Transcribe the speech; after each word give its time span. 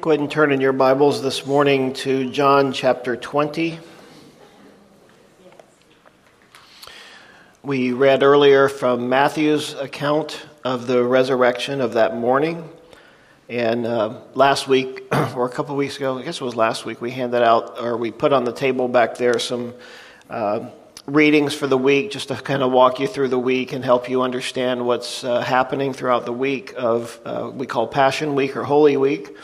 Go 0.00 0.08
ahead 0.12 0.20
and 0.20 0.30
turn 0.30 0.50
in 0.50 0.62
your 0.62 0.72
Bibles 0.72 1.20
this 1.20 1.44
morning 1.44 1.92
to 1.92 2.30
John 2.30 2.72
chapter 2.72 3.16
20. 3.16 3.78
We 7.62 7.92
read 7.92 8.22
earlier 8.22 8.70
from 8.70 9.10
Matthew's 9.10 9.74
account 9.74 10.46
of 10.64 10.86
the 10.86 11.04
resurrection 11.04 11.82
of 11.82 11.92
that 11.94 12.16
morning. 12.16 12.66
And 13.50 13.86
uh, 13.86 14.20
last 14.32 14.66
week, 14.66 15.04
or 15.36 15.44
a 15.44 15.50
couple 15.50 15.76
weeks 15.76 15.98
ago, 15.98 16.18
I 16.18 16.22
guess 16.22 16.40
it 16.40 16.44
was 16.44 16.56
last 16.56 16.86
week, 16.86 17.02
we 17.02 17.10
handed 17.10 17.42
out, 17.42 17.78
or 17.78 17.98
we 17.98 18.10
put 18.10 18.32
on 18.32 18.44
the 18.44 18.54
table 18.54 18.88
back 18.88 19.18
there 19.18 19.38
some 19.38 19.74
uh, 20.30 20.70
readings 21.04 21.52
for 21.52 21.66
the 21.66 21.76
week 21.76 22.10
just 22.10 22.28
to 22.28 22.36
kind 22.36 22.62
of 22.62 22.72
walk 22.72 23.00
you 23.00 23.06
through 23.06 23.28
the 23.28 23.38
week 23.38 23.74
and 23.74 23.84
help 23.84 24.08
you 24.08 24.22
understand 24.22 24.86
what's 24.86 25.24
uh, 25.24 25.42
happening 25.42 25.92
throughout 25.92 26.24
the 26.24 26.32
week 26.32 26.72
of, 26.74 27.20
uh, 27.26 27.50
we 27.52 27.66
call 27.66 27.86
Passion 27.86 28.34
Week 28.34 28.56
or 28.56 28.64
Holy 28.64 28.96
Week. 28.96 29.36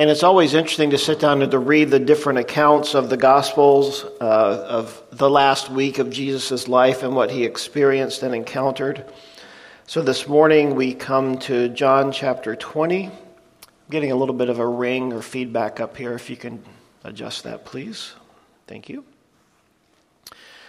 And 0.00 0.08
it's 0.08 0.22
always 0.22 0.54
interesting 0.54 0.92
to 0.92 0.96
sit 0.98 1.20
down 1.20 1.42
and 1.42 1.50
to 1.50 1.58
read 1.58 1.90
the 1.90 1.98
different 1.98 2.38
accounts 2.38 2.94
of 2.94 3.10
the 3.10 3.18
Gospels 3.18 4.02
uh, 4.18 4.64
of 4.66 5.02
the 5.12 5.28
last 5.28 5.68
week 5.68 5.98
of 5.98 6.08
Jesus' 6.08 6.68
life 6.68 7.02
and 7.02 7.14
what 7.14 7.30
he 7.30 7.44
experienced 7.44 8.22
and 8.22 8.34
encountered. 8.34 9.04
So 9.86 10.00
this 10.00 10.26
morning 10.26 10.74
we 10.74 10.94
come 10.94 11.36
to 11.40 11.68
John 11.68 12.12
chapter 12.12 12.56
20. 12.56 13.08
I'm 13.08 13.12
getting 13.90 14.10
a 14.10 14.16
little 14.16 14.34
bit 14.34 14.48
of 14.48 14.58
a 14.58 14.66
ring 14.66 15.12
or 15.12 15.20
feedback 15.20 15.80
up 15.80 15.98
here. 15.98 16.14
If 16.14 16.30
you 16.30 16.36
can 16.38 16.64
adjust 17.04 17.44
that, 17.44 17.66
please. 17.66 18.14
Thank 18.66 18.88
you. 18.88 19.04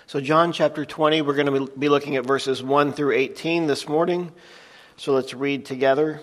So, 0.07 0.19
John 0.19 0.51
chapter 0.51 0.83
20, 0.83 1.21
we're 1.21 1.35
going 1.35 1.67
to 1.67 1.71
be 1.77 1.87
looking 1.87 2.17
at 2.17 2.25
verses 2.25 2.61
1 2.61 2.91
through 2.91 3.13
18 3.13 3.67
this 3.67 3.87
morning. 3.87 4.33
So, 4.97 5.13
let's 5.13 5.33
read 5.33 5.63
together. 5.63 6.19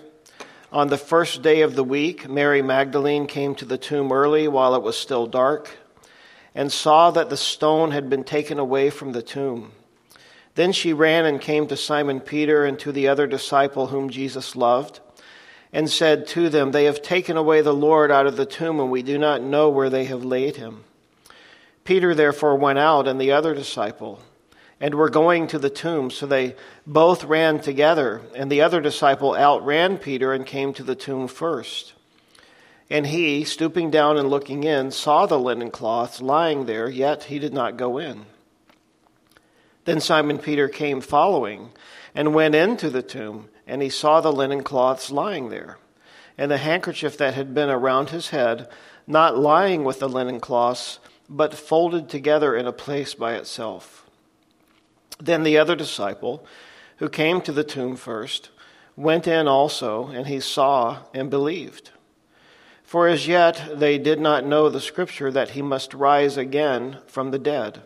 On 0.71 0.89
the 0.89 0.97
first 0.97 1.41
day 1.41 1.61
of 1.61 1.75
the 1.75 1.83
week, 1.83 2.29
Mary 2.29 2.61
Magdalene 2.61 3.25
came 3.25 3.55
to 3.55 3.65
the 3.65 3.79
tomb 3.79 4.11
early 4.11 4.47
while 4.47 4.75
it 4.75 4.83
was 4.83 4.95
still 4.95 5.25
dark 5.25 5.71
and 6.53 6.71
saw 6.71 7.09
that 7.09 7.31
the 7.31 7.37
stone 7.37 7.89
had 7.89 8.07
been 8.07 8.23
taken 8.23 8.59
away 8.59 8.91
from 8.91 9.11
the 9.11 9.23
tomb. 9.23 9.71
Then 10.53 10.71
she 10.71 10.93
ran 10.93 11.25
and 11.25 11.41
came 11.41 11.65
to 11.67 11.75
Simon 11.75 12.19
Peter 12.19 12.65
and 12.65 12.77
to 12.79 12.91
the 12.91 13.07
other 13.07 13.25
disciple 13.25 13.87
whom 13.87 14.11
Jesus 14.11 14.55
loved 14.55 14.99
and 15.73 15.89
said 15.89 16.27
to 16.27 16.49
them, 16.49 16.71
They 16.71 16.85
have 16.85 17.01
taken 17.01 17.35
away 17.35 17.61
the 17.61 17.73
Lord 17.73 18.11
out 18.11 18.27
of 18.27 18.37
the 18.37 18.45
tomb, 18.45 18.79
and 18.79 18.91
we 18.91 19.01
do 19.01 19.17
not 19.17 19.41
know 19.41 19.69
where 19.69 19.89
they 19.89 20.05
have 20.05 20.23
laid 20.23 20.57
him. 20.57 20.83
Peter 21.83 22.13
therefore 22.13 22.55
went 22.55 22.77
out 22.77 23.07
and 23.07 23.19
the 23.19 23.31
other 23.31 23.55
disciple 23.55 24.21
and 24.81 24.95
were 24.95 25.09
going 25.09 25.47
to 25.47 25.59
the 25.59 25.69
tomb. 25.69 26.09
So 26.09 26.25
they 26.25 26.55
both 26.87 27.23
ran 27.23 27.59
together, 27.59 28.21
and 28.35 28.51
the 28.51 28.61
other 28.61 28.81
disciple 28.81 29.35
outran 29.35 29.97
Peter 29.97 30.33
and 30.33 30.45
came 30.45 30.73
to 30.73 30.83
the 30.83 30.95
tomb 30.95 31.27
first. 31.27 31.93
And 32.89 33.05
he, 33.05 33.43
stooping 33.43 33.91
down 33.91 34.17
and 34.17 34.29
looking 34.29 34.63
in, 34.63 34.91
saw 34.91 35.25
the 35.25 35.39
linen 35.39 35.69
cloths 35.69 36.21
lying 36.21 36.65
there, 36.65 36.89
yet 36.89 37.25
he 37.25 37.37
did 37.37 37.53
not 37.53 37.77
go 37.77 37.97
in. 37.97 38.25
Then 39.85 40.01
Simon 40.01 40.39
Peter 40.39 40.67
came 40.67 41.01
following 41.01 41.69
and 42.15 42.33
went 42.33 42.55
into 42.55 42.89
the 42.89 43.03
tomb, 43.03 43.49
and 43.67 43.81
he 43.81 43.89
saw 43.89 44.21
the 44.21 44.33
linen 44.33 44.63
cloths 44.63 45.11
lying 45.11 45.49
there, 45.49 45.77
and 46.37 46.49
the 46.49 46.57
handkerchief 46.57 47.17
that 47.17 47.35
had 47.35 47.53
been 47.53 47.69
around 47.69 48.09
his 48.09 48.29
head, 48.29 48.67
not 49.05 49.37
lying 49.37 49.83
with 49.83 49.99
the 49.99 50.09
linen 50.09 50.39
cloths, 50.39 50.99
but 51.29 51.53
folded 51.53 52.09
together 52.09 52.55
in 52.55 52.65
a 52.65 52.71
place 52.71 53.13
by 53.13 53.35
itself. 53.35 53.98
Then 55.19 55.43
the 55.43 55.57
other 55.57 55.75
disciple, 55.75 56.45
who 56.97 57.09
came 57.09 57.41
to 57.41 57.51
the 57.51 57.63
tomb 57.63 57.95
first, 57.95 58.49
went 58.95 59.27
in 59.27 59.47
also, 59.47 60.07
and 60.07 60.27
he 60.27 60.39
saw 60.39 61.03
and 61.13 61.29
believed. 61.29 61.91
For 62.83 63.07
as 63.07 63.27
yet 63.27 63.79
they 63.79 63.97
did 63.97 64.19
not 64.19 64.45
know 64.45 64.67
the 64.67 64.81
scripture 64.81 65.31
that 65.31 65.51
he 65.51 65.61
must 65.61 65.93
rise 65.93 66.37
again 66.37 66.97
from 67.07 67.31
the 67.31 67.39
dead. 67.39 67.83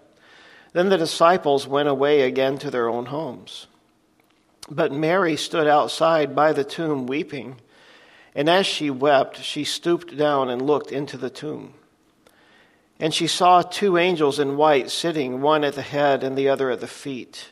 Then 0.71 0.89
the 0.89 0.97
disciples 0.97 1.67
went 1.67 1.89
away 1.89 2.21
again 2.21 2.57
to 2.59 2.71
their 2.71 2.89
own 2.89 3.07
homes. 3.07 3.67
But 4.69 4.93
Mary 4.93 5.35
stood 5.35 5.67
outside 5.67 6.35
by 6.35 6.53
the 6.53 6.63
tomb 6.63 7.05
weeping, 7.05 7.57
and 8.33 8.49
as 8.49 8.65
she 8.65 8.89
wept, 8.89 9.43
she 9.43 9.63
stooped 9.63 10.15
down 10.15 10.49
and 10.49 10.61
looked 10.61 10.91
into 10.91 11.17
the 11.17 11.29
tomb. 11.29 11.73
And 13.03 13.13
she 13.13 13.27
saw 13.27 13.61
two 13.61 13.97
angels 13.97 14.39
in 14.39 14.55
white 14.55 14.89
sitting, 14.89 15.41
one 15.41 15.65
at 15.65 15.73
the 15.73 15.81
head 15.81 16.23
and 16.23 16.37
the 16.37 16.47
other 16.47 16.71
at 16.71 16.79
the 16.79 16.87
feet, 16.87 17.49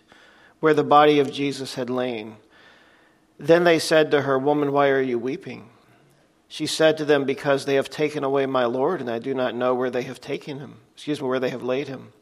where 0.62 0.73
the 0.73 0.81
body 0.81 1.19
of 1.19 1.29
Jesus 1.29 1.75
had 1.75 1.89
lain. 1.89 2.38
Then 3.38 3.66
they 3.66 3.78
said 3.78 4.12
to 4.12 4.22
her, 4.22 4.39
Woman, 4.39 4.72
why 4.72 4.88
are 4.88 5.01
you 5.01 5.19
weeping? 5.19 5.67
She 6.47 6.66
said 6.66 6.97
to 6.97 7.03
them, 7.03 7.25
Because 7.25 7.66
they 7.66 7.75
have 7.75 7.89
taken 7.89 8.23
away 8.23 8.45
my 8.45 8.63
Lord, 8.63 9.01
and 9.01 9.09
I 9.09 9.19
do 9.19 9.34
not 9.34 9.53
know 9.53 9.75
where 9.75 9.89
they 9.89 10.03
have 10.03 10.22
taken 10.22 10.59
him. 10.59 10.75
Excuse 10.94 11.22
me, 11.22 11.28
where 11.28 11.41
they 11.41 11.50
have 11.50 11.63
laid 11.63 11.89
him. 11.89 12.13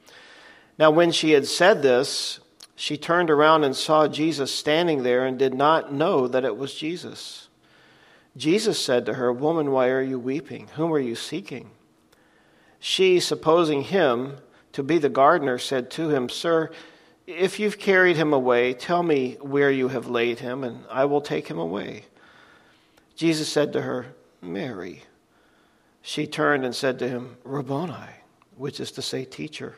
Now, 0.80 0.90
when 0.90 1.12
she 1.12 1.34
had 1.34 1.46
said 1.46 1.84
this, 1.84 2.40
she 2.76 2.98
turned 2.98 3.30
around 3.30 3.64
and 3.64 3.76
saw 3.76 4.08
Jesus 4.08 4.52
standing 4.52 5.04
there 5.04 5.28
and 5.28 5.38
did 5.38 5.54
not 5.54 5.94
know 5.94 6.28
that 6.28 6.46
it 6.46 6.58
was 6.58 6.74
Jesus. 6.74 7.48
Jesus 8.36 8.84
said 8.84 9.06
to 9.06 9.14
her, 9.14 9.32
Woman, 9.32 9.70
why 9.70 9.90
are 9.90 10.02
you 10.02 10.18
weeping? 10.18 10.70
Whom 10.70 10.92
are 10.92 10.98
you 10.98 11.14
seeking? 11.14 11.70
She, 12.80 13.20
supposing 13.20 13.84
him 13.84 14.38
to 14.74 14.84
be 14.84 14.98
the 14.98 15.10
gardener, 15.10 15.58
said 15.58 15.92
to 15.92 16.10
him, 16.10 16.30
Sir, 16.30 16.72
if 17.28 17.60
you've 17.60 17.78
carried 17.78 18.16
him 18.16 18.34
away, 18.34 18.74
tell 18.74 19.04
me 19.04 19.38
where 19.42 19.70
you 19.70 19.90
have 19.90 20.08
laid 20.08 20.40
him, 20.40 20.64
and 20.64 20.84
I 20.90 21.06
will 21.06 21.22
take 21.22 21.48
him 21.48 21.60
away. 21.60 22.06
Jesus 23.16 23.50
said 23.50 23.74
to 23.74 23.82
her, 23.82 24.08
Mary. 24.42 25.04
She 26.02 26.26
turned 26.26 26.66
and 26.66 26.74
said 26.74 26.98
to 27.00 27.10
him, 27.10 27.38
Rabboni, 27.44 28.16
which 28.56 28.80
is 28.80 28.92
to 28.92 29.02
say, 29.02 29.26
teacher. 29.26 29.76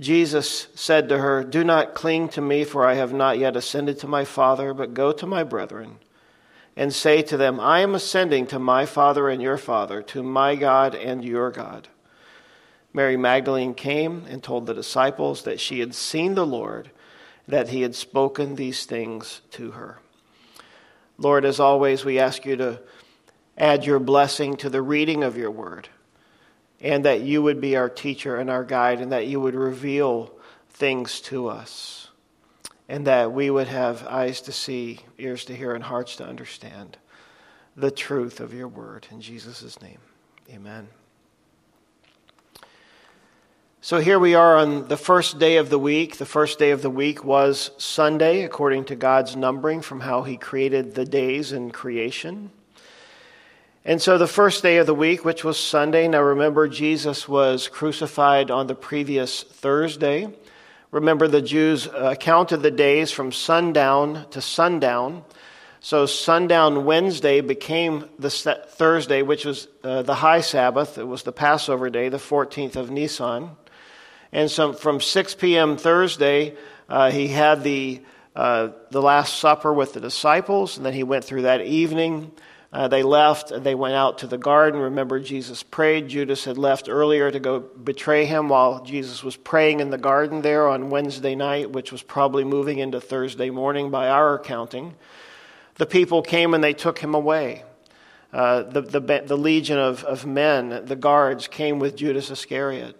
Jesus 0.00 0.68
said 0.74 1.08
to 1.08 1.18
her, 1.18 1.44
Do 1.44 1.62
not 1.62 1.94
cling 1.94 2.28
to 2.30 2.40
me, 2.40 2.64
for 2.64 2.84
I 2.84 2.94
have 2.94 3.12
not 3.12 3.38
yet 3.38 3.56
ascended 3.56 3.98
to 4.00 4.08
my 4.08 4.24
Father, 4.24 4.74
but 4.74 4.94
go 4.94 5.12
to 5.12 5.26
my 5.26 5.44
brethren 5.44 5.98
and 6.76 6.92
say 6.92 7.22
to 7.22 7.36
them, 7.36 7.60
I 7.60 7.80
am 7.80 7.94
ascending 7.94 8.46
to 8.48 8.58
my 8.58 8.86
Father 8.86 9.28
and 9.28 9.42
your 9.42 9.58
Father, 9.58 10.02
to 10.02 10.22
my 10.22 10.56
God 10.56 10.94
and 10.94 11.24
your 11.24 11.50
God. 11.50 11.88
Mary 12.92 13.16
Magdalene 13.16 13.74
came 13.74 14.24
and 14.28 14.42
told 14.42 14.66
the 14.66 14.74
disciples 14.74 15.42
that 15.42 15.60
she 15.60 15.80
had 15.80 15.94
seen 15.94 16.34
the 16.34 16.46
Lord, 16.46 16.90
that 17.48 17.70
he 17.70 17.82
had 17.82 17.94
spoken 17.94 18.54
these 18.54 18.84
things 18.84 19.40
to 19.52 19.72
her. 19.72 19.98
Lord, 21.18 21.44
as 21.44 21.58
always, 21.58 22.04
we 22.04 22.18
ask 22.18 22.44
you 22.44 22.56
to 22.56 22.80
add 23.56 23.84
your 23.84 23.98
blessing 23.98 24.56
to 24.56 24.68
the 24.68 24.82
reading 24.82 25.22
of 25.22 25.36
your 25.36 25.50
word, 25.50 25.88
and 26.80 27.04
that 27.04 27.20
you 27.20 27.42
would 27.42 27.60
be 27.60 27.76
our 27.76 27.88
teacher 27.88 28.36
and 28.36 28.50
our 28.50 28.64
guide, 28.64 29.00
and 29.00 29.12
that 29.12 29.26
you 29.26 29.40
would 29.40 29.54
reveal 29.54 30.32
things 30.70 31.20
to 31.20 31.48
us, 31.48 32.08
and 32.88 33.06
that 33.06 33.32
we 33.32 33.50
would 33.50 33.68
have 33.68 34.06
eyes 34.06 34.40
to 34.42 34.52
see, 34.52 35.00
ears 35.18 35.44
to 35.46 35.54
hear, 35.54 35.74
and 35.74 35.84
hearts 35.84 36.16
to 36.16 36.26
understand 36.26 36.98
the 37.76 37.90
truth 37.90 38.40
of 38.40 38.52
your 38.52 38.68
word. 38.68 39.06
In 39.10 39.20
Jesus' 39.20 39.80
name, 39.80 39.98
amen. 40.50 40.88
So 43.92 43.98
here 43.98 44.18
we 44.18 44.34
are 44.34 44.56
on 44.56 44.88
the 44.88 44.96
first 44.96 45.38
day 45.38 45.58
of 45.58 45.68
the 45.68 45.78
week. 45.78 46.16
The 46.16 46.24
first 46.24 46.58
day 46.58 46.70
of 46.70 46.80
the 46.80 46.88
week 46.88 47.24
was 47.24 47.72
Sunday, 47.76 48.42
according 48.42 48.86
to 48.86 48.96
God's 48.96 49.36
numbering 49.36 49.82
from 49.82 50.00
how 50.00 50.22
He 50.22 50.38
created 50.38 50.94
the 50.94 51.04
days 51.04 51.52
in 51.52 51.70
creation. 51.70 52.50
And 53.84 54.00
so 54.00 54.16
the 54.16 54.26
first 54.26 54.62
day 54.62 54.78
of 54.78 54.86
the 54.86 54.94
week, 54.94 55.26
which 55.26 55.44
was 55.44 55.60
Sunday, 55.60 56.08
now 56.08 56.22
remember, 56.22 56.68
Jesus 56.68 57.28
was 57.28 57.68
crucified 57.68 58.50
on 58.50 58.66
the 58.66 58.74
previous 58.74 59.42
Thursday. 59.42 60.34
Remember, 60.90 61.28
the 61.28 61.42
Jews 61.42 61.86
counted 62.18 62.62
the 62.62 62.70
days 62.70 63.10
from 63.10 63.30
sundown 63.30 64.24
to 64.30 64.40
sundown. 64.40 65.22
So 65.80 66.06
sundown 66.06 66.86
Wednesday 66.86 67.42
became 67.42 68.08
the 68.18 68.30
Thursday, 68.30 69.20
which 69.20 69.44
was 69.44 69.68
uh, 69.84 70.00
the 70.00 70.14
high 70.14 70.40
Sabbath. 70.40 70.96
It 70.96 71.06
was 71.06 71.24
the 71.24 71.32
Passover 71.32 71.90
day, 71.90 72.08
the 72.08 72.16
14th 72.16 72.76
of 72.76 72.90
Nisan. 72.90 73.50
And 74.32 74.50
so 74.50 74.72
from 74.72 75.00
6 75.00 75.34
p.m. 75.34 75.76
Thursday, 75.76 76.54
uh, 76.88 77.10
he 77.10 77.28
had 77.28 77.62
the, 77.62 78.00
uh, 78.34 78.70
the 78.90 79.02
Last 79.02 79.38
Supper 79.38 79.72
with 79.72 79.92
the 79.92 80.00
disciples, 80.00 80.76
and 80.76 80.86
then 80.86 80.94
he 80.94 81.02
went 81.02 81.24
through 81.24 81.42
that 81.42 81.60
evening. 81.60 82.32
Uh, 82.72 82.88
they 82.88 83.02
left 83.02 83.50
and 83.50 83.64
they 83.66 83.74
went 83.74 83.94
out 83.94 84.18
to 84.18 84.26
the 84.26 84.38
garden. 84.38 84.80
Remember, 84.80 85.20
Jesus 85.20 85.62
prayed. 85.62 86.08
Judas 86.08 86.44
had 86.46 86.56
left 86.56 86.88
earlier 86.88 87.30
to 87.30 87.38
go 87.38 87.60
betray 87.60 88.24
him 88.24 88.48
while 88.48 88.82
Jesus 88.82 89.22
was 89.22 89.36
praying 89.36 89.80
in 89.80 89.90
the 89.90 89.98
garden 89.98 90.40
there 90.40 90.66
on 90.66 90.88
Wednesday 90.88 91.34
night, 91.34 91.70
which 91.70 91.92
was 91.92 92.02
probably 92.02 92.44
moving 92.44 92.78
into 92.78 92.98
Thursday 92.98 93.50
morning 93.50 93.90
by 93.90 94.08
our 94.08 94.38
counting. 94.38 94.94
The 95.74 95.84
people 95.84 96.22
came 96.22 96.54
and 96.54 96.64
they 96.64 96.72
took 96.72 96.98
him 96.98 97.14
away. 97.14 97.64
Uh, 98.32 98.62
the, 98.62 98.80
the, 98.80 99.22
the 99.26 99.36
legion 99.36 99.76
of, 99.78 100.02
of 100.04 100.24
men, 100.24 100.86
the 100.86 100.96
guards, 100.96 101.48
came 101.48 101.78
with 101.78 101.96
Judas 101.96 102.30
Iscariot. 102.30 102.96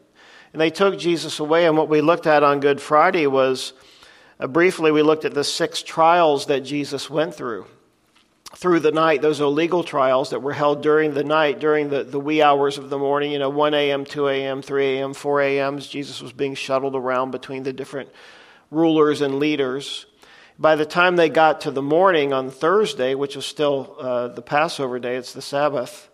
And 0.53 0.61
they 0.61 0.71
took 0.71 0.99
Jesus 0.99 1.39
away. 1.39 1.67
And 1.67 1.77
what 1.77 1.89
we 1.89 2.01
looked 2.01 2.27
at 2.27 2.43
on 2.43 2.61
Good 2.61 2.81
Friday 2.81 3.27
was 3.27 3.73
uh, 4.39 4.47
briefly, 4.47 4.91
we 4.91 5.03
looked 5.03 5.25
at 5.25 5.35
the 5.35 5.45
six 5.45 5.83
trials 5.83 6.47
that 6.47 6.61
Jesus 6.61 7.09
went 7.09 7.35
through. 7.35 7.67
through 8.55 8.81
the 8.81 8.93
night, 8.93 9.23
those 9.23 9.41
illegal 9.41 9.83
trials 9.83 10.31
that 10.31 10.43
were 10.43 10.53
held 10.53 10.83
during 10.83 11.15
the 11.15 11.25
night, 11.25 11.59
during 11.59 11.89
the, 11.89 12.05
the 12.05 12.21
wee 12.21 12.43
hours 12.43 12.77
of 12.77 12.91
the 12.91 12.99
morning, 12.99 13.33
you 13.33 13.39
know, 13.39 13.49
1 13.49 13.73
a.m., 13.73 14.05
2 14.05 14.29
a.m., 14.29 14.61
3 14.61 14.99
a.m., 14.99 15.15
4 15.15 15.41
a.m., 15.41 15.79
Jesus 15.79 16.21
was 16.21 16.33
being 16.33 16.55
shuttled 16.55 16.95
around 16.95 17.31
between 17.31 17.63
the 17.63 17.73
different 17.73 18.11
rulers 18.71 19.21
and 19.21 19.39
leaders. 19.39 20.07
By 20.59 20.77
the 20.77 20.85
time 20.85 21.17
they 21.17 21.29
got 21.29 21.63
to 21.63 21.71
the 21.71 21.83
morning 21.83 22.33
on 22.33 22.51
Thursday, 22.51 23.15
which 23.15 23.37
was 23.37 23.47
still 23.47 23.97
uh, 23.99 24.29
the 24.29 24.43
Passover 24.43 24.99
day, 24.99 25.17
it's 25.17 25.33
the 25.33 25.43
Sabbath, 25.43 26.11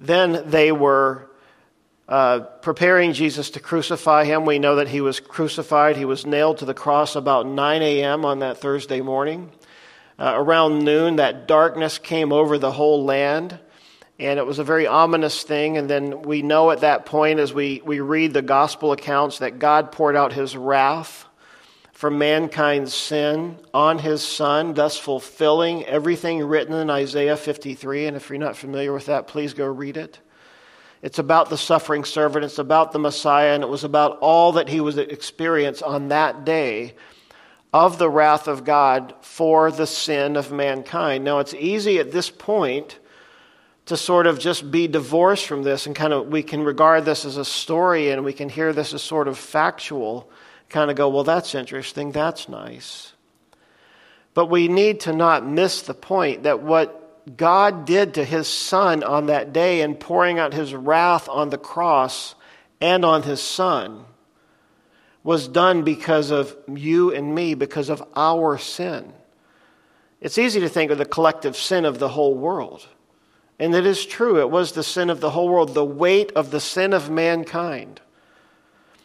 then 0.00 0.50
they 0.50 0.72
were 0.72 1.30
uh, 2.08 2.40
preparing 2.40 3.12
Jesus 3.12 3.50
to 3.50 3.60
crucify 3.60 4.24
him. 4.24 4.44
We 4.44 4.58
know 4.58 4.76
that 4.76 4.88
he 4.88 5.00
was 5.00 5.20
crucified. 5.20 5.96
He 5.96 6.04
was 6.04 6.26
nailed 6.26 6.58
to 6.58 6.64
the 6.64 6.74
cross 6.74 7.16
about 7.16 7.46
9 7.46 7.82
a.m. 7.82 8.24
on 8.24 8.40
that 8.40 8.58
Thursday 8.58 9.00
morning. 9.00 9.50
Uh, 10.18 10.32
around 10.36 10.84
noon, 10.84 11.16
that 11.16 11.48
darkness 11.48 11.98
came 11.98 12.32
over 12.32 12.56
the 12.56 12.70
whole 12.70 13.04
land, 13.04 13.58
and 14.18 14.38
it 14.38 14.46
was 14.46 14.58
a 14.58 14.64
very 14.64 14.86
ominous 14.86 15.42
thing. 15.42 15.76
And 15.76 15.90
then 15.90 16.22
we 16.22 16.42
know 16.42 16.70
at 16.70 16.80
that 16.80 17.06
point, 17.06 17.40
as 17.40 17.52
we, 17.52 17.80
we 17.84 18.00
read 18.00 18.32
the 18.32 18.42
gospel 18.42 18.92
accounts, 18.92 19.38
that 19.38 19.58
God 19.58 19.90
poured 19.90 20.14
out 20.14 20.32
his 20.32 20.56
wrath 20.56 21.26
for 21.92 22.10
mankind's 22.10 22.92
sin 22.92 23.56
on 23.72 23.98
his 23.98 24.22
Son, 24.22 24.74
thus 24.74 24.98
fulfilling 24.98 25.84
everything 25.86 26.44
written 26.44 26.74
in 26.74 26.90
Isaiah 26.90 27.36
53. 27.36 28.06
And 28.06 28.16
if 28.16 28.28
you're 28.28 28.38
not 28.38 28.56
familiar 28.56 28.92
with 28.92 29.06
that, 29.06 29.26
please 29.26 29.54
go 29.54 29.66
read 29.66 29.96
it. 29.96 30.18
It's 31.04 31.18
about 31.18 31.50
the 31.50 31.58
suffering 31.58 32.04
servant, 32.04 32.46
it's 32.46 32.58
about 32.58 32.92
the 32.92 32.98
Messiah, 32.98 33.52
and 33.52 33.62
it 33.62 33.68
was 33.68 33.84
about 33.84 34.16
all 34.20 34.52
that 34.52 34.70
he 34.70 34.80
was 34.80 34.96
experienced 34.96 35.82
on 35.82 36.08
that 36.08 36.46
day 36.46 36.94
of 37.74 37.98
the 37.98 38.08
wrath 38.08 38.48
of 38.48 38.64
God 38.64 39.14
for 39.20 39.70
the 39.70 39.86
sin 39.86 40.34
of 40.34 40.50
mankind. 40.50 41.22
Now, 41.22 41.40
it's 41.40 41.52
easy 41.52 41.98
at 41.98 42.10
this 42.10 42.30
point 42.30 43.00
to 43.84 43.98
sort 43.98 44.26
of 44.26 44.38
just 44.38 44.70
be 44.70 44.88
divorced 44.88 45.46
from 45.46 45.62
this 45.62 45.84
and 45.84 45.94
kind 45.94 46.14
of 46.14 46.28
we 46.28 46.42
can 46.42 46.64
regard 46.64 47.04
this 47.04 47.26
as 47.26 47.36
a 47.36 47.44
story 47.44 48.08
and 48.08 48.24
we 48.24 48.32
can 48.32 48.48
hear 48.48 48.72
this 48.72 48.94
as 48.94 49.02
sort 49.02 49.28
of 49.28 49.36
factual, 49.36 50.30
kind 50.70 50.90
of 50.90 50.96
go, 50.96 51.10
well, 51.10 51.22
that's 51.22 51.54
interesting, 51.54 52.12
that's 52.12 52.48
nice. 52.48 53.12
But 54.32 54.46
we 54.46 54.68
need 54.68 55.00
to 55.00 55.12
not 55.12 55.46
miss 55.46 55.82
the 55.82 55.92
point 55.92 56.44
that 56.44 56.62
what 56.62 57.03
God 57.36 57.86
did 57.86 58.14
to 58.14 58.24
his 58.24 58.48
son 58.48 59.02
on 59.02 59.26
that 59.26 59.52
day 59.52 59.80
in 59.80 59.94
pouring 59.94 60.38
out 60.38 60.52
his 60.52 60.74
wrath 60.74 61.28
on 61.28 61.50
the 61.50 61.58
cross 61.58 62.34
and 62.80 63.04
on 63.04 63.22
his 63.22 63.40
son 63.40 64.04
was 65.22 65.48
done 65.48 65.82
because 65.82 66.30
of 66.30 66.54
you 66.68 67.12
and 67.12 67.34
me, 67.34 67.54
because 67.54 67.88
of 67.88 68.06
our 68.14 68.58
sin. 68.58 69.10
It's 70.20 70.38
easy 70.38 70.60
to 70.60 70.68
think 70.68 70.90
of 70.90 70.98
the 70.98 71.06
collective 71.06 71.56
sin 71.56 71.86
of 71.86 71.98
the 71.98 72.10
whole 72.10 72.34
world. 72.34 72.86
And 73.58 73.74
it 73.74 73.86
is 73.86 74.04
true, 74.04 74.40
it 74.40 74.50
was 74.50 74.72
the 74.72 74.82
sin 74.82 75.08
of 75.08 75.20
the 75.20 75.30
whole 75.30 75.48
world, 75.48 75.74
the 75.74 75.84
weight 75.84 76.32
of 76.32 76.50
the 76.50 76.60
sin 76.60 76.92
of 76.92 77.10
mankind. 77.10 78.00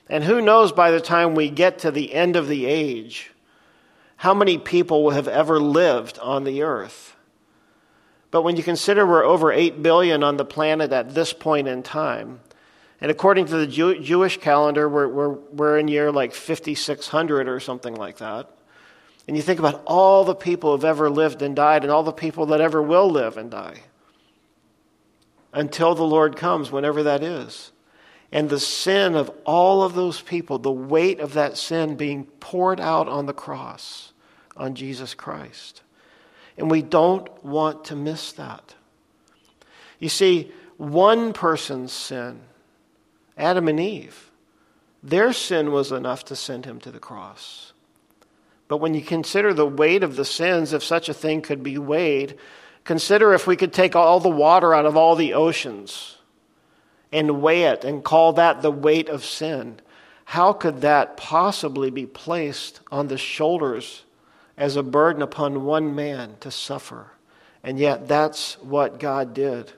And 0.09 0.23
who 0.23 0.41
knows 0.41 0.71
by 0.71 0.91
the 0.91 0.99
time 0.99 1.35
we 1.35 1.49
get 1.49 1.79
to 1.79 1.91
the 1.91 2.13
end 2.13 2.35
of 2.35 2.47
the 2.47 2.65
age, 2.65 3.31
how 4.17 4.33
many 4.33 4.57
people 4.57 5.03
will 5.03 5.11
have 5.11 5.27
ever 5.27 5.59
lived 5.59 6.19
on 6.19 6.43
the 6.43 6.63
earth. 6.63 7.15
But 8.31 8.43
when 8.43 8.55
you 8.55 8.63
consider 8.63 9.05
we're 9.05 9.23
over 9.23 9.51
8 9.51 9.81
billion 9.81 10.23
on 10.23 10.37
the 10.37 10.45
planet 10.45 10.91
at 10.91 11.15
this 11.15 11.33
point 11.33 11.67
in 11.67 11.83
time, 11.83 12.41
and 13.01 13.09
according 13.09 13.45
to 13.47 13.57
the 13.57 13.67
Jew- 13.67 13.99
Jewish 13.99 14.37
calendar, 14.37 14.87
we're, 14.87 15.07
we're, 15.07 15.29
we're 15.29 15.77
in 15.79 15.87
year 15.87 16.11
like 16.11 16.33
5600 16.33 17.47
or 17.47 17.59
something 17.59 17.95
like 17.95 18.17
that. 18.17 18.49
And 19.27 19.37
you 19.37 19.43
think 19.43 19.59
about 19.59 19.83
all 19.85 20.25
the 20.25 20.35
people 20.35 20.71
who've 20.71 20.85
ever 20.85 21.09
lived 21.09 21.41
and 21.41 21.55
died, 21.55 21.83
and 21.83 21.91
all 21.91 22.03
the 22.03 22.11
people 22.11 22.47
that 22.47 22.61
ever 22.61 22.81
will 22.81 23.09
live 23.09 23.37
and 23.37 23.51
die 23.51 23.83
until 25.53 25.95
the 25.95 26.03
Lord 26.03 26.35
comes, 26.35 26.71
whenever 26.71 27.03
that 27.03 27.23
is. 27.23 27.71
And 28.31 28.49
the 28.49 28.59
sin 28.59 29.15
of 29.15 29.31
all 29.45 29.83
of 29.83 29.95
those 29.95 30.21
people, 30.21 30.59
the 30.59 30.71
weight 30.71 31.19
of 31.19 31.33
that 31.33 31.57
sin 31.57 31.95
being 31.95 32.25
poured 32.39 32.79
out 32.79 33.07
on 33.07 33.25
the 33.25 33.33
cross 33.33 34.13
on 34.55 34.75
Jesus 34.75 35.13
Christ. 35.13 35.81
And 36.59 36.69
we 36.69 36.81
don't 36.81 37.43
want 37.43 37.85
to 37.85 37.95
miss 37.95 38.33
that. 38.33 38.75
You 39.97 40.09
see, 40.09 40.51
one 40.77 41.33
person's 41.33 41.91
sin 41.91 42.41
Adam 43.37 43.69
and 43.69 43.79
Eve. 43.79 44.29
Their 45.01 45.31
sin 45.31 45.71
was 45.71 45.93
enough 45.93 46.25
to 46.25 46.35
send 46.35 46.65
him 46.65 46.79
to 46.81 46.91
the 46.91 46.99
cross. 46.99 47.71
But 48.67 48.77
when 48.77 48.93
you 48.93 49.01
consider 49.01 49.53
the 49.53 49.65
weight 49.65 50.03
of 50.03 50.17
the 50.17 50.25
sins, 50.25 50.73
if 50.73 50.83
such 50.83 51.07
a 51.07 51.13
thing 51.13 51.41
could 51.41 51.63
be 51.63 51.77
weighed, 51.77 52.37
consider 52.83 53.33
if 53.33 53.47
we 53.47 53.55
could 53.55 53.71
take 53.71 53.95
all 53.95 54.19
the 54.19 54.27
water 54.27 54.75
out 54.75 54.85
of 54.85 54.97
all 54.97 55.15
the 55.15 55.33
oceans 55.33 56.17
and 57.13 57.41
weigh 57.41 57.63
it 57.63 57.85
and 57.85 58.03
call 58.03 58.33
that 58.33 58.61
the 58.61 58.71
weight 58.71 59.07
of 59.07 59.23
sin. 59.23 59.79
How 60.25 60.51
could 60.51 60.81
that 60.81 61.15
possibly 61.15 61.89
be 61.89 62.05
placed 62.05 62.81
on 62.91 63.07
the 63.07 63.17
shoulders 63.17 64.03
as 64.59 64.75
a 64.75 64.83
burden 64.83 65.23
upon 65.23 65.65
one 65.65 65.95
man 65.95 66.35
to 66.41 66.51
suffer? 66.51 67.13
And 67.63 67.79
yet, 67.79 68.07
that's 68.07 68.53
what 68.61 68.99
God 68.99 69.33
did. 69.33 69.73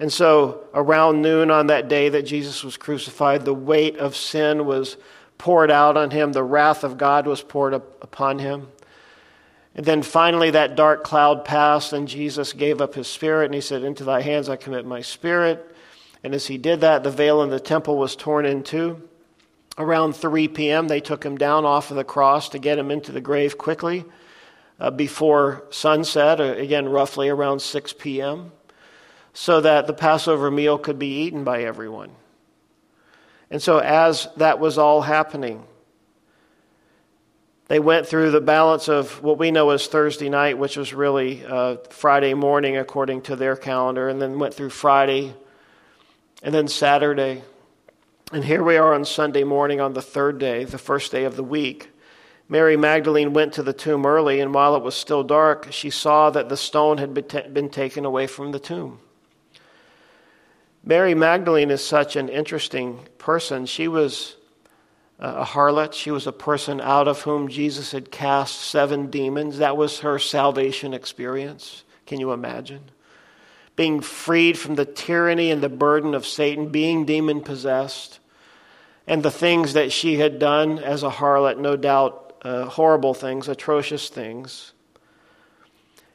And 0.00 0.12
so, 0.12 0.64
around 0.74 1.22
noon 1.22 1.50
on 1.50 1.68
that 1.68 1.88
day 1.88 2.08
that 2.08 2.22
Jesus 2.22 2.64
was 2.64 2.76
crucified, 2.76 3.44
the 3.44 3.54
weight 3.54 3.98
of 3.98 4.16
sin 4.16 4.64
was 4.64 4.96
poured 5.38 5.70
out 5.70 5.96
on 5.96 6.10
him, 6.10 6.32
the 6.32 6.42
wrath 6.42 6.84
of 6.84 6.98
God 6.98 7.26
was 7.26 7.42
poured 7.42 7.74
upon 7.74 8.38
him. 8.38 8.68
And 9.74 9.86
then 9.86 10.02
finally, 10.02 10.50
that 10.50 10.74
dark 10.74 11.04
cloud 11.04 11.44
passed, 11.44 11.92
and 11.92 12.08
Jesus 12.08 12.52
gave 12.52 12.80
up 12.80 12.94
his 12.94 13.08
spirit, 13.08 13.46
and 13.46 13.54
he 13.54 13.60
said, 13.60 13.84
Into 13.84 14.04
thy 14.04 14.22
hands 14.22 14.48
I 14.48 14.56
commit 14.56 14.84
my 14.84 15.00
spirit. 15.00 15.74
And 16.24 16.34
as 16.34 16.46
he 16.46 16.58
did 16.58 16.80
that, 16.80 17.02
the 17.02 17.10
veil 17.10 17.42
in 17.42 17.50
the 17.50 17.60
temple 17.60 17.96
was 17.96 18.16
torn 18.16 18.44
in 18.44 18.62
two. 18.62 19.08
Around 19.80 20.14
3 20.14 20.48
p.m., 20.48 20.88
they 20.88 21.00
took 21.00 21.24
him 21.24 21.36
down 21.36 21.64
off 21.64 21.90
of 21.90 21.96
the 21.96 22.04
cross 22.04 22.50
to 22.50 22.58
get 22.58 22.78
him 22.78 22.90
into 22.90 23.12
the 23.12 23.20
grave 23.20 23.58
quickly 23.58 24.04
uh, 24.78 24.90
before 24.90 25.64
sunset, 25.70 26.40
uh, 26.40 26.44
again, 26.44 26.88
roughly 26.88 27.28
around 27.28 27.60
6 27.60 27.94
p.m 27.94 28.52
so 29.32 29.60
that 29.60 29.86
the 29.86 29.92
Passover 29.92 30.50
meal 30.50 30.78
could 30.78 30.98
be 30.98 31.22
eaten 31.22 31.44
by 31.44 31.62
everyone. 31.62 32.10
And 33.50 33.62
so, 33.62 33.78
as 33.78 34.28
that 34.36 34.60
was 34.60 34.78
all 34.78 35.02
happening, 35.02 35.64
they 37.68 37.78
went 37.78 38.06
through 38.06 38.32
the 38.32 38.40
balance 38.40 38.88
of 38.88 39.22
what 39.22 39.38
we 39.38 39.50
know 39.50 39.70
as 39.70 39.86
Thursday 39.86 40.28
night, 40.28 40.58
which 40.58 40.76
was 40.76 40.92
really 40.92 41.44
uh, 41.44 41.76
Friday 41.90 42.34
morning 42.34 42.76
according 42.76 43.22
to 43.22 43.36
their 43.36 43.56
calendar, 43.56 44.08
and 44.08 44.20
then 44.20 44.38
went 44.38 44.54
through 44.54 44.70
Friday 44.70 45.34
and 46.42 46.54
then 46.54 46.68
Saturday. 46.68 47.42
And 48.32 48.44
here 48.44 48.62
we 48.62 48.76
are 48.76 48.94
on 48.94 49.04
Sunday 49.04 49.42
morning 49.42 49.80
on 49.80 49.92
the 49.92 50.02
third 50.02 50.38
day, 50.38 50.62
the 50.62 50.78
first 50.78 51.10
day 51.10 51.24
of 51.24 51.34
the 51.34 51.42
week. 51.42 51.90
Mary 52.48 52.76
Magdalene 52.76 53.32
went 53.32 53.54
to 53.54 53.62
the 53.64 53.72
tomb 53.72 54.06
early, 54.06 54.38
and 54.38 54.54
while 54.54 54.76
it 54.76 54.84
was 54.84 54.94
still 54.94 55.24
dark, 55.24 55.66
she 55.72 55.90
saw 55.90 56.30
that 56.30 56.48
the 56.48 56.56
stone 56.56 56.98
had 56.98 57.12
been 57.12 57.68
taken 57.70 58.04
away 58.04 58.28
from 58.28 58.52
the 58.52 58.60
tomb. 58.60 59.00
Mary 60.84 61.12
Magdalene 61.12 61.72
is 61.72 61.84
such 61.84 62.14
an 62.14 62.28
interesting 62.28 63.00
person. 63.18 63.66
She 63.66 63.88
was 63.88 64.36
a 65.18 65.44
harlot. 65.44 65.92
She 65.92 66.12
was 66.12 66.28
a 66.28 66.32
person 66.32 66.80
out 66.80 67.08
of 67.08 67.22
whom 67.22 67.48
Jesus 67.48 67.90
had 67.90 68.12
cast 68.12 68.60
seven 68.60 69.10
demons. 69.10 69.58
That 69.58 69.76
was 69.76 70.00
her 70.00 70.20
salvation 70.20 70.94
experience. 70.94 71.82
Can 72.06 72.20
you 72.20 72.30
imagine? 72.30 72.92
Being 73.74 74.00
freed 74.00 74.56
from 74.56 74.76
the 74.76 74.84
tyranny 74.84 75.50
and 75.50 75.60
the 75.60 75.68
burden 75.68 76.14
of 76.14 76.24
Satan, 76.26 76.68
being 76.68 77.04
demon 77.04 77.40
possessed, 77.40 78.18
and 79.10 79.24
the 79.24 79.30
things 79.30 79.72
that 79.72 79.90
she 79.90 80.18
had 80.18 80.38
done 80.38 80.78
as 80.78 81.02
a 81.02 81.10
harlot, 81.10 81.58
no 81.58 81.76
doubt 81.76 82.32
uh, 82.42 82.66
horrible 82.66 83.12
things, 83.12 83.48
atrocious 83.48 84.08
things. 84.08 84.72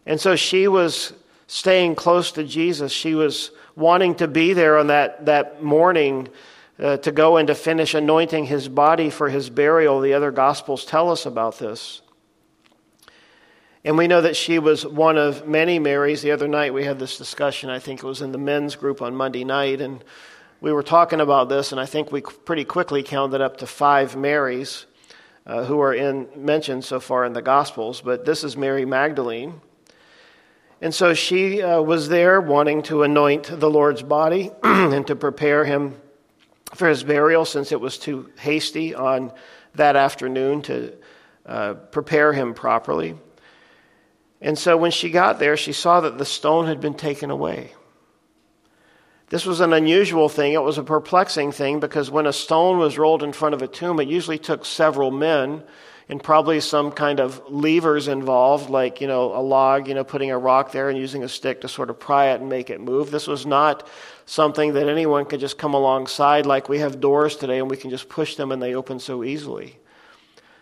And 0.06 0.18
so 0.20 0.38
she 0.38 0.70
was 0.70 1.12
staying 1.46 1.96
close 1.96 2.32
to 2.32 2.46
Jesus. 2.46 2.94
She 2.94 3.14
was 3.14 3.52
wanting 3.76 4.16
to 4.16 4.30
be 4.30 4.54
there 4.54 4.78
on 4.78 4.88
that, 4.88 5.26
that 5.26 5.62
morning 5.62 6.30
uh, 6.80 6.96
to 6.98 7.12
go 7.12 7.36
and 7.36 7.48
to 7.48 7.54
finish 7.54 7.94
anointing 7.94 8.46
his 8.46 8.70
body 8.70 9.10
for 9.10 9.28
his 9.28 9.50
burial. 9.50 10.00
The 10.00 10.14
other 10.14 10.32
Gospels 10.32 10.86
tell 10.86 11.12
us 11.12 11.26
about 11.26 11.60
this. 11.60 12.02
And 13.84 13.98
we 13.98 14.08
know 14.08 14.22
that 14.22 14.38
she 14.38 14.58
was 14.58 14.86
one 14.86 15.18
of 15.18 15.46
many 15.46 15.80
Marys. 15.80 16.22
The 16.22 16.32
other 16.32 16.48
night 16.48 16.74
we 16.74 16.86
had 16.86 17.00
this 17.00 17.18
discussion, 17.18 17.70
I 17.70 17.80
think 17.80 18.02
it 18.02 18.08
was 18.08 18.22
in 18.22 18.32
the 18.32 18.38
men's 18.38 18.78
group 18.78 19.02
on 19.02 19.18
Monday 19.18 19.44
night, 19.44 19.82
and 19.82 20.02
we 20.62 20.72
were 20.72 20.84
talking 20.84 21.22
about 21.22 21.50
this, 21.50 21.72
and 21.72 21.82
I 21.82 21.86
think 21.86 22.12
we 22.12 22.22
pretty 22.22 22.66
quickly 22.66 23.04
counted 23.04 23.42
up 23.42 23.58
to 23.58 23.68
five 23.68 24.16
Marys 24.16 24.86
uh, 25.46 25.64
who 25.66 25.80
are 25.82 25.94
in, 25.94 26.28
mentioned 26.36 26.84
so 26.84 27.00
far 27.00 27.26
in 27.26 27.34
the 27.34 27.42
Gospels. 27.42 28.02
But 28.02 28.26
this 28.26 28.44
is 28.44 28.58
Mary 28.58 28.86
Magdalene. 28.86 29.62
And 30.82 30.94
so 30.94 31.14
she 31.14 31.62
uh, 31.62 31.82
was 31.82 32.10
there 32.10 32.42
wanting 32.42 32.84
to 32.84 33.04
anoint 33.04 33.44
the 33.60 33.70
Lord's 33.70 34.02
body 34.02 34.52
and 34.64 35.06
to 35.08 35.16
prepare 35.16 35.66
him 35.66 35.96
for 36.74 36.90
his 36.90 37.04
burial 37.04 37.46
since 37.46 37.72
it 37.72 37.80
was 37.80 37.98
too 37.98 38.30
hasty 38.38 38.94
on 38.94 39.32
that 39.76 39.96
afternoon 39.96 40.62
to 40.64 40.94
uh, 41.46 41.74
prepare 41.74 42.34
him 42.34 42.54
properly. 42.54 43.16
And 44.42 44.58
so 44.58 44.76
when 44.78 44.92
she 44.92 45.10
got 45.10 45.40
there, 45.40 45.58
she 45.58 45.74
saw 45.74 46.02
that 46.02 46.18
the 46.18 46.26
stone 46.26 46.66
had 46.66 46.82
been 46.82 46.94
taken 46.94 47.32
away. 47.32 47.72
This 49.30 49.46
was 49.46 49.60
an 49.60 49.74
unusual 49.74 50.30
thing. 50.30 50.54
It 50.54 50.62
was 50.62 50.78
a 50.78 50.84
perplexing 50.84 51.52
thing 51.52 51.80
because 51.80 52.12
when 52.12 52.28
a 52.28 52.34
stone 52.34 52.78
was 52.78 52.98
rolled 52.98 53.24
in 53.24 53.34
front 53.34 53.56
of 53.56 53.62
a 53.62 53.68
tomb, 53.68 54.00
it 54.00 54.08
usually 54.08 54.38
took 54.38 54.66
several 54.66 55.10
men 55.10 55.64
and 56.08 56.22
probably 56.22 56.60
some 56.60 56.92
kind 56.92 57.20
of 57.20 57.42
levers 57.50 58.08
involved, 58.08 58.70
like, 58.70 59.02
you 59.02 59.08
know, 59.08 59.36
a 59.36 59.42
log, 59.42 59.88
you 59.88 59.96
know, 59.96 60.04
putting 60.04 60.30
a 60.30 60.38
rock 60.38 60.72
there 60.72 60.90
and 60.90 61.00
using 61.00 61.24
a 61.24 61.30
stick 61.30 61.62
to 61.62 61.68
sort 61.68 61.90
of 61.90 62.00
pry 62.00 62.28
it 62.28 62.42
and 62.42 62.48
make 62.48 62.70
it 62.70 62.80
move. 62.80 63.10
This 63.10 63.26
was 63.26 63.48
not 63.48 63.88
something 64.28 64.74
that 64.74 64.88
anyone 64.88 65.26
could 65.26 65.40
just 65.40 65.58
come 65.58 65.74
alongside 65.74 66.46
like 66.46 66.70
we 66.70 66.78
have 66.78 67.02
doors 67.02 67.36
today 67.36 67.58
and 67.58 67.72
we 67.72 67.78
can 67.78 67.90
just 67.90 68.08
push 68.08 68.36
them 68.36 68.52
and 68.52 68.62
they 68.62 68.76
open 68.76 69.00
so 69.00 69.24
easily. 69.24 69.80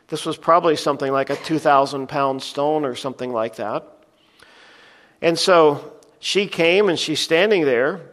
This 0.08 0.25
was 0.25 0.38
probably 0.38 0.77
something 0.77 1.12
like 1.12 1.29
a 1.29 1.36
2,000 1.36 2.08
pound 2.08 2.41
stone 2.41 2.86
or 2.86 2.96
something 2.96 3.34
like 3.34 3.58
that. 3.58 3.86
And 5.22 5.38
so 5.38 5.93
she 6.20 6.48
came 6.48 6.88
and 6.88 6.98
she's 6.98 7.20
standing 7.20 7.65
there 7.65 8.12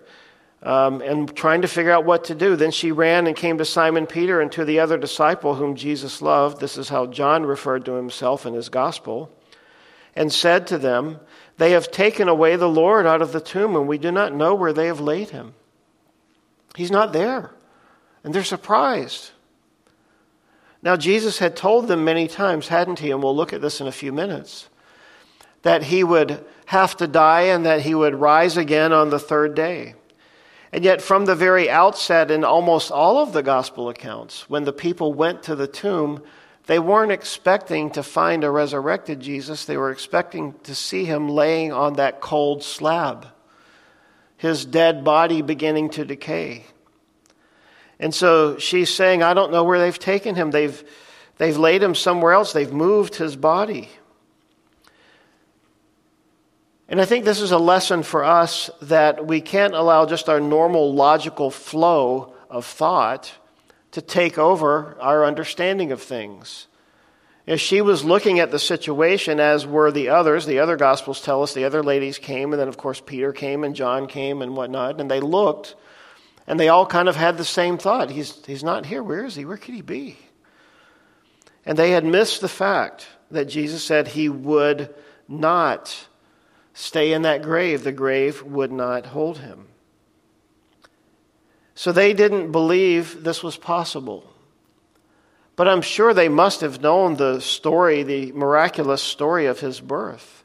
um, 0.62 1.00
and 1.00 1.34
trying 1.34 1.62
to 1.62 1.68
figure 1.68 1.92
out 1.92 2.04
what 2.04 2.24
to 2.24 2.34
do. 2.34 2.56
Then 2.56 2.70
she 2.70 2.92
ran 2.92 3.26
and 3.26 3.34
came 3.34 3.58
to 3.58 3.64
Simon 3.64 4.06
Peter 4.06 4.40
and 4.40 4.52
to 4.52 4.64
the 4.64 4.80
other 4.80 4.98
disciple 4.98 5.54
whom 5.54 5.74
Jesus 5.74 6.20
loved. 6.20 6.60
This 6.60 6.76
is 6.76 6.88
how 6.88 7.06
John 7.06 7.46
referred 7.46 7.84
to 7.86 7.92
himself 7.92 8.46
in 8.46 8.54
his 8.54 8.68
gospel. 8.68 9.30
And 10.16 10.32
said 10.32 10.66
to 10.66 10.78
them, 10.78 11.20
They 11.56 11.70
have 11.70 11.90
taken 11.90 12.28
away 12.28 12.56
the 12.56 12.68
Lord 12.68 13.06
out 13.06 13.22
of 13.22 13.32
the 13.32 13.40
tomb, 13.40 13.76
and 13.76 13.86
we 13.86 13.96
do 13.96 14.10
not 14.10 14.34
know 14.34 14.54
where 14.54 14.72
they 14.72 14.86
have 14.86 15.00
laid 15.00 15.30
him. 15.30 15.54
He's 16.74 16.90
not 16.90 17.12
there. 17.12 17.52
And 18.24 18.34
they're 18.34 18.44
surprised. 18.44 19.30
Now, 20.82 20.96
Jesus 20.96 21.38
had 21.38 21.56
told 21.56 21.88
them 21.88 22.04
many 22.04 22.26
times, 22.26 22.68
hadn't 22.68 22.98
he? 22.98 23.10
And 23.10 23.22
we'll 23.22 23.36
look 23.36 23.52
at 23.52 23.60
this 23.60 23.80
in 23.80 23.86
a 23.86 23.92
few 23.92 24.12
minutes 24.12 24.68
that 25.62 25.84
he 25.84 26.02
would 26.02 26.44
have 26.66 26.96
to 26.96 27.06
die 27.06 27.42
and 27.42 27.66
that 27.66 27.82
he 27.82 27.94
would 27.94 28.14
rise 28.14 28.56
again 28.56 28.92
on 28.92 29.10
the 29.10 29.18
third 29.18 29.54
day. 29.54 29.94
And 30.72 30.84
yet, 30.84 31.02
from 31.02 31.24
the 31.24 31.34
very 31.34 31.68
outset, 31.68 32.30
in 32.30 32.44
almost 32.44 32.92
all 32.92 33.18
of 33.18 33.32
the 33.32 33.42
gospel 33.42 33.88
accounts, 33.88 34.48
when 34.48 34.64
the 34.64 34.72
people 34.72 35.12
went 35.12 35.42
to 35.44 35.56
the 35.56 35.66
tomb, 35.66 36.22
they 36.66 36.78
weren't 36.78 37.10
expecting 37.10 37.90
to 37.90 38.02
find 38.02 38.44
a 38.44 38.50
resurrected 38.50 39.18
Jesus. 39.18 39.64
They 39.64 39.76
were 39.76 39.90
expecting 39.90 40.54
to 40.64 40.74
see 40.74 41.04
him 41.04 41.28
laying 41.28 41.72
on 41.72 41.94
that 41.94 42.20
cold 42.20 42.62
slab, 42.62 43.26
his 44.36 44.64
dead 44.64 45.02
body 45.02 45.42
beginning 45.42 45.90
to 45.90 46.04
decay. 46.04 46.66
And 47.98 48.14
so 48.14 48.56
she's 48.58 48.94
saying, 48.94 49.24
I 49.24 49.34
don't 49.34 49.50
know 49.50 49.64
where 49.64 49.80
they've 49.80 49.98
taken 49.98 50.36
him. 50.36 50.52
They've, 50.52 50.82
they've 51.38 51.56
laid 51.56 51.82
him 51.82 51.96
somewhere 51.96 52.32
else, 52.32 52.52
they've 52.52 52.72
moved 52.72 53.16
his 53.16 53.34
body. 53.34 53.88
And 56.90 57.00
I 57.00 57.04
think 57.04 57.24
this 57.24 57.40
is 57.40 57.52
a 57.52 57.58
lesson 57.58 58.02
for 58.02 58.24
us 58.24 58.68
that 58.82 59.24
we 59.24 59.40
can't 59.40 59.74
allow 59.74 60.06
just 60.06 60.28
our 60.28 60.40
normal 60.40 60.92
logical 60.92 61.52
flow 61.52 62.34
of 62.50 62.66
thought 62.66 63.32
to 63.92 64.02
take 64.02 64.38
over 64.38 64.96
our 65.00 65.24
understanding 65.24 65.92
of 65.92 66.02
things. 66.02 66.66
As 67.46 67.60
she 67.60 67.80
was 67.80 68.04
looking 68.04 68.40
at 68.40 68.50
the 68.50 68.58
situation, 68.58 69.38
as 69.38 69.68
were 69.68 69.92
the 69.92 70.08
others, 70.08 70.46
the 70.46 70.58
other 70.58 70.76
Gospels 70.76 71.20
tell 71.20 71.44
us 71.44 71.54
the 71.54 71.64
other 71.64 71.82
ladies 71.82 72.18
came, 72.18 72.52
and 72.52 72.60
then, 72.60 72.68
of 72.68 72.76
course, 72.76 73.00
Peter 73.00 73.32
came 73.32 73.62
and 73.62 73.76
John 73.76 74.08
came 74.08 74.42
and 74.42 74.56
whatnot, 74.56 75.00
and 75.00 75.08
they 75.08 75.20
looked, 75.20 75.76
and 76.48 76.58
they 76.58 76.68
all 76.68 76.86
kind 76.86 77.08
of 77.08 77.14
had 77.14 77.38
the 77.38 77.44
same 77.44 77.78
thought 77.78 78.10
He's, 78.10 78.44
he's 78.46 78.64
not 78.64 78.84
here. 78.84 79.02
Where 79.02 79.24
is 79.24 79.36
he? 79.36 79.44
Where 79.44 79.56
could 79.56 79.74
he 79.74 79.82
be? 79.82 80.16
And 81.64 81.78
they 81.78 81.92
had 81.92 82.04
missed 82.04 82.40
the 82.40 82.48
fact 82.48 83.06
that 83.30 83.44
Jesus 83.44 83.84
said 83.84 84.08
he 84.08 84.28
would 84.28 84.92
not 85.28 86.08
stay 86.74 87.12
in 87.12 87.22
that 87.22 87.42
grave. 87.42 87.84
The 87.84 87.92
grave 87.92 88.42
would 88.42 88.72
not 88.72 89.06
hold 89.06 89.38
him. 89.38 89.68
So 91.74 91.92
they 91.92 92.12
didn't 92.12 92.52
believe 92.52 93.24
this 93.24 93.42
was 93.42 93.56
possible. 93.56 94.30
But 95.56 95.68
I'm 95.68 95.82
sure 95.82 96.14
they 96.14 96.28
must 96.28 96.60
have 96.62 96.80
known 96.80 97.16
the 97.16 97.40
story, 97.40 98.02
the 98.02 98.32
miraculous 98.32 99.02
story 99.02 99.46
of 99.46 99.60
his 99.60 99.80
birth, 99.80 100.44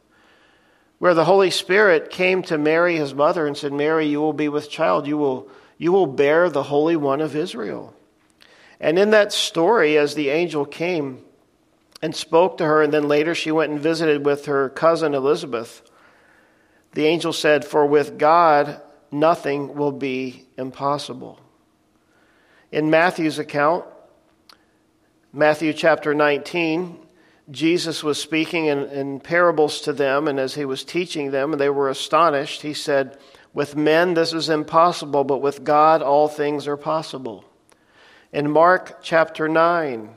where 0.99 1.13
the 1.13 1.25
Holy 1.25 1.51
Spirit 1.51 2.09
came 2.09 2.41
to 2.43 2.57
Mary, 2.57 2.97
his 2.97 3.13
mother, 3.13 3.47
and 3.47 3.55
said, 3.55 3.73
Mary, 3.73 4.07
you 4.07 4.19
will 4.19 4.33
be 4.33 4.49
with 4.49 4.69
child. 4.69 5.07
You 5.07 5.17
will, 5.17 5.49
you 5.77 5.91
will 5.91 6.07
bear 6.07 6.49
the 6.49 6.63
Holy 6.63 6.95
One 6.95 7.21
of 7.21 7.35
Israel. 7.35 7.93
And 8.79 8.99
in 8.99 9.11
that 9.11 9.31
story, 9.31 9.97
as 9.97 10.15
the 10.15 10.29
angel 10.29 10.65
came 10.65 11.23
and 12.01 12.15
spoke 12.15 12.57
to 12.57 12.65
her, 12.65 12.81
and 12.81 12.93
then 12.93 13.07
later 13.07 13.33
she 13.33 13.51
went 13.51 13.71
and 13.71 13.79
visited 13.79 14.25
with 14.25 14.45
her 14.45 14.69
cousin 14.69 15.13
Elizabeth, 15.13 15.81
the 16.95 17.05
angel 17.07 17.33
said, 17.33 17.65
For 17.65 17.85
with 17.85 18.17
God 18.17 18.81
nothing 19.11 19.75
will 19.75 19.91
be 19.91 20.45
impossible. 20.57 21.39
In 22.71 22.89
Matthew's 22.89 23.37
account, 23.37 23.83
Matthew 25.33 25.73
chapter 25.73 26.15
19, 26.15 26.97
Jesus 27.51 28.01
was 28.01 28.17
speaking 28.17 28.67
in, 28.67 28.85
in, 28.85 29.19
parables 29.19 29.81
to 29.81 29.91
them, 29.91 30.29
and 30.29 30.39
as 30.39 30.55
he 30.55 30.63
was 30.63 30.85
teaching 30.85 31.31
them, 31.31 31.51
they 31.51 31.69
were 31.69 31.89
astonished, 31.89 32.61
he 32.61 32.73
said, 32.73 33.17
With 33.53 33.75
men 33.75 34.13
this 34.13 34.31
is 34.31 34.47
impossible, 34.47 35.25
but 35.25 35.41
with 35.41 35.65
God 35.65 36.01
all 36.01 36.29
things 36.29 36.65
are 36.65 36.77
possible. 36.77 37.43
In 38.31 38.49
Mark 38.49 38.99
chapter 39.03 39.49
9, 39.49 40.15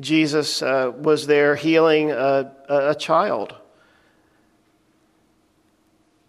Jesus 0.00 0.60
uh, 0.60 0.90
was 0.96 1.28
there 1.28 1.54
healing 1.54 2.10
a, 2.10 2.52
a 2.68 2.94
child 2.96 3.54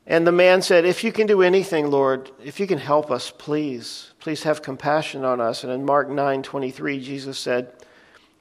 and 0.09 0.25
the 0.25 0.31
man 0.31 0.63
said, 0.63 0.85
If 0.85 1.03
you 1.03 1.11
can 1.11 1.27
do 1.27 1.43
anything, 1.43 1.91
Lord, 1.91 2.31
if 2.43 2.59
you 2.59 2.65
can 2.65 2.79
help 2.79 3.11
us, 3.11 3.29
please, 3.29 4.11
please 4.19 4.41
have 4.41 4.63
compassion 4.63 5.23
on 5.23 5.39
us. 5.39 5.63
And 5.63 5.71
in 5.71 5.85
Mark 5.85 6.09
9 6.09 6.41
23, 6.41 6.99
Jesus 6.99 7.37
said, 7.37 7.71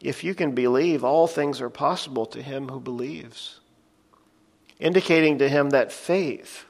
If 0.01 0.25
you 0.25 0.35
can 0.35 0.53
believe, 0.53 1.05
all 1.05 1.27
things 1.27 1.61
are 1.61 1.69
possible 1.69 2.25
to 2.27 2.41
him 2.41 2.71
who 2.71 2.81
believes. 2.81 3.61
Indicating 4.81 5.39
to 5.39 5.49
him 5.49 5.71
that 5.71 5.93
faith, 5.93 6.65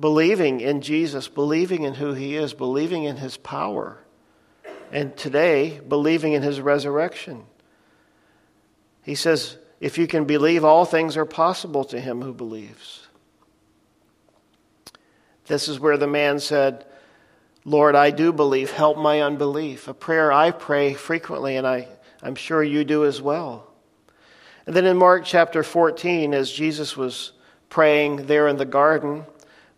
believing 0.00 0.62
in 0.62 0.80
Jesus, 0.80 1.28
believing 1.28 1.82
in 1.82 1.94
who 1.94 2.14
he 2.14 2.36
is, 2.36 2.54
believing 2.54 3.04
in 3.04 3.16
his 3.18 3.36
power, 3.36 3.98
and 4.90 5.14
today, 5.14 5.78
believing 5.86 6.32
in 6.32 6.42
his 6.42 6.58
resurrection. 6.58 7.44
He 9.02 9.14
says, 9.14 9.58
If 9.78 9.98
you 9.98 10.06
can 10.06 10.24
believe, 10.24 10.64
all 10.64 10.86
things 10.86 11.18
are 11.18 11.26
possible 11.26 11.84
to 11.84 12.00
him 12.00 12.22
who 12.22 12.32
believes. 12.32 13.01
This 15.52 15.68
is 15.68 15.78
where 15.78 15.98
the 15.98 16.06
man 16.06 16.40
said, 16.40 16.86
Lord, 17.66 17.94
I 17.94 18.10
do 18.10 18.32
believe, 18.32 18.70
help 18.70 18.96
my 18.96 19.20
unbelief. 19.20 19.86
A 19.86 19.92
prayer 19.92 20.32
I 20.32 20.50
pray 20.50 20.94
frequently, 20.94 21.58
and 21.58 21.66
I, 21.66 21.88
I'm 22.22 22.36
sure 22.36 22.62
you 22.62 22.84
do 22.84 23.04
as 23.04 23.20
well. 23.20 23.70
And 24.64 24.74
then 24.74 24.86
in 24.86 24.96
Mark 24.96 25.26
chapter 25.26 25.62
14, 25.62 26.32
as 26.32 26.50
Jesus 26.50 26.96
was 26.96 27.32
praying 27.68 28.24
there 28.28 28.48
in 28.48 28.56
the 28.56 28.64
garden, 28.64 29.26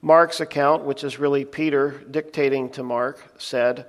Mark's 0.00 0.38
account, 0.38 0.84
which 0.84 1.02
is 1.02 1.18
really 1.18 1.44
Peter 1.44 2.04
dictating 2.08 2.70
to 2.70 2.84
Mark, 2.84 3.34
said, 3.38 3.84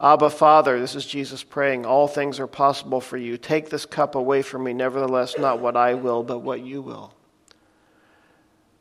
Abba, 0.00 0.30
Father, 0.30 0.80
this 0.80 0.94
is 0.94 1.04
Jesus 1.04 1.44
praying, 1.44 1.84
all 1.84 2.08
things 2.08 2.40
are 2.40 2.46
possible 2.46 3.02
for 3.02 3.18
you. 3.18 3.36
Take 3.36 3.68
this 3.68 3.84
cup 3.84 4.14
away 4.14 4.40
from 4.40 4.64
me, 4.64 4.72
nevertheless, 4.72 5.36
not 5.36 5.60
what 5.60 5.76
I 5.76 5.92
will, 5.92 6.22
but 6.22 6.38
what 6.38 6.60
you 6.60 6.80
will. 6.80 7.12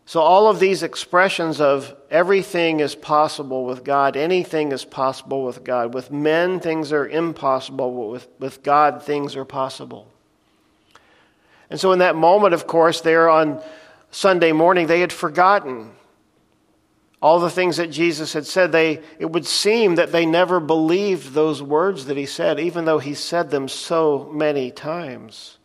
So, 0.07 0.21
all 0.21 0.47
of 0.47 0.61
these 0.61 0.83
expressions 0.83 1.59
of 1.59 1.93
everything 2.09 2.79
is 2.79 2.95
possible 2.95 3.65
with 3.65 3.83
God, 3.83 4.15
anything 4.15 4.71
is 4.71 4.85
possible 4.85 5.43
with 5.43 5.65
God. 5.65 5.93
With 5.93 6.11
men, 6.11 6.61
things 6.61 6.93
are 6.93 7.05
impossible, 7.05 7.91
but 7.91 8.09
with, 8.09 8.27
with 8.39 8.63
God, 8.63 9.03
things 9.03 9.35
are 9.35 9.43
possible. 9.43 10.07
And 11.69 11.77
so, 11.77 11.91
in 11.91 11.99
that 11.99 12.15
moment, 12.15 12.53
of 12.53 12.67
course, 12.67 13.01
there 13.01 13.29
on 13.29 13.61
Sunday 14.09 14.53
morning, 14.53 14.87
they 14.87 15.01
had 15.01 15.11
forgotten 15.11 15.91
all 17.21 17.41
the 17.41 17.49
things 17.49 17.75
that 17.75 17.91
Jesus 17.91 18.31
had 18.31 18.45
said. 18.45 18.71
They, 18.71 19.01
it 19.19 19.29
would 19.29 19.45
seem 19.45 19.95
that 19.95 20.13
they 20.13 20.25
never 20.25 20.61
believed 20.61 21.33
those 21.33 21.61
words 21.61 22.05
that 22.05 22.15
he 22.15 22.27
said, 22.27 22.61
even 22.61 22.85
though 22.85 22.99
he 22.99 23.13
said 23.13 23.49
them 23.49 23.67
so 23.67 24.31
many 24.31 24.71
times. 24.71 25.57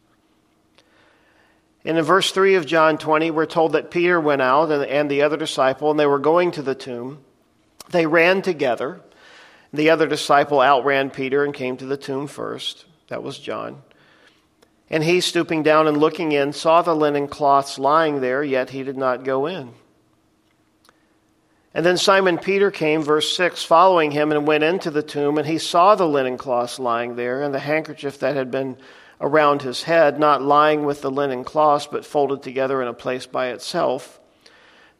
And 1.84 1.98
in 1.98 2.04
verse 2.04 2.30
3 2.30 2.54
of 2.54 2.66
John 2.66 2.96
20, 2.96 3.30
we're 3.30 3.46
told 3.46 3.72
that 3.72 3.90
Peter 3.90 4.20
went 4.20 4.42
out 4.42 4.70
and, 4.70 4.84
and 4.84 5.10
the 5.10 5.22
other 5.22 5.36
disciple, 5.36 5.90
and 5.90 5.98
they 5.98 6.06
were 6.06 6.20
going 6.20 6.52
to 6.52 6.62
the 6.62 6.74
tomb. 6.74 7.24
They 7.90 8.06
ran 8.06 8.42
together. 8.42 9.00
The 9.72 9.90
other 9.90 10.06
disciple 10.06 10.60
outran 10.60 11.10
Peter 11.10 11.44
and 11.44 11.52
came 11.52 11.76
to 11.78 11.86
the 11.86 11.96
tomb 11.96 12.28
first. 12.28 12.84
That 13.08 13.22
was 13.22 13.38
John. 13.38 13.82
And 14.90 15.02
he, 15.02 15.20
stooping 15.20 15.62
down 15.62 15.88
and 15.88 15.96
looking 15.96 16.32
in, 16.32 16.52
saw 16.52 16.82
the 16.82 16.94
linen 16.94 17.26
cloths 17.26 17.78
lying 17.78 18.20
there, 18.20 18.44
yet 18.44 18.70
he 18.70 18.82
did 18.82 18.96
not 18.96 19.24
go 19.24 19.46
in. 19.46 19.72
And 21.74 21.86
then 21.86 21.96
Simon 21.96 22.36
Peter 22.36 22.70
came, 22.70 23.02
verse 23.02 23.34
6, 23.34 23.64
following 23.64 24.10
him, 24.10 24.30
and 24.30 24.46
went 24.46 24.62
into 24.62 24.90
the 24.90 25.02
tomb, 25.02 25.38
and 25.38 25.46
he 25.46 25.56
saw 25.56 25.94
the 25.94 26.06
linen 26.06 26.36
cloths 26.36 26.78
lying 26.78 27.16
there, 27.16 27.42
and 27.42 27.54
the 27.54 27.58
handkerchief 27.58 28.18
that 28.18 28.36
had 28.36 28.50
been 28.50 28.76
around 29.20 29.62
his 29.62 29.84
head, 29.84 30.18
not 30.18 30.42
lying 30.42 30.84
with 30.84 31.02
the 31.02 31.10
linen 31.10 31.44
cloths, 31.44 31.86
but 31.86 32.04
folded 32.04 32.42
together 32.42 32.82
in 32.82 32.88
a 32.88 32.94
place 32.94 33.26
by 33.26 33.48
itself. 33.48 34.18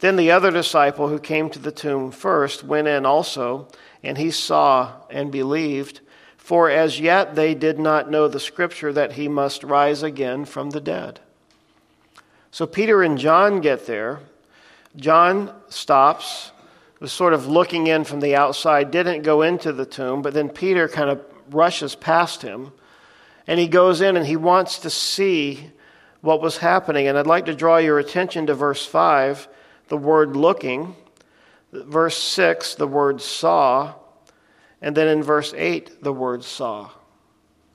Then 0.00 0.16
the 0.16 0.31
other 0.31 0.50
disciple 0.50 1.09
who 1.09 1.19
came 1.19 1.49
to 1.50 1.59
the 1.59 1.73
tomb 1.73 2.11
first 2.11 2.64
went 2.64 2.88
in 2.88 3.07
also, 3.07 3.69
and 4.02 4.19
he 4.19 4.31
saw 4.31 4.95
and 5.11 5.31
believed. 5.31 6.00
For 6.37 6.69
as 6.69 6.99
yet 6.99 7.37
they 7.37 7.54
did 7.54 7.78
not 7.78 8.11
know 8.11 8.26
the 8.26 8.40
scripture 8.40 8.92
that 8.92 9.12
he 9.12 9.28
must 9.28 9.62
rise 9.62 10.02
again 10.02 10.45
from 10.45 10.71
the 10.71 10.81
dead. 10.81 11.21
So 12.50 12.66
Peter 12.66 13.02
and 13.02 13.16
John 13.16 13.61
get 13.61 13.87
there. 13.87 14.21
John 14.97 15.54
stops, 15.69 16.50
was 16.99 17.12
sort 17.12 17.33
of 17.33 17.47
looking 17.47 17.87
in 17.87 18.04
from 18.04 18.21
the 18.21 18.37
outside, 18.37 18.90
didn't 18.90 19.23
go 19.23 19.42
into 19.42 19.73
the 19.73 19.87
tomb, 19.87 20.21
but 20.21 20.35
then 20.35 20.49
Peter 20.49 20.88
kind 20.88 21.11
of 21.11 21.25
rushes 21.49 21.95
past 21.95 22.42
him 22.42 22.73
and 23.46 23.58
he 23.58 23.68
goes 23.68 24.00
in 24.00 24.16
and 24.16 24.26
he 24.26 24.37
wants 24.37 24.78
to 24.80 24.90
see 24.90 25.70
what 26.20 26.40
was 26.40 26.58
happening. 26.58 27.08
And 27.08 27.18
I'd 27.18 27.26
like 27.26 27.46
to 27.46 27.54
draw 27.54 27.78
your 27.78 27.99
attention 27.99 28.46
to 28.46 28.54
verse 28.54 28.87
5, 28.87 29.49
the 29.88 29.96
word 29.96 30.37
looking, 30.37 30.96
verse 31.72 32.16
6, 32.16 32.76
the 32.76 32.87
word 32.87 33.20
saw, 33.20 33.94
and 34.80 34.96
then 34.96 35.08
in 35.08 35.22
verse 35.22 35.52
8, 35.56 36.02
the 36.02 36.12
word 36.12 36.44
saw. 36.44 36.90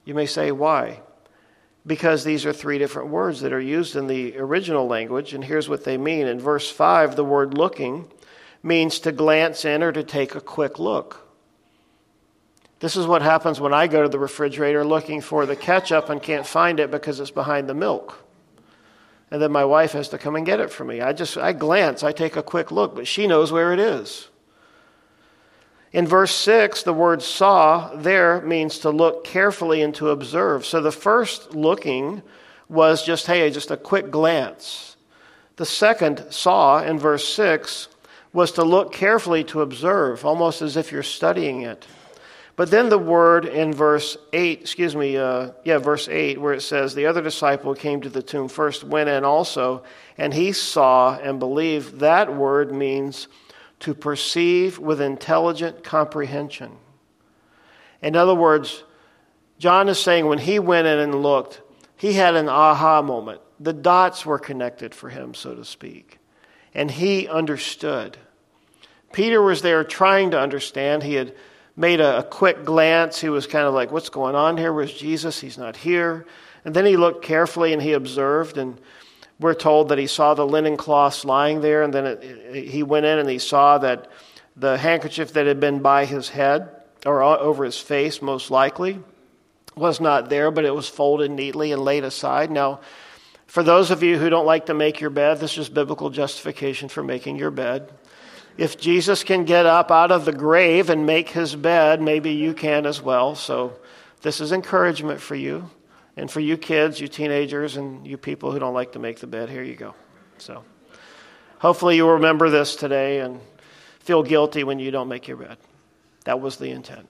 You 0.06 0.14
may 0.14 0.26
say, 0.26 0.52
why? 0.52 1.02
Because 1.86 2.24
these 2.24 2.46
are 2.46 2.54
three 2.54 2.78
different 2.78 3.10
words 3.10 3.42
that 3.42 3.54
are 3.54 3.62
used 3.62 3.96
in 3.96 4.08
the 4.08 4.38
original 4.38 4.88
language, 4.88 5.34
and 5.34 5.44
here's 5.44 5.70
what 5.70 5.84
they 5.84 5.98
mean. 5.98 6.28
In 6.28 6.40
verse 6.40 6.70
5, 6.72 7.16
the 7.16 7.24
word 7.24 7.54
looking 7.54 8.10
means 8.64 9.00
to 9.00 9.12
glance 9.12 9.66
in 9.66 9.84
or 9.84 9.92
to 9.92 10.04
take 10.04 10.36
a 10.36 10.42
quick 10.42 10.80
look. 10.80 11.27
This 12.80 12.96
is 12.96 13.08
what 13.08 13.22
happens 13.22 13.60
when 13.60 13.74
I 13.74 13.88
go 13.88 14.04
to 14.04 14.10
the 14.10 14.20
refrigerator 14.20 14.86
looking 14.86 15.22
for 15.22 15.46
the 15.46 15.56
ketchup 15.56 16.10
and 16.10 16.22
can't 16.22 16.46
find 16.46 16.80
it 16.80 16.92
because 16.92 17.20
it's 17.20 17.32
behind 17.32 17.68
the 17.68 17.74
milk. 17.74 18.24
And 19.32 19.42
then 19.42 19.52
my 19.52 19.66
wife 19.66 19.92
has 19.94 20.10
to 20.10 20.18
come 20.18 20.36
and 20.36 20.46
get 20.46 20.60
it 20.60 20.72
for 20.72 20.86
me. 20.86 21.02
I 21.02 21.14
just 21.14 21.38
I 21.38 21.54
glance, 21.54 22.04
I 22.04 22.12
take 22.12 22.36
a 22.36 22.44
quick 22.44 22.72
look, 22.72 22.96
but 22.96 23.08
she 23.08 23.28
knows 23.28 23.52
where 23.52 23.74
it 23.74 23.80
is. 23.80 24.30
In 25.92 26.06
verse 26.06 26.34
6, 26.36 26.84
the 26.84 26.94
word 26.94 27.24
saw 27.24 27.94
there 27.96 28.42
means 28.42 28.80
to 28.80 28.90
look 28.90 29.24
carefully 29.24 29.82
and 29.82 29.96
to 29.96 30.10
observe. 30.10 30.66
So 30.66 30.82
the 30.82 30.92
first 30.92 31.56
looking 31.56 32.22
was 32.70 33.06
just, 33.06 33.26
hey, 33.26 33.50
just 33.50 33.72
a 33.72 33.78
quick 33.78 34.12
glance. 34.12 34.98
The 35.56 35.66
second 35.66 36.26
saw 36.30 36.84
in 36.84 37.00
verse 37.00 37.28
6 37.34 37.88
was 38.34 38.52
to 38.54 38.64
look 38.64 38.94
carefully 38.94 39.44
to 39.46 39.62
observe, 39.62 40.26
almost 40.26 40.62
as 40.62 40.78
if 40.78 40.92
you're 40.92 41.04
studying 41.04 41.62
it. 41.62 41.88
But 42.58 42.72
then 42.72 42.90
the 42.90 42.98
word 42.98 43.46
in 43.46 43.72
verse 43.72 44.18
8, 44.34 44.62
excuse 44.62 44.96
me, 44.96 45.16
uh, 45.16 45.52
yeah, 45.64 45.78
verse 45.78 46.10
8, 46.10 46.42
where 46.42 46.54
it 46.54 46.62
says, 46.62 46.96
The 46.96 47.06
other 47.06 47.22
disciple 47.22 47.76
came 47.76 48.02
to 48.02 48.10
the 48.10 48.24
tomb 48.24 48.48
first, 48.50 48.84
went 48.84 49.10
in 49.10 49.24
also, 49.24 49.84
and 50.18 50.34
he 50.34 50.52
saw 50.54 51.16
and 51.20 51.38
believed. 51.38 52.00
That 52.00 52.34
word 52.36 52.74
means 52.74 53.28
to 53.82 53.94
perceive 53.94 54.80
with 54.80 55.00
intelligent 55.00 55.84
comprehension. 55.84 56.72
In 58.02 58.16
other 58.16 58.34
words, 58.34 58.84
John 59.60 59.88
is 59.88 60.00
saying 60.00 60.26
when 60.26 60.40
he 60.40 60.58
went 60.58 60.88
in 60.88 60.98
and 60.98 61.22
looked, 61.22 61.62
he 61.96 62.14
had 62.14 62.36
an 62.36 62.50
aha 62.50 63.04
moment. 63.04 63.40
The 63.60 63.74
dots 63.74 64.26
were 64.26 64.40
connected 64.40 64.96
for 64.96 65.10
him, 65.10 65.36
so 65.36 65.54
to 65.54 65.64
speak. 65.64 66.18
And 66.74 66.90
he 66.90 67.28
understood. 67.28 68.18
Peter 69.12 69.44
was 69.44 69.62
there 69.62 69.84
trying 69.84 70.32
to 70.32 70.40
understand. 70.40 71.04
He 71.04 71.14
had 71.14 71.36
made 71.78 72.02
a, 72.02 72.20
a 72.20 72.24
quick 72.24 72.66
glance. 72.66 73.22
He 73.22 73.30
was 73.30 73.48
kind 73.48 73.66
of 73.66 73.74
like, 73.74 73.92
What's 73.92 74.10
going 74.10 74.36
on 74.36 74.58
here? 74.58 74.74
Where's 74.74 74.94
Jesus? 74.94 75.40
He's 75.40 75.58
not 75.58 75.78
here. 75.78 76.26
And 76.66 76.76
then 76.76 76.86
he 76.86 76.98
looked 76.98 77.24
carefully 77.24 77.72
and 77.72 77.82
he 77.82 77.94
observed, 77.94 78.58
and 78.58 78.78
we're 79.40 79.54
told 79.54 79.90
that 79.90 79.98
he 79.98 80.08
saw 80.08 80.34
the 80.34 80.46
linen 80.46 80.76
cloths 80.76 81.24
lying 81.24 81.62
there, 81.62 81.84
and 81.84 81.94
then 81.94 82.06
it, 82.06 82.24
it, 82.24 82.68
he 82.68 82.84
went 82.84 83.06
in 83.06 83.20
and 83.20 83.30
he 83.30 83.40
saw 83.40 83.78
that 83.78 84.12
the 84.58 84.78
handkerchief 84.78 85.32
that 85.34 85.46
had 85.46 85.60
been 85.60 85.80
by 85.80 86.04
his 86.04 86.28
head, 86.28 86.70
or 87.06 87.22
over 87.22 87.64
his 87.64 87.80
face 87.80 88.22
most 88.22 88.52
likely, 88.52 89.00
was 89.76 90.02
not 90.02 90.30
there, 90.30 90.50
but 90.52 90.66
it 90.66 90.74
was 90.74 90.90
folded 90.90 91.32
neatly 91.32 91.72
and 91.72 91.82
laid 91.84 92.04
aside. 92.04 92.52
Now, 92.52 92.82
for 93.46 93.64
those 93.64 93.92
of 93.92 94.04
you 94.04 94.18
who 94.18 94.30
don't 94.30 94.46
like 94.46 94.66
to 94.66 94.74
make 94.74 95.00
your 95.00 95.10
bed, 95.10 95.40
this 95.40 95.58
is 95.58 95.70
biblical 95.70 96.10
justification 96.10 96.90
for 96.90 97.04
making 97.04 97.38
your 97.38 97.52
bed. 97.52 97.92
If 98.58 98.78
Jesus 98.78 99.24
can 99.24 99.46
get 99.46 99.66
up 99.66 99.92
out 99.92 100.12
of 100.12 100.26
the 100.26 100.34
grave 100.34 100.90
and 100.90 101.06
make 101.06 101.30
his 101.30 101.56
bed, 101.56 102.02
maybe 102.02 102.32
you 102.32 102.54
can 102.54 102.86
as 102.86 103.02
well. 103.02 103.36
So, 103.36 103.80
this 104.22 104.42
is 104.42 104.52
encouragement 104.52 105.22
for 105.22 105.36
you. 105.36 105.70
And 106.16 106.32
for 106.32 106.40
you 106.40 106.58
kids, 106.58 107.00
you 107.00 107.08
teenagers, 107.08 107.78
and 107.78 108.08
you 108.08 108.18
people 108.18 108.52
who 108.52 108.58
don't 108.58 108.74
like 108.74 108.94
to 108.94 109.00
make 109.00 109.20
the 109.20 109.28
bed, 109.28 109.50
here 109.50 109.62
you 109.62 109.76
go. 109.76 109.94
So, 110.40 110.64
hopefully, 111.60 111.96
you'll 111.96 112.14
remember 112.14 112.50
this 112.50 112.76
today 112.76 113.20
and 113.20 113.40
feel 114.00 114.24
guilty 114.24 114.64
when 114.64 114.80
you 114.80 114.90
don't 114.90 115.08
make 115.08 115.28
your 115.28 115.38
bed. 115.38 115.58
That 116.24 116.40
was 116.40 116.58
the 116.58 116.72
intent. 116.72 117.08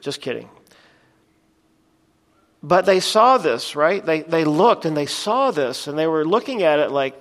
Just 0.00 0.20
kidding. 0.20 0.48
But 2.62 2.86
they 2.86 3.00
saw 3.00 3.38
this, 3.38 3.74
right? 3.74 4.04
They, 4.04 4.22
they 4.22 4.44
looked 4.44 4.84
and 4.84 4.96
they 4.96 5.06
saw 5.06 5.50
this, 5.50 5.88
and 5.88 5.98
they 5.98 6.06
were 6.06 6.24
looking 6.24 6.62
at 6.62 6.78
it 6.78 6.90
like, 6.90 7.20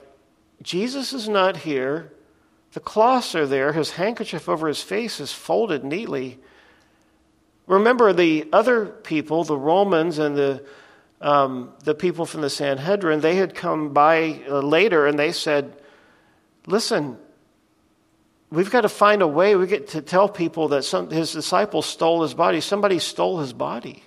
Jesus 0.62 1.12
is 1.12 1.28
not 1.28 1.58
here. 1.58 2.14
The 2.74 2.80
cloths 2.80 3.36
are 3.36 3.46
there. 3.46 3.72
His 3.72 3.92
handkerchief 3.92 4.50
over 4.50 4.68
his 4.68 4.82
face 4.82 5.20
is 5.20 5.32
folded 5.32 5.84
neatly. 5.84 6.40
Remember, 7.68 8.12
the 8.14 8.50
other 8.52 8.88
people, 8.88 9.44
the 9.44 9.58
Romans 9.58 10.18
and 10.18 10.36
the, 10.36 10.66
um, 11.22 11.72
the 11.84 11.94
people 11.94 12.26
from 12.26 12.42
the 12.42 12.50
Sanhedrin, 12.50 13.22
they 13.22 13.36
had 13.36 13.54
come 13.54 13.94
by 13.94 14.42
uh, 14.50 14.60
later 14.60 15.06
and 15.06 15.18
they 15.18 15.32
said, 15.32 15.80
Listen, 16.66 17.18
we've 18.50 18.72
got 18.72 18.82
to 18.82 18.90
find 18.90 19.22
a 19.22 19.28
way. 19.28 19.56
We 19.56 19.68
get 19.68 19.90
to 19.90 20.02
tell 20.02 20.28
people 20.28 20.70
that 20.70 20.84
some, 20.84 21.10
his 21.10 21.32
disciples 21.32 21.86
stole 21.86 22.24
his 22.24 22.34
body. 22.34 22.60
Somebody 22.62 23.00
stole 23.00 23.40
his 23.40 23.54
body. 23.54 24.04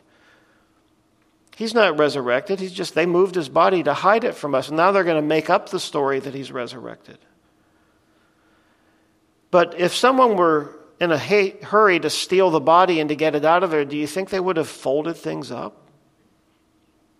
He's 1.54 1.74
not 1.74 1.98
resurrected. 1.98 2.60
He's 2.60 2.72
just, 2.72 2.94
they 2.94 3.06
moved 3.06 3.34
his 3.34 3.48
body 3.48 3.82
to 3.82 3.94
hide 3.94 4.24
it 4.24 4.34
from 4.34 4.54
us. 4.54 4.68
And 4.68 4.76
now 4.76 4.90
they're 4.92 5.04
going 5.04 5.22
to 5.22 5.26
make 5.26 5.50
up 5.50 5.68
the 5.68 5.80
story 5.80 6.18
that 6.18 6.34
he's 6.34 6.50
resurrected. 6.50 7.18
But 9.56 9.80
if 9.80 9.94
someone 9.94 10.36
were 10.36 10.76
in 11.00 11.10
a 11.10 11.16
hurry 11.16 11.98
to 12.00 12.10
steal 12.10 12.50
the 12.50 12.60
body 12.60 13.00
and 13.00 13.08
to 13.08 13.16
get 13.16 13.34
it 13.34 13.42
out 13.42 13.62
of 13.62 13.70
there, 13.70 13.86
do 13.86 13.96
you 13.96 14.06
think 14.06 14.28
they 14.28 14.38
would 14.38 14.58
have 14.58 14.68
folded 14.68 15.16
things 15.16 15.50
up? 15.50 15.88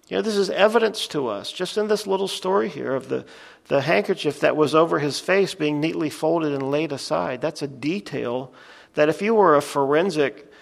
You 0.08 0.18
know, 0.18 0.22
this 0.22 0.36
is 0.36 0.50
evidence 0.50 1.06
to 1.06 1.28
us, 1.28 1.50
just 1.50 1.78
in 1.78 1.88
this 1.88 2.06
little 2.06 2.28
story 2.28 2.68
here 2.68 2.94
of 2.94 3.08
the, 3.08 3.24
the 3.68 3.80
handkerchief 3.80 4.40
that 4.40 4.54
was 4.54 4.74
over 4.74 4.98
his 4.98 5.18
face 5.18 5.54
being 5.54 5.80
neatly 5.80 6.10
folded 6.10 6.52
and 6.52 6.70
laid 6.70 6.92
aside. 6.92 7.40
That's 7.40 7.62
a 7.62 7.66
detail 7.66 8.52
that 8.96 9.08
if 9.08 9.22
you 9.22 9.34
were 9.34 9.56
a 9.56 9.62
forensic 9.62 10.52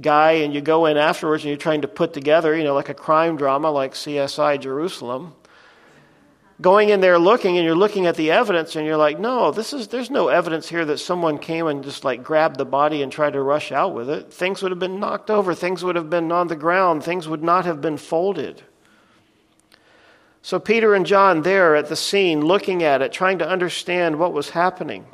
guy 0.00 0.30
and 0.30 0.54
you 0.54 0.60
go 0.60 0.86
in 0.86 0.96
afterwards 0.96 1.42
and 1.42 1.48
you're 1.48 1.56
trying 1.56 1.82
to 1.82 1.88
put 1.88 2.12
together, 2.12 2.54
you 2.54 2.62
know, 2.62 2.74
like 2.74 2.88
a 2.88 2.94
crime 2.94 3.36
drama 3.36 3.72
like 3.72 3.94
CSI 3.94 4.60
Jerusalem, 4.60 5.34
going 6.60 6.88
in 6.88 7.00
there 7.00 7.18
looking 7.18 7.56
and 7.56 7.64
you're 7.64 7.74
looking 7.74 8.06
at 8.06 8.16
the 8.16 8.30
evidence 8.30 8.76
and 8.76 8.86
you're 8.86 8.96
like, 8.96 9.18
no, 9.18 9.50
this 9.50 9.72
is 9.72 9.88
there's 9.88 10.10
no 10.10 10.28
evidence 10.28 10.68
here 10.68 10.84
that 10.84 10.98
someone 10.98 11.38
came 11.38 11.66
and 11.66 11.84
just 11.84 12.04
like 12.04 12.22
grabbed 12.22 12.56
the 12.56 12.64
body 12.64 13.02
and 13.02 13.12
tried 13.12 13.34
to 13.34 13.42
rush 13.42 13.72
out 13.72 13.94
with 13.94 14.08
it. 14.08 14.32
Things 14.32 14.62
would 14.62 14.72
have 14.72 14.78
been 14.78 15.00
knocked 15.00 15.30
over, 15.30 15.54
things 15.54 15.84
would 15.84 15.96
have 15.96 16.10
been 16.10 16.32
on 16.32 16.48
the 16.48 16.56
ground, 16.56 17.04
things 17.04 17.28
would 17.28 17.42
not 17.42 17.66
have 17.66 17.80
been 17.80 17.98
folded. 17.98 18.62
So 20.40 20.58
Peter 20.60 20.94
and 20.94 21.04
John 21.04 21.42
there 21.42 21.74
at 21.74 21.88
the 21.88 21.96
scene 21.96 22.40
looking 22.40 22.82
at 22.82 23.02
it, 23.02 23.12
trying 23.12 23.38
to 23.40 23.48
understand 23.48 24.18
what 24.18 24.32
was 24.32 24.50
happening. 24.50 25.06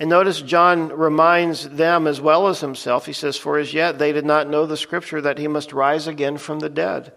And 0.00 0.10
notice 0.10 0.40
John 0.40 0.88
reminds 0.88 1.68
them 1.68 2.06
as 2.06 2.20
well 2.20 2.48
as 2.48 2.60
himself. 2.60 3.06
He 3.06 3.12
says, 3.12 3.36
For 3.36 3.58
as 3.58 3.72
yet 3.72 3.98
they 3.98 4.10
did 4.10 4.24
not 4.24 4.48
know 4.48 4.66
the 4.66 4.76
scripture 4.76 5.20
that 5.20 5.38
he 5.38 5.46
must 5.46 5.72
rise 5.72 6.08
again 6.08 6.38
from 6.38 6.58
the 6.58 6.68
dead. 6.68 7.12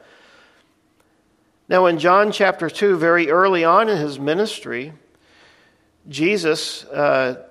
Now, 1.69 1.87
in 1.87 1.99
John 1.99 2.31
chapter 2.31 2.69
2, 2.69 2.97
very 2.97 3.29
early 3.29 3.65
on 3.65 3.89
in 3.89 3.97
his 3.97 4.17
ministry, 4.17 4.93
Jesus 6.07 6.85
uh, 6.85 7.43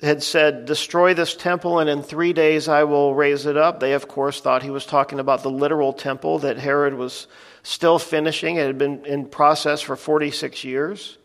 had 0.00 0.22
said, 0.22 0.64
Destroy 0.64 1.12
this 1.12 1.36
temple, 1.36 1.78
and 1.78 1.90
in 1.90 2.02
three 2.02 2.32
days 2.32 2.66
I 2.66 2.84
will 2.84 3.14
raise 3.14 3.44
it 3.44 3.58
up. 3.58 3.78
They, 3.78 3.92
of 3.92 4.08
course, 4.08 4.40
thought 4.40 4.62
he 4.62 4.70
was 4.70 4.86
talking 4.86 5.20
about 5.20 5.42
the 5.42 5.50
literal 5.50 5.92
temple 5.92 6.38
that 6.38 6.56
Herod 6.56 6.94
was 6.94 7.26
still 7.62 7.98
finishing. 7.98 8.56
It 8.56 8.66
had 8.66 8.78
been 8.78 9.04
in 9.04 9.26
process 9.26 9.82
for 9.82 9.96
46 9.96 10.64
years. 10.64 11.18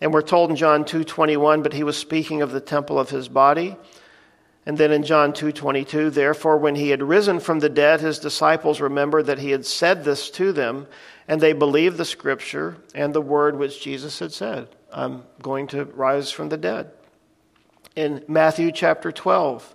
And 0.00 0.12
we're 0.12 0.22
told 0.22 0.50
in 0.50 0.56
John 0.56 0.84
2:21, 0.84 1.62
but 1.62 1.72
he 1.72 1.84
was 1.84 1.96
speaking 1.96 2.42
of 2.42 2.50
the 2.50 2.60
temple 2.60 2.98
of 2.98 3.10
his 3.10 3.28
body. 3.28 3.76
And 4.66 4.76
then 4.76 4.92
in 4.92 5.02
John 5.02 5.32
2:22, 5.32 6.10
therefore 6.10 6.58
when 6.58 6.74
he 6.74 6.90
had 6.90 7.02
risen 7.02 7.40
from 7.40 7.60
the 7.60 7.68
dead, 7.68 8.00
his 8.00 8.18
disciples 8.18 8.80
remembered 8.80 9.26
that 9.26 9.38
he 9.38 9.50
had 9.50 9.64
said 9.64 10.04
this 10.04 10.30
to 10.32 10.52
them, 10.52 10.86
and 11.28 11.40
they 11.40 11.52
believed 11.52 11.98
the 11.98 12.04
scripture 12.04 12.78
and 12.94 13.14
the 13.14 13.20
word 13.20 13.56
which 13.56 13.82
Jesus 13.82 14.18
had 14.18 14.32
said, 14.32 14.68
I'm 14.90 15.22
going 15.42 15.66
to 15.68 15.84
rise 15.84 16.30
from 16.30 16.48
the 16.48 16.56
dead. 16.56 16.90
In 17.94 18.24
Matthew 18.26 18.72
chapter 18.72 19.12
12, 19.12 19.74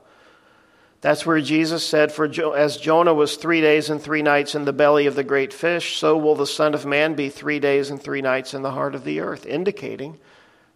That's 1.03 1.25
where 1.25 1.41
Jesus 1.41 1.85
said, 1.85 2.13
For 2.13 2.31
as 2.55 2.77
Jonah 2.77 3.13
was 3.13 3.35
three 3.35 3.59
days 3.59 3.89
and 3.89 4.01
three 4.01 4.21
nights 4.21 4.55
in 4.55 4.63
the 4.63 4.71
belly 4.71 5.05
of 5.05 5.15
the 5.15 5.23
great 5.25 5.51
fish, 5.51 5.97
so 5.97 6.17
will 6.17 6.35
the 6.35 6.47
Son 6.47 6.73
of 6.73 6.85
Man 6.85 7.13
be 7.13 7.27
three 7.27 7.59
days 7.59 7.89
and 7.89 8.01
three 8.01 8.21
nights 8.21 8.53
in 8.53 8.61
the 8.61 8.71
heart 8.71 8.95
of 8.95 9.03
the 9.03 9.19
earth, 9.19 9.45
indicating 9.45 10.17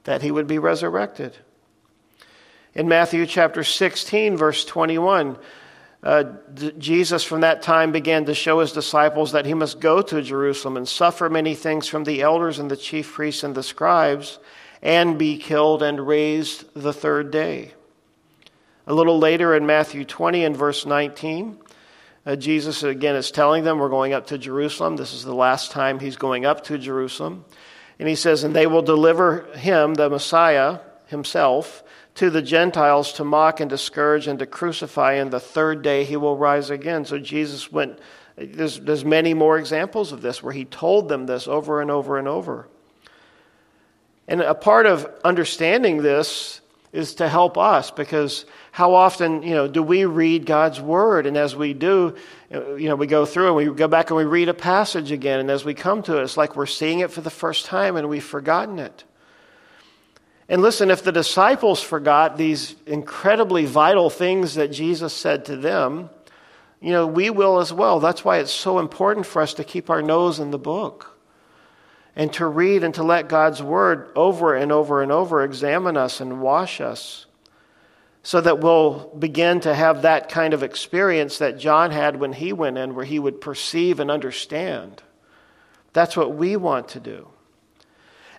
that 0.03 0.21
he 0.21 0.29
would 0.29 0.45
be 0.45 0.59
resurrected. 0.59 1.37
In 2.73 2.89
Matthew 2.89 3.25
chapter 3.25 3.63
16, 3.63 4.35
verse 4.35 4.65
21, 4.65 5.37
uh, 6.08 6.24
Jesus 6.78 7.26
from 7.26 7.41
that 7.41 7.62
time 7.62 7.91
began 7.91 8.24
to 8.26 8.34
show 8.34 8.62
his 8.62 8.72
disciples 8.72 9.34
that 9.34 9.46
he 9.46 9.54
must 9.54 9.82
go 9.82 10.02
to 10.02 10.22
Jerusalem 10.22 10.78
and 10.78 10.88
suffer 10.88 11.30
many 11.30 11.54
things 11.54 11.89
from 11.89 12.06
the 12.06 12.22
elders 12.22 12.60
and 12.60 12.72
the 12.72 12.78
chief 12.78 13.12
priests 13.12 13.43
and 13.43 13.54
the 13.54 13.62
scribes 13.62 14.39
and 14.82 15.20
be 15.20 15.38
killed 15.38 15.84
and 15.84 16.08
raised 16.08 16.63
the 16.74 16.93
third 16.93 17.30
day. 17.30 17.74
A 18.86 18.93
little 18.93 19.20
later 19.20 19.54
in 19.54 19.65
Matthew 19.65 20.06
20 20.06 20.46
and 20.46 20.56
verse 20.56 20.86
19, 20.86 21.58
uh, 22.26 22.38
Jesus 22.38 22.84
again 22.84 23.17
is 23.17 23.30
telling 23.30 23.65
them, 23.65 23.78
We're 23.78 23.89
going 23.89 24.13
up 24.13 24.28
to 24.28 24.38
Jerusalem. 24.38 24.96
This 24.96 25.13
is 25.13 25.26
the 25.26 25.36
last 25.36 25.72
time 25.72 26.00
he's 26.00 26.15
going 26.15 26.46
up 26.46 26.63
to 26.65 26.78
Jerusalem. 26.78 27.43
And 28.00 28.08
he 28.08 28.15
says, 28.15 28.46
And 28.46 28.56
they 28.56 28.65
will 28.65 28.82
deliver 28.82 29.41
him, 29.58 29.96
the 29.96 30.10
Messiah 30.10 30.80
himself, 31.08 31.84
to 32.17 32.32
the 32.32 32.41
Gentiles 32.41 33.13
to 33.13 33.23
mock 33.23 33.60
and 33.60 33.69
discourage 33.69 34.27
and 34.27 34.39
to 34.39 34.45
crucify, 34.47 35.13
and 35.13 35.32
the 35.32 35.39
third 35.39 35.84
day 35.84 36.03
he 36.03 36.17
will 36.17 36.36
rise 36.36 36.71
again. 36.71 37.06
So 37.06 37.19
Jesus 37.19 37.71
went, 37.71 37.99
there's, 38.36 38.80
there's 38.80 39.06
many 39.06 39.36
more 39.36 39.58
examples 39.60 40.12
of 40.12 40.21
this 40.21 40.41
where 40.41 40.53
he 40.53 40.65
told 40.65 41.10
them 41.10 41.27
this 41.27 41.47
over 41.47 41.80
and 41.80 41.91
over 41.91 42.17
and 42.17 42.27
over. 42.27 42.67
And 44.27 44.41
a 44.41 44.56
part 44.56 44.88
of 44.88 45.08
understanding 45.23 45.97
this 45.97 46.60
is 46.91 47.15
to 47.15 47.30
help 47.30 47.58
us 47.58 47.91
because 47.91 48.45
how 48.71 48.95
often 48.95 49.43
you 49.43 49.53
know 49.53 49.67
do 49.67 49.84
we 49.84 50.06
read 50.06 50.45
god's 50.45 50.80
word 50.80 51.25
and 51.25 51.36
as 51.36 51.53
we 51.53 51.73
do 51.73 52.15
you 52.49 52.88
know 52.88 52.95
we 52.95 53.06
go 53.06 53.25
through 53.25 53.47
and 53.47 53.56
we 53.56 53.65
go 53.75 53.89
back 53.89 54.10
and 54.10 54.17
we 54.17 54.23
read 54.23 54.47
a 54.47 54.53
passage 54.53 55.12
again 55.12 55.41
and 55.41 55.51
as 55.51 55.65
we 55.65 55.73
come 55.73 56.01
to 56.01 56.17
it 56.17 56.23
it's 56.23 56.38
like 56.38 56.56
we're 56.56 56.65
seeing 56.65 56.99
it 56.99 57.12
for 57.12 57.19
the 57.19 57.30
first 57.30 57.65
time 57.65 57.97
and 57.97 58.08
we've 58.08 58.23
forgotten 58.23 58.80
it 58.80 59.03
and 60.49 60.62
listen, 60.62 60.91
if 60.91 61.03
the 61.03 61.12
disciples 61.12 61.81
forgot 61.81 62.38
these 62.38 62.75
incredibly 62.86 63.65
vital 63.65 64.10
things 64.10 64.55
that 64.55 64.71
Jesus 64.71 65.13
said 65.13 65.45
to 65.45 65.57
them, 65.57 66.10
you 66.79 66.91
know, 66.91 67.05
we 67.05 67.29
will 67.29 67.60
as 67.60 67.73
well. 67.73 67.99
That's 67.99 68.23
why 68.23 68.38
it's 68.38 68.51
so 68.51 68.79
important 68.79 69.25
for 69.25 69.41
us 69.41 69.55
to 69.55 69.63
keep 69.63 69.89
our 69.89 70.01
nose 70.01 70.39
in 70.39 70.51
the 70.51 70.60
book 70.60 71.17
and 72.15 72.31
to 72.33 72.45
read 72.45 72.83
and 72.83 72.93
to 72.95 73.03
let 73.03 73.27
God's 73.27 73.62
word 73.62 74.10
over 74.15 74.55
and 74.55 74.71
over 74.71 75.01
and 75.01 75.12
over 75.12 75.43
examine 75.43 75.97
us 75.97 76.21
and 76.21 76.41
wash 76.41 76.79
us 76.79 77.25
so 78.23 78.41
that 78.41 78.60
we'll 78.60 79.10
begin 79.17 79.60
to 79.62 79.73
have 79.73 80.01
that 80.01 80.29
kind 80.29 80.53
of 80.53 80.63
experience 80.63 81.38
that 81.38 81.60
John 81.60 81.91
had 81.91 82.19
when 82.19 82.33
he 82.33 82.53
went 82.53 82.77
in, 82.77 82.93
where 82.95 83.05
he 83.05 83.19
would 83.19 83.39
perceive 83.39 83.99
and 83.99 84.12
understand. 84.12 85.01
That's 85.93 86.17
what 86.17 86.36
we 86.36 86.55
want 86.57 86.89
to 86.89 86.99
do. 86.99 87.29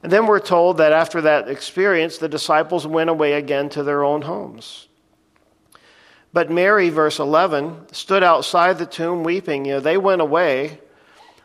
And 0.03 0.13
then 0.13 0.27
we're 0.27 0.41
told 0.41 0.79
that 0.79 0.93
after 0.93 1.21
that 1.23 1.49
experience, 1.49 2.19
the 2.19 2.29
disciples 2.29 2.87
went 2.87 3.11
away 3.11 3.33
again 3.33 3.69
to 3.71 3.83
their 3.83 4.05
own 4.05 4.23
homes. 4.23 4.89
But 6.33 6.51
Mary, 6.51 6.91
verse 6.91 7.19
11, 7.19 7.93
stood 7.93 8.23
outside 8.23 8.79
the 8.79 8.87
tomb 8.87 9.25
weeping. 9.25 9.65
You 9.65 9.75
know, 9.75 9.81
they 9.81 9.97
went 9.97 10.21
away, 10.21 10.81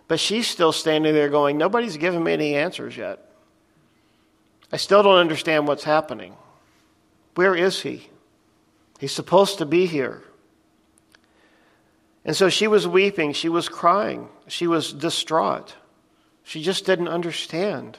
but 0.07 0.19
she's 0.19 0.47
still 0.47 0.71
standing 0.71 1.13
there 1.13 1.29
going, 1.29 1.57
Nobody's 1.57 1.97
given 1.97 2.23
me 2.23 2.33
any 2.33 2.55
answers 2.55 2.95
yet. 2.95 3.27
I 4.71 4.77
still 4.77 5.03
don't 5.03 5.19
understand 5.19 5.67
what's 5.67 5.83
happening. 5.83 6.35
Where 7.35 7.55
is 7.55 7.81
he? 7.81 8.09
He's 8.99 9.11
supposed 9.11 9.57
to 9.59 9.65
be 9.65 9.85
here. 9.85 10.21
And 12.25 12.35
so 12.35 12.49
she 12.49 12.67
was 12.67 12.87
weeping, 12.87 13.33
she 13.33 13.49
was 13.49 13.67
crying, 13.67 14.29
she 14.47 14.67
was 14.67 14.93
distraught. 14.93 15.75
She 16.43 16.61
just 16.61 16.85
didn't 16.85 17.07
understand. 17.07 17.97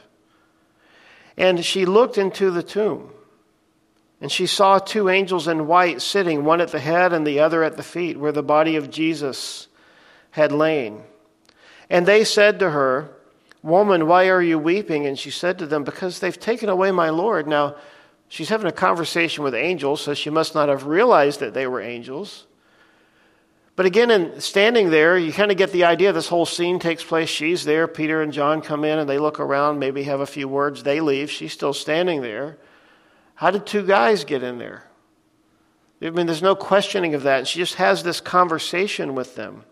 And 1.36 1.64
she 1.64 1.84
looked 1.84 2.18
into 2.18 2.50
the 2.50 2.62
tomb, 2.62 3.10
and 4.20 4.30
she 4.30 4.46
saw 4.46 4.78
two 4.78 5.08
angels 5.08 5.48
in 5.48 5.66
white 5.66 6.00
sitting, 6.00 6.44
one 6.44 6.60
at 6.60 6.68
the 6.68 6.78
head 6.78 7.12
and 7.12 7.26
the 7.26 7.40
other 7.40 7.62
at 7.62 7.76
the 7.76 7.82
feet, 7.82 8.18
where 8.18 8.32
the 8.32 8.42
body 8.42 8.76
of 8.76 8.90
Jesus 8.90 9.68
had 10.30 10.52
lain. 10.52 11.02
And 11.90 12.06
they 12.06 12.24
said 12.24 12.58
to 12.60 12.70
her, 12.70 13.10
Woman, 13.62 14.06
why 14.06 14.28
are 14.28 14.42
you 14.42 14.58
weeping? 14.58 15.06
And 15.06 15.18
she 15.18 15.30
said 15.30 15.58
to 15.58 15.66
them, 15.66 15.84
Because 15.84 16.20
they've 16.20 16.38
taken 16.38 16.68
away 16.68 16.90
my 16.90 17.08
Lord. 17.08 17.46
Now, 17.46 17.76
she's 18.28 18.50
having 18.50 18.66
a 18.66 18.72
conversation 18.72 19.42
with 19.42 19.54
angels, 19.54 20.02
so 20.02 20.12
she 20.12 20.30
must 20.30 20.54
not 20.54 20.68
have 20.68 20.86
realized 20.86 21.40
that 21.40 21.54
they 21.54 21.66
were 21.66 21.80
angels. 21.80 22.46
But 23.76 23.86
again, 23.86 24.10
in 24.10 24.40
standing 24.40 24.90
there, 24.90 25.18
you 25.18 25.32
kind 25.32 25.50
of 25.50 25.56
get 25.56 25.72
the 25.72 25.84
idea 25.84 26.12
this 26.12 26.28
whole 26.28 26.46
scene 26.46 26.78
takes 26.78 27.02
place. 27.02 27.28
She's 27.28 27.64
there. 27.64 27.88
Peter 27.88 28.22
and 28.22 28.32
John 28.32 28.60
come 28.60 28.84
in 28.84 29.00
and 29.00 29.08
they 29.08 29.18
look 29.18 29.40
around, 29.40 29.80
maybe 29.80 30.04
have 30.04 30.20
a 30.20 30.26
few 30.26 30.46
words. 30.46 30.84
They 30.84 31.00
leave. 31.00 31.30
She's 31.30 31.52
still 31.52 31.72
standing 31.72 32.22
there. 32.22 32.58
How 33.34 33.50
did 33.50 33.66
two 33.66 33.84
guys 33.84 34.22
get 34.24 34.44
in 34.44 34.58
there? 34.58 34.84
I 36.00 36.10
mean, 36.10 36.26
there's 36.26 36.42
no 36.42 36.54
questioning 36.54 37.14
of 37.14 37.24
that. 37.24 37.38
And 37.38 37.48
she 37.48 37.58
just 37.58 37.74
has 37.74 38.04
this 38.04 38.20
conversation 38.20 39.14
with 39.16 39.34
them. 39.34 39.64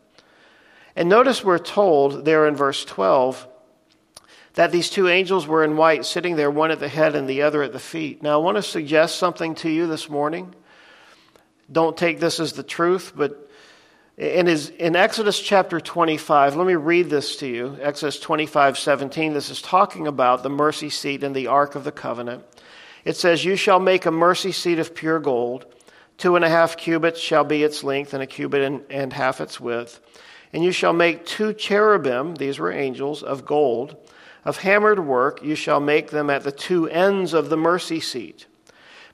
And 0.97 1.09
notice 1.09 1.45
we're 1.45 1.59
told 1.59 2.25
there 2.25 2.47
in 2.47 2.57
verse 2.57 2.85
12 2.85 3.47
that 4.55 4.73
these 4.73 4.91
two 4.91 5.09
angels 5.09 5.47
were 5.47 5.63
in 5.65 5.77
white, 5.77 6.05
sitting 6.05 6.37
there, 6.37 6.51
one 6.51 6.71
at 6.71 6.81
the 6.81 6.89
head 6.89 7.15
and 7.15 7.29
the 7.29 7.43
other 7.43 7.63
at 7.63 7.73
the 7.73 7.79
feet. 7.79 8.23
Now, 8.23 8.35
I 8.35 8.43
want 8.43 8.57
to 8.57 8.63
suggest 8.63 9.17
something 9.17 9.55
to 9.57 9.71
you 9.71 9.87
this 9.87 10.11
morning. 10.11 10.55
Don't 11.71 11.97
take 11.97 12.21
this 12.21 12.41
as 12.41 12.53
the 12.53 12.63
truth, 12.63 13.13
but 13.15 13.49
in, 14.23 14.47
his, 14.47 14.69
in 14.69 14.95
Exodus 14.95 15.41
chapter 15.41 15.81
25, 15.81 16.55
let 16.55 16.67
me 16.67 16.77
read 16.77 17.11
this 17.11 17.37
to 17.37 17.47
you. 17.49 17.77
Exodus 17.81 18.21
25, 18.21 18.79
17. 18.79 19.33
This 19.33 19.51
is 19.51 19.61
talking 19.61 20.07
about 20.07 20.45
the 20.45 20.49
mercy 20.49 20.91
seat 20.91 21.25
and 21.25 21.35
the 21.35 21.49
Ark 21.49 21.75
of 21.75 21.83
the 21.83 21.91
Covenant. 21.91 22.45
It 23.05 23.17
says, 23.17 23.45
You 23.45 23.57
shall 23.57 23.81
make 23.81 24.07
a 24.07 24.13
mercy 24.13 24.53
seat 24.53 24.79
of 24.79 24.95
pure 24.95 25.19
gold. 25.19 25.67
Two 26.19 26.37
and 26.37 26.45
a 26.45 26.49
half 26.49 26.77
cubits 26.77 27.19
shall 27.19 27.43
be 27.43 27.65
its 27.65 27.83
length, 27.83 28.15
and 28.15 28.23
a 28.23 28.27
cubit 28.27 28.63
and, 28.63 28.85
and 28.91 29.13
half 29.13 29.41
its 29.41 29.59
width. 29.59 29.99
And 30.53 30.63
you 30.63 30.71
shall 30.71 30.93
make 30.93 31.27
two 31.27 31.53
cherubim, 31.53 32.37
these 32.37 32.61
were 32.61 32.71
angels, 32.71 33.25
of 33.25 33.45
gold. 33.45 33.97
Of 34.45 34.59
hammered 34.59 35.05
work, 35.05 35.43
you 35.43 35.57
shall 35.57 35.81
make 35.81 36.11
them 36.11 36.31
at 36.31 36.45
the 36.45 36.53
two 36.53 36.89
ends 36.89 37.35
of 37.35 37.49
the 37.49 37.57
mercy 37.57 37.99
seat. 37.99 38.47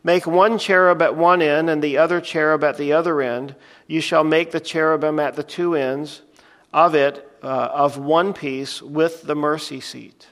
Make 0.05 0.27
one 0.27 0.59
cherub 0.59 1.03
at 1.03 1.17
one 1.17 1.43
end 1.43 1.69
and 1.69 1.83
the 1.83 1.99
other 1.99 2.21
cherub 2.21 2.63
at 2.63 2.77
the 2.77 2.93
other 2.93 3.21
end. 3.21 3.55
You 3.87 4.01
shall 4.01 4.25
make 4.25 4.53
the 4.53 4.61
cherubim 4.61 5.19
at 5.19 5.35
the 5.35 5.43
two 5.43 5.75
ends 5.75 6.23
of 6.73 6.95
it 6.95 7.29
uh, 7.43 7.47
of 7.47 7.99
one 7.99 8.33
piece 8.33 8.81
with 8.81 9.23
the 9.23 9.35
mercy 9.35 9.81
seat. 9.81 10.29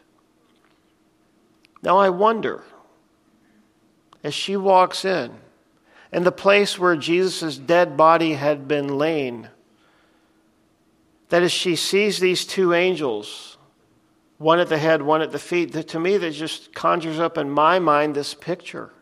Now 1.82 1.98
I 1.98 2.10
wonder, 2.10 2.64
as 4.22 4.34
she 4.34 4.56
walks 4.56 5.04
in, 5.04 5.32
and 6.12 6.24
the 6.24 6.32
place 6.32 6.78
where 6.78 6.96
Jesus' 6.96 7.58
dead 7.58 7.96
body 7.96 8.34
had 8.34 8.68
been 8.68 8.98
lain, 8.98 9.50
that 11.28 11.42
as 11.42 11.52
she 11.52 11.74
sees 11.76 12.20
these 12.20 12.44
two 12.44 12.72
angels, 12.72 13.58
one 14.38 14.60
at 14.60 14.68
the 14.68 14.78
head, 14.78 15.02
one 15.02 15.22
at 15.22 15.32
the 15.32 15.38
feet, 15.38 15.72
that 15.72 15.88
to 15.88 16.00
me 16.00 16.16
that 16.16 16.30
just 16.30 16.74
conjures 16.74 17.18
up 17.18 17.36
in 17.36 17.50
my 17.50 17.78
mind 17.78 18.14
this 18.14 18.34
picture 18.34 18.92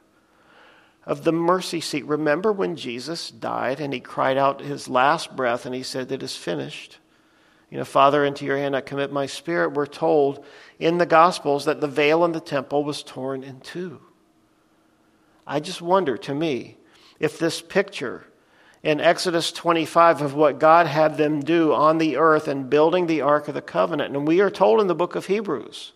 of 1.07 1.25
the 1.25 1.33
mercy 1.33 1.81
seat. 1.81 2.05
Remember 2.07 2.53
when 2.53 2.77
Jesus 2.77 3.31
died 3.31 3.81
and 3.81 3.93
he 3.93 4.01
cried 4.01 4.38
out 4.38 4.61
his 4.61 4.88
last 4.88 5.37
breath 5.37 5.67
and 5.67 5.75
he 5.75 5.83
said, 5.83 6.11
It 6.11 6.23
is 6.23 6.37
finished. 6.37 6.99
You 7.71 7.79
know, 7.79 7.85
Father, 7.85 8.25
into 8.25 8.45
your 8.45 8.57
hand 8.57 8.77
I 8.77 8.81
commit 8.81 9.12
my 9.12 9.27
spirit. 9.27 9.73
We're 9.73 9.87
told 9.87 10.45
in 10.79 10.99
the 10.99 11.07
Gospels 11.07 11.64
that 11.64 11.81
the 11.81 11.88
veil 11.88 12.25
in 12.25 12.33
the 12.33 12.40
temple 12.40 12.85
was 12.85 13.03
torn 13.03 13.43
in 13.43 13.61
two. 13.61 14.01
I 15.47 15.61
just 15.61 15.83
wonder, 15.83 16.17
to 16.19 16.35
me, 16.35 16.79
if 17.19 17.38
this 17.38 17.61
picture 17.61 18.27
in 18.83 19.01
Exodus 19.01 19.51
25 19.51 20.21
of 20.21 20.35
what 20.35 20.59
God 20.59 20.87
had 20.87 21.17
them 21.17 21.40
do 21.40 21.73
on 21.73 21.99
the 21.99 22.17
earth 22.17 22.49
and 22.49 22.69
building 22.71 23.07
the 23.07 23.23
Ark 23.23 23.49
of 23.49 23.55
the 23.55 23.62
Covenant, 23.62 24.14
and 24.14 24.29
we 24.29 24.40
are 24.40 24.51
told 24.51 24.81
in 24.81 24.87
the 24.87 24.95
book 24.95 25.14
of 25.14 25.27
Hebrews 25.27 25.93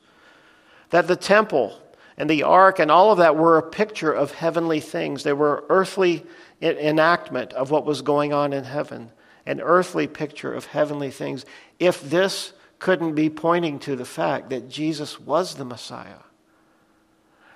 that 0.90 1.06
the 1.06 1.16
temple 1.16 1.80
and 2.18 2.28
the 2.28 2.42
ark 2.42 2.80
and 2.80 2.90
all 2.90 3.12
of 3.12 3.18
that 3.18 3.36
were 3.36 3.56
a 3.56 3.62
picture 3.62 4.12
of 4.12 4.32
heavenly 4.32 4.80
things. 4.80 5.22
They 5.22 5.32
were 5.32 5.64
earthly 5.68 6.26
enactment 6.60 7.52
of 7.52 7.70
what 7.70 7.86
was 7.86 8.02
going 8.02 8.32
on 8.32 8.52
in 8.52 8.64
heaven, 8.64 9.12
an 9.46 9.60
earthly 9.60 10.08
picture 10.08 10.52
of 10.52 10.66
heavenly 10.66 11.12
things. 11.12 11.46
If 11.78 12.02
this 12.02 12.52
couldn't 12.80 13.14
be 13.14 13.30
pointing 13.30 13.78
to 13.80 13.94
the 13.94 14.04
fact 14.04 14.50
that 14.50 14.68
Jesus 14.68 15.20
was 15.20 15.54
the 15.54 15.64
Messiah 15.64 16.24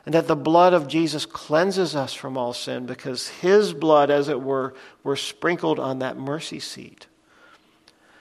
and 0.07 0.15
that 0.15 0.29
the 0.29 0.37
blood 0.37 0.75
of 0.75 0.89
Jesus 0.89 1.27
cleanses 1.27 1.95
us 1.97 2.13
from 2.13 2.37
all 2.37 2.53
sin 2.53 2.87
because 2.87 3.29
his 3.29 3.73
blood, 3.73 4.11
as 4.11 4.29
it 4.29 4.41
were, 4.41 4.75
were 5.03 5.17
sprinkled 5.17 5.79
on 5.79 6.01
that 6.01 6.17
mercy 6.17 6.61
seat. 6.61 7.07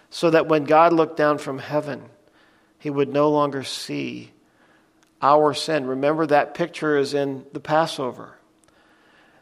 So 0.09 0.29
that 0.31 0.47
when 0.47 0.65
God 0.65 0.91
looked 0.91 1.17
down 1.17 1.37
from 1.37 1.59
heaven, 1.59 2.03
he 2.77 2.89
would 2.89 3.09
no 3.09 3.29
longer 3.29 3.63
see 3.63 4.31
our 5.21 5.53
sin. 5.53 5.85
Remember 5.85 6.25
that 6.25 6.53
picture 6.53 6.97
is 6.97 7.13
in 7.13 7.45
the 7.53 7.59
Passover. 7.59 8.37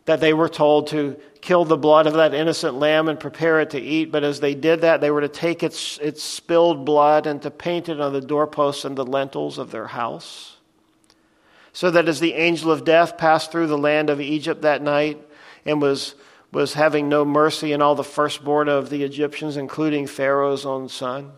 that 0.10 0.20
they 0.20 0.34
were 0.34 0.50
told 0.50 0.88
to 0.88 1.16
kill 1.40 1.66
the 1.66 1.78
blood 1.78 2.08
of 2.08 2.14
that 2.14 2.34
innocent 2.34 2.74
lamb 2.74 3.08
and 3.08 3.20
prepare 3.20 3.60
it 3.60 3.70
to 3.70 3.80
eat. 3.80 4.12
But 4.12 4.24
as 4.24 4.40
they 4.40 4.56
did 4.56 4.82
that, 4.82 5.02
they 5.02 5.12
were 5.12 5.22
to 5.22 5.30
take 5.30 5.62
its, 5.62 6.00
its 6.00 6.24
spilled 6.24 6.84
blood 6.84 7.28
and 7.28 7.40
to 7.44 7.52
paint 7.52 7.90
it 7.90 8.02
on 8.02 8.12
the 8.12 8.20
doorposts 8.20 8.86
and 8.86 8.98
the 8.98 9.06
lintels 9.06 9.60
of 9.60 9.70
their 9.70 9.86
house. 9.86 10.58
So 11.74 11.92
that 11.92 12.10
as 12.10 12.20
the 12.20 12.34
angel 12.34 12.72
of 12.72 12.84
death 12.84 13.20
passed 13.20 13.52
through 13.52 13.68
the 13.68 13.78
land 13.78 14.10
of 14.10 14.20
Egypt 14.20 14.64
that 14.64 14.82
night 14.82 15.24
and 15.64 15.80
was, 15.80 16.16
was 16.52 16.74
having 16.74 17.08
no 17.08 17.24
mercy 17.24 17.72
in 17.72 17.84
all 17.84 17.94
the 17.94 18.04
firstborn 18.04 18.68
of 18.68 18.90
the 18.90 19.04
Egyptians, 19.04 19.58
including 19.58 20.08
Pharaoh's 20.08 20.66
own 20.66 20.90
son, 20.90 21.34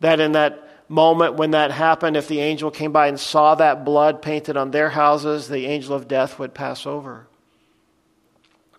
that 0.00 0.18
in 0.18 0.32
that 0.32 0.73
moment 0.88 1.34
when 1.34 1.52
that 1.52 1.70
happened, 1.70 2.16
if 2.16 2.28
the 2.28 2.40
angel 2.40 2.70
came 2.70 2.92
by 2.92 3.08
and 3.08 3.18
saw 3.18 3.54
that 3.54 3.84
blood 3.84 4.22
painted 4.22 4.56
on 4.56 4.70
their 4.70 4.90
houses, 4.90 5.48
the 5.48 5.66
angel 5.66 5.94
of 5.94 6.08
death 6.08 6.38
would 6.38 6.54
pass 6.54 6.86
over. 6.86 7.26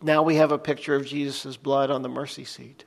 Now 0.01 0.23
we 0.23 0.35
have 0.35 0.51
a 0.51 0.57
picture 0.57 0.95
of 0.95 1.05
Jesus' 1.05 1.57
blood 1.57 1.89
on 1.89 2.01
the 2.01 2.09
mercy 2.09 2.45
seat. 2.45 2.85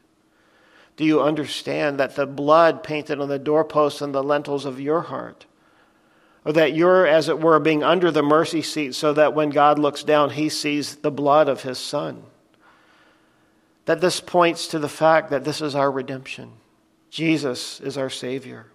Do 0.97 1.05
you 1.05 1.23
understand 1.23 1.99
that 2.01 2.17
the 2.17 2.27
blood 2.27 2.83
painted 2.83 3.21
on 3.21 3.29
the 3.29 3.39
doorposts 3.39 4.01
and 4.01 4.15
the 4.15 4.23
lintels 4.23 4.65
of 4.65 4.81
your 4.81 5.03
heart, 5.03 5.47
or 6.45 6.53
that 6.53 6.75
you're, 6.75 7.07
as 7.07 7.29
it 7.29 7.41
were, 7.41 7.59
being 7.61 7.83
under 7.83 8.11
the 8.11 8.23
mercy 8.23 8.63
seat 8.63 8.95
so 8.95 9.13
that 9.13 9.35
when 9.35 9.51
God 9.51 9.79
looks 9.79 10.03
down, 10.03 10.31
he 10.31 10.49
sees 10.49 10.97
the 10.97 11.11
blood 11.11 11.49
of 11.49 11.63
his 11.63 11.79
son? 11.79 12.25
That 13.85 14.01
this 14.01 14.21
points 14.21 14.67
to 14.69 14.79
the 14.79 14.89
fact 14.89 15.31
that 15.31 15.45
this 15.45 15.61
is 15.61 15.75
our 15.75 15.91
redemption. 15.91 16.53
Jesus 17.11 17.81
is 17.81 17.97
our 17.97 18.11
Savior. 18.11 18.67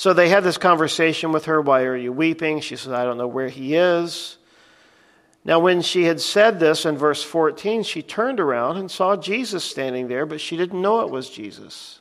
So 0.00 0.14
they 0.14 0.30
had 0.30 0.44
this 0.44 0.56
conversation 0.56 1.30
with 1.30 1.44
her. 1.44 1.60
Why 1.60 1.82
are 1.82 1.94
you 1.94 2.10
weeping? 2.10 2.60
She 2.60 2.74
says, 2.74 2.90
I 2.90 3.04
don't 3.04 3.18
know 3.18 3.28
where 3.28 3.50
he 3.50 3.74
is. 3.74 4.38
Now, 5.44 5.58
when 5.58 5.82
she 5.82 6.04
had 6.04 6.22
said 6.22 6.58
this 6.58 6.86
in 6.86 6.96
verse 6.96 7.22
14, 7.22 7.82
she 7.82 8.00
turned 8.00 8.40
around 8.40 8.78
and 8.78 8.90
saw 8.90 9.14
Jesus 9.14 9.62
standing 9.62 10.08
there, 10.08 10.24
but 10.24 10.40
she 10.40 10.56
didn't 10.56 10.80
know 10.80 11.02
it 11.02 11.10
was 11.10 11.28
Jesus. 11.28 12.00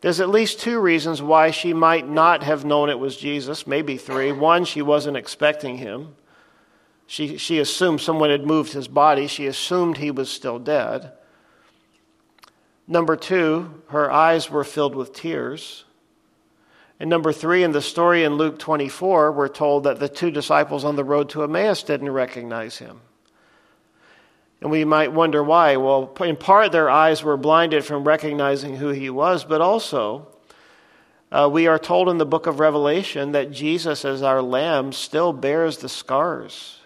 There's 0.00 0.18
at 0.18 0.30
least 0.30 0.60
two 0.60 0.80
reasons 0.80 1.20
why 1.20 1.50
she 1.50 1.74
might 1.74 2.08
not 2.08 2.42
have 2.42 2.64
known 2.64 2.88
it 2.88 2.98
was 2.98 3.18
Jesus, 3.18 3.66
maybe 3.66 3.98
three. 3.98 4.32
One, 4.32 4.64
she 4.64 4.80
wasn't 4.80 5.18
expecting 5.18 5.76
him. 5.76 6.16
She, 7.06 7.36
she 7.36 7.58
assumed 7.58 8.00
someone 8.00 8.30
had 8.30 8.46
moved 8.46 8.72
his 8.72 8.88
body, 8.88 9.26
she 9.26 9.46
assumed 9.46 9.98
he 9.98 10.10
was 10.10 10.30
still 10.30 10.58
dead. 10.58 11.12
Number 12.88 13.14
two, 13.14 13.82
her 13.88 14.10
eyes 14.10 14.50
were 14.50 14.64
filled 14.64 14.94
with 14.94 15.12
tears. 15.12 15.84
And 17.00 17.10
number 17.10 17.32
three, 17.32 17.62
in 17.62 17.72
the 17.72 17.82
story 17.82 18.24
in 18.24 18.34
Luke 18.34 18.58
24, 18.58 19.32
we're 19.32 19.48
told 19.48 19.84
that 19.84 19.98
the 19.98 20.08
two 20.08 20.30
disciples 20.30 20.84
on 20.84 20.96
the 20.96 21.04
road 21.04 21.28
to 21.30 21.42
Emmaus 21.42 21.82
didn't 21.82 22.10
recognize 22.10 22.78
him. 22.78 23.00
And 24.60 24.70
we 24.70 24.84
might 24.84 25.12
wonder 25.12 25.42
why. 25.42 25.76
Well, 25.76 26.14
in 26.20 26.36
part, 26.36 26.72
their 26.72 26.88
eyes 26.88 27.22
were 27.22 27.36
blinded 27.36 27.84
from 27.84 28.04
recognizing 28.04 28.76
who 28.76 28.90
he 28.90 29.10
was, 29.10 29.44
but 29.44 29.60
also, 29.60 30.28
uh, 31.30 31.50
we 31.52 31.66
are 31.66 31.78
told 31.78 32.08
in 32.08 32.18
the 32.18 32.24
book 32.24 32.46
of 32.46 32.60
Revelation 32.60 33.32
that 33.32 33.50
Jesus, 33.50 34.04
as 34.04 34.22
our 34.22 34.40
lamb, 34.40 34.92
still 34.92 35.32
bears 35.32 35.78
the 35.78 35.88
scars 35.88 36.78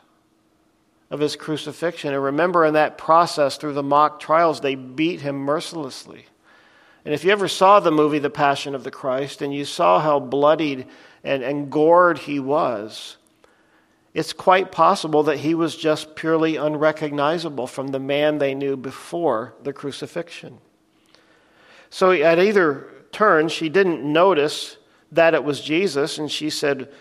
of 1.11 1.21
his 1.21 1.37
crucifixion. 1.37 2.15
And 2.15 2.23
remember, 2.23 2.65
in 2.65 2.75
that 2.75 2.99
process, 2.99 3.59
through 3.59 3.75
the 3.75 3.83
mock 3.83 4.21
trials, 4.21 4.61
they 4.61 4.75
beat 4.75 5.21
him 5.21 5.37
mercilessly. 5.37 6.27
And 7.09 7.15
if 7.15 7.25
you 7.25 7.31
ever 7.31 7.49
saw 7.49 7.81
the 7.81 7.91
movie 7.91 8.19
The 8.19 8.29
Passion 8.29 8.75
of 8.75 8.85
the 8.85 8.91
Christ 8.91 9.41
and 9.41 9.55
you 9.55 9.65
saw 9.65 9.99
how 9.99 10.21
bloodied 10.21 10.87
and, 11.25 11.43
and 11.43 11.73
gored 11.73 12.19
he 12.19 12.39
was, 12.39 13.17
it's 14.13 14.35
quite 14.35 14.71
possible 14.71 15.23
that 15.23 15.39
he 15.39 15.55
was 15.55 15.75
just 15.75 16.17
purely 16.17 16.57
unrecognizable 16.57 17.67
from 17.67 17.89
the 17.89 17.99
man 17.99 18.37
they 18.37 18.55
knew 18.55 18.77
before 18.77 19.55
the 19.63 19.73
crucifixion. 19.73 20.59
So 21.89 22.11
at 22.11 22.39
either 22.39 22.87
turn, 23.11 23.49
she 23.49 23.71
didn't 23.71 24.05
notice 24.05 24.77
that 25.11 25.33
it 25.33 25.45
was 25.45 25.63
Jesus, 25.63 26.19
and 26.19 26.31
she 26.31 26.51
said, 26.51 26.93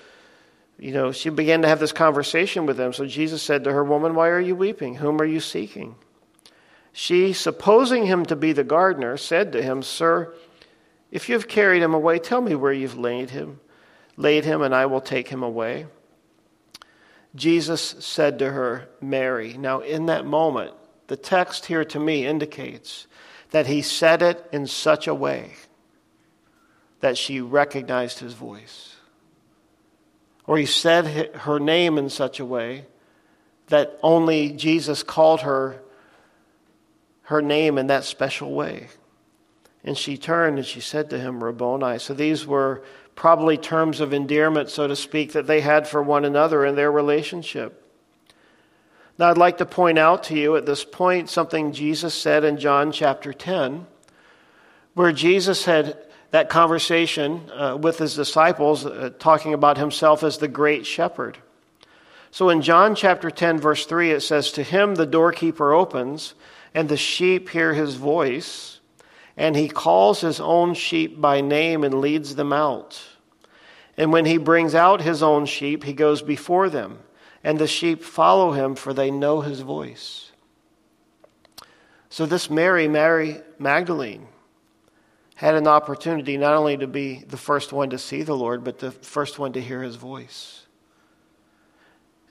you 0.79 0.93
know, 0.93 1.11
she 1.11 1.29
began 1.29 1.63
to 1.63 1.67
have 1.67 1.81
this 1.81 1.91
conversation 1.91 2.65
with 2.65 2.79
him. 2.79 2.93
So 2.93 3.05
Jesus 3.05 3.41
said 3.41 3.65
to 3.65 3.73
her, 3.73 3.83
Woman, 3.83 4.15
why 4.15 4.29
are 4.29 4.39
you 4.39 4.55
weeping? 4.55 4.95
Whom 4.95 5.19
are 5.19 5.25
you 5.25 5.41
seeking? 5.41 5.97
She, 6.99 7.31
supposing 7.33 8.07
him 8.07 8.25
to 8.25 8.35
be 8.35 8.53
the 8.53 8.63
gardener, 8.63 9.17
said 9.17 9.51
to 9.51 9.61
him, 9.61 9.83
Sir, 9.83 10.33
if 11.11 11.29
you 11.29 11.35
have 11.35 11.47
carried 11.47 11.83
him 11.83 11.93
away, 11.93 12.17
tell 12.17 12.41
me 12.41 12.55
where 12.55 12.73
you've 12.73 12.97
laid 12.97 13.29
him, 13.29 13.59
laid 14.15 14.45
him, 14.45 14.63
and 14.63 14.73
I 14.73 14.87
will 14.87 14.99
take 14.99 15.27
him 15.27 15.43
away. 15.43 15.85
Jesus 17.35 17.97
said 17.99 18.39
to 18.39 18.51
her, 18.51 18.89
Mary. 18.99 19.55
Now, 19.59 19.81
in 19.81 20.07
that 20.07 20.25
moment, 20.25 20.73
the 21.05 21.15
text 21.15 21.67
here 21.67 21.85
to 21.85 21.99
me 21.99 22.25
indicates 22.25 23.05
that 23.51 23.67
he 23.67 23.83
said 23.83 24.23
it 24.23 24.49
in 24.51 24.65
such 24.65 25.05
a 25.05 25.13
way 25.13 25.51
that 27.01 27.15
she 27.15 27.41
recognized 27.41 28.17
his 28.17 28.33
voice. 28.33 28.95
Or 30.47 30.57
he 30.57 30.65
said 30.65 31.35
her 31.35 31.59
name 31.59 31.99
in 31.99 32.09
such 32.09 32.39
a 32.39 32.45
way 32.45 32.87
that 33.67 33.99
only 34.01 34.49
Jesus 34.49 35.03
called 35.03 35.41
her 35.41 35.83
her 37.27 37.41
name 37.41 37.77
in 37.77 37.87
that 37.87 38.05
special 38.05 38.53
way. 38.53 38.87
And 39.83 39.97
she 39.97 40.17
turned 40.17 40.57
and 40.57 40.65
she 40.65 40.79
said 40.79 41.09
to 41.09 41.19
him, 41.19 41.43
Rabboni. 41.43 41.99
So 41.99 42.13
these 42.13 42.47
were 42.47 42.83
probably 43.15 43.57
terms 43.57 43.99
of 43.99 44.13
endearment, 44.13 44.69
so 44.69 44.87
to 44.87 44.95
speak, 44.95 45.33
that 45.33 45.45
they 45.45 45.59
had 45.59 45.89
for 45.89 46.01
one 46.01 46.23
another 46.23 46.65
in 46.65 46.75
their 46.75 46.89
relationship. 46.89 47.83
Now, 49.19 49.29
I'd 49.29 49.37
like 49.37 49.57
to 49.57 49.65
point 49.65 49.99
out 49.99 50.23
to 50.25 50.37
you 50.37 50.55
at 50.55 50.65
this 50.65 50.85
point 50.85 51.29
something 51.29 51.73
Jesus 51.73 52.13
said 52.13 52.45
in 52.45 52.57
John 52.57 52.93
chapter 52.93 53.33
10, 53.33 53.85
where 54.93 55.11
Jesus 55.11 55.65
had 55.65 55.97
that 56.31 56.47
conversation 56.47 57.51
uh, 57.51 57.75
with 57.75 57.97
his 57.97 58.15
disciples, 58.15 58.85
uh, 58.85 59.09
talking 59.19 59.53
about 59.53 59.77
himself 59.77 60.23
as 60.23 60.37
the 60.37 60.47
great 60.47 60.85
shepherd. 60.85 61.39
So 62.31 62.49
in 62.49 62.61
John 62.61 62.95
chapter 62.95 63.29
10, 63.29 63.59
verse 63.59 63.85
3, 63.85 64.11
it 64.11 64.21
says, 64.21 64.51
To 64.51 64.63
him 64.63 64.95
the 64.95 65.05
doorkeeper 65.05 65.73
opens 65.73 66.33
and 66.73 66.89
the 66.89 66.97
sheep 66.97 67.49
hear 67.49 67.73
his 67.73 67.95
voice, 67.95 68.79
and 69.35 69.55
he 69.55 69.67
calls 69.67 70.21
his 70.21 70.39
own 70.39 70.73
sheep 70.73 71.19
by 71.19 71.41
name 71.41 71.83
and 71.83 72.01
leads 72.01 72.35
them 72.35 72.51
out. 72.51 73.01
And 73.97 74.11
when 74.11 74.25
he 74.25 74.37
brings 74.37 74.75
out 74.75 75.01
his 75.01 75.23
own 75.23 75.45
sheep, 75.45 75.83
he 75.83 75.93
goes 75.93 76.21
before 76.21 76.69
them, 76.69 76.99
and 77.43 77.57
the 77.57 77.67
sheep 77.67 78.03
follow 78.03 78.51
him, 78.51 78.75
for 78.75 78.93
they 78.93 79.11
know 79.11 79.41
his 79.41 79.61
voice. 79.61 80.31
So, 82.09 82.25
this 82.25 82.49
Mary, 82.49 82.87
Mary 82.87 83.41
Magdalene, 83.59 84.27
had 85.37 85.53
an 85.53 85.67
opportunity 85.67 86.35
not 86.35 86.55
only 86.55 86.77
to 86.77 86.87
be 86.87 87.23
the 87.27 87.37
first 87.37 87.71
one 87.71 87.91
to 87.91 87.97
see 87.99 88.23
the 88.23 88.35
Lord, 88.35 88.63
but 88.63 88.79
the 88.79 88.89
first 88.89 89.37
one 89.37 89.53
to 89.53 89.61
hear 89.61 89.83
his 89.83 89.95
voice. 89.95 90.65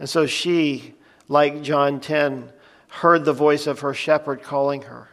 And 0.00 0.08
so 0.08 0.26
she, 0.26 0.94
like 1.28 1.62
John 1.62 2.00
10, 2.00 2.52
heard 2.96 3.24
the 3.24 3.32
voice 3.32 3.66
of 3.66 3.80
her 3.80 3.92
shepherd 3.92 4.42
calling 4.42 4.82
her. 4.82 5.08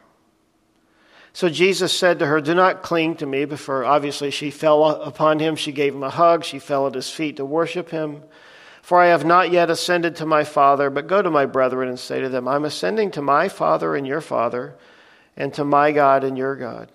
So 1.33 1.49
Jesus 1.49 1.91
said 1.91 2.19
to 2.19 2.27
her, 2.27 2.39
Do 2.39 2.53
not 2.53 2.83
cling 2.83 3.15
to 3.17 3.25
me, 3.25 3.45
before 3.45 3.83
obviously 3.83 4.29
she 4.29 4.51
fell 4.51 4.85
upon 4.85 5.39
him. 5.39 5.55
She 5.55 5.71
gave 5.71 5.95
him 5.95 6.03
a 6.03 6.09
hug. 6.09 6.45
She 6.45 6.59
fell 6.59 6.87
at 6.87 6.93
his 6.93 7.09
feet 7.09 7.37
to 7.37 7.45
worship 7.45 7.89
him. 7.89 8.23
For 8.81 8.99
I 8.99 9.07
have 9.07 9.25
not 9.25 9.51
yet 9.51 9.69
ascended 9.69 10.15
to 10.17 10.25
my 10.25 10.43
Father, 10.43 10.89
but 10.89 11.07
go 11.07 11.21
to 11.21 11.31
my 11.31 11.45
brethren 11.45 11.89
and 11.89 11.99
say 11.99 12.21
to 12.21 12.29
them, 12.29 12.47
I'm 12.47 12.65
ascending 12.65 13.11
to 13.11 13.21
my 13.21 13.49
Father 13.49 13.95
and 13.95 14.05
your 14.05 14.21
Father, 14.21 14.75
and 15.35 15.53
to 15.55 15.63
my 15.63 15.91
God 15.91 16.23
and 16.23 16.37
your 16.37 16.55
God. 16.55 16.89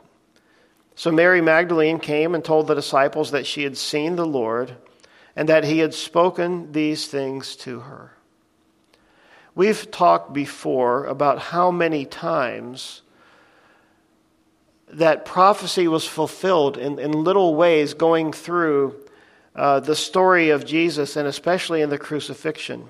So 0.94 1.10
Mary 1.10 1.40
Magdalene 1.40 1.98
came 1.98 2.34
and 2.34 2.44
told 2.44 2.66
the 2.66 2.74
disciples 2.74 3.30
that 3.32 3.46
she 3.46 3.64
had 3.64 3.76
seen 3.76 4.16
the 4.16 4.26
Lord, 4.26 4.76
and 5.34 5.48
that 5.48 5.64
he 5.64 5.78
had 5.78 5.94
spoken 5.94 6.72
these 6.72 7.06
things 7.08 7.56
to 7.56 7.80
her. 7.80 8.17
We've 9.58 9.90
talked 9.90 10.32
before 10.32 11.06
about 11.06 11.40
how 11.40 11.72
many 11.72 12.04
times 12.04 13.02
that 14.86 15.24
prophecy 15.24 15.88
was 15.88 16.06
fulfilled 16.06 16.78
in, 16.78 17.00
in 17.00 17.10
little 17.10 17.56
ways 17.56 17.92
going 17.92 18.32
through 18.32 18.94
uh, 19.56 19.80
the 19.80 19.96
story 19.96 20.50
of 20.50 20.64
Jesus 20.64 21.16
and 21.16 21.26
especially 21.26 21.82
in 21.82 21.90
the 21.90 21.98
crucifixion. 21.98 22.86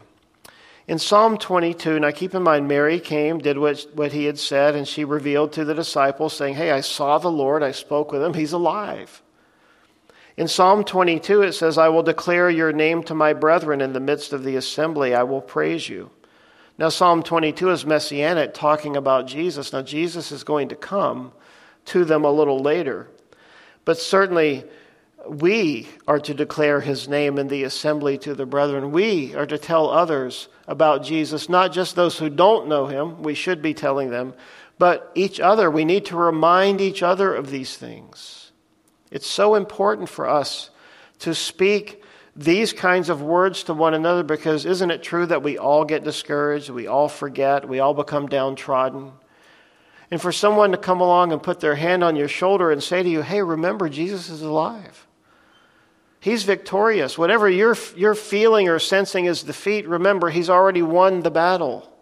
In 0.87 0.99
Psalm 0.99 1.39
22, 1.39 2.01
now 2.01 2.11
keep 2.11 2.35
in 2.35 2.43
mind, 2.43 2.69
Mary 2.69 3.01
came, 3.01 3.39
did 3.39 3.57
what, 3.57 3.87
what 3.95 4.13
he 4.13 4.27
had 4.27 4.39
said, 4.39 4.77
and 4.77 4.87
she 4.87 5.07
revealed 5.07 5.55
to 5.55 5.65
the 5.65 5.73
disciples, 5.73 6.35
saying, 6.35 6.57
Hey, 6.57 6.71
I 6.71 6.83
saw 6.83 7.17
the 7.17 7.31
Lord, 7.31 7.63
I 7.63 7.73
spoke 7.73 8.13
with 8.13 8.23
him, 8.23 8.35
he's 8.35 8.53
alive. 8.53 9.23
In 10.37 10.49
Psalm 10.49 10.85
22, 10.85 11.41
it 11.41 11.53
says, 11.55 11.79
I 11.79 11.89
will 11.89 12.03
declare 12.03 12.51
your 12.51 12.75
name 12.75 13.03
to 13.05 13.15
my 13.15 13.33
brethren 13.33 13.81
in 13.81 13.95
the 13.95 14.01
midst 14.01 14.35
of 14.35 14.45
the 14.45 14.57
assembly, 14.57 15.15
I 15.15 15.23
will 15.23 15.41
praise 15.41 15.89
you. 15.89 16.11
Now, 16.79 16.91
Psalm 16.91 17.25
22 17.25 17.71
is 17.71 17.85
messianic, 17.85 18.55
talking 18.55 18.97
about 18.97 19.27
Jesus. 19.27 19.73
Now, 19.73 19.83
Jesus 19.83 20.31
is 20.31 20.45
going 20.45 20.69
to 20.69 20.77
come 20.77 21.33
to 21.87 22.05
them 22.05 22.25
a 22.25 22.31
little 22.31 22.61
later. 22.61 23.09
But 23.85 23.99
certainly, 23.99 24.65
we 25.27 25.89
are 26.07 26.21
to 26.21 26.35
declare 26.35 26.81
his 26.81 27.09
name 27.09 27.37
in 27.37 27.49
the 27.49 27.65
assembly 27.65 28.17
to 28.19 28.35
the 28.35 28.47
brethren. 28.47 28.93
We 28.93 29.35
are 29.35 29.47
to 29.47 29.59
tell 29.59 29.91
others 29.91 30.49
about 30.69 31.03
Jesus, 31.03 31.49
not 31.49 31.73
just 31.73 31.97
those 31.97 32.17
who 32.17 32.31
don't 32.31 32.69
know 32.69 32.87
him, 32.87 33.23
we 33.23 33.35
should 33.35 33.61
be 33.61 33.75
telling 33.75 34.11
them, 34.11 34.35
but 34.79 35.11
each 35.17 35.41
other. 35.41 35.71
We 35.71 35.85
need 35.85 36.05
to 36.07 36.17
remind 36.17 36.81
each 36.81 37.03
other 37.03 37.35
of 37.35 37.51
these 37.51 37.77
things. 37.77 38.53
It's 39.11 39.27
so 39.27 39.57
important 39.57 40.09
for 40.09 40.29
us 40.29 40.71
to 41.21 41.35
speak 41.35 42.05
these 42.39 42.73
kinds 42.73 43.09
of 43.09 43.21
words 43.21 43.65
to 43.65 43.75
one 43.75 43.95
another 43.95 44.23
because 44.23 44.65
isn't 44.65 44.93
it 44.93 45.03
true 45.03 45.27
that 45.27 45.43
we 45.43 45.59
all 45.59 45.85
get 45.85 46.05
discouraged, 46.05 46.71
we 46.71 46.87
all 46.87 47.09
forget, 47.09 47.69
we 47.69 47.81
all 47.81 47.95
become 47.95 48.29
downtrodden? 48.29 49.11
And 50.13 50.23
for 50.23 50.31
someone 50.31 50.71
to 50.71 50.79
come 50.79 51.01
along 51.01 51.33
and 51.33 51.43
put 51.43 51.59
their 51.59 51.75
hand 51.75 52.05
on 52.05 52.15
your 52.15 52.29
shoulder 52.29 52.71
and 52.71 52.81
say 52.81 53.03
to 53.03 53.09
you, 53.09 53.23
hey, 53.23 53.43
remember, 53.43 53.89
Jesus 53.89 54.31
is 54.31 54.41
alive. 54.41 55.07
He's 56.21 56.45
victorious. 56.45 57.19
Whatever 57.19 57.51
you're, 57.51 57.77
you're 57.97 58.15
feeling 58.15 58.69
or 58.69 58.79
sensing 58.79 59.25
is 59.25 59.43
defeat, 59.43 59.89
remember, 59.89 60.31
He's 60.31 60.49
already 60.49 60.83
won 60.83 61.23
the 61.23 61.31
battle. 61.31 61.93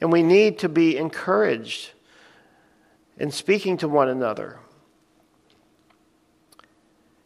And 0.00 0.12
we 0.12 0.24
need 0.24 0.58
to 0.60 0.68
be 0.68 0.96
encouraged 0.96 1.90
in 3.18 3.30
speaking 3.30 3.76
to 3.78 3.88
one 3.88 4.08
another. 4.08 4.58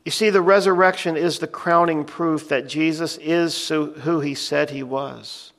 You 0.07 0.13
see, 0.13 0.31
the 0.31 0.41
resurrection 0.41 1.17
is 1.17 1.41
the 1.41 1.49
crowning 1.49 2.05
proof 2.05 2.51
that 2.51 2.69
Jesus 2.69 3.17
is 3.17 3.69
who 3.69 4.21
He 4.21 4.37
said 4.37 4.71
He 4.71 4.85
was. 4.85 5.53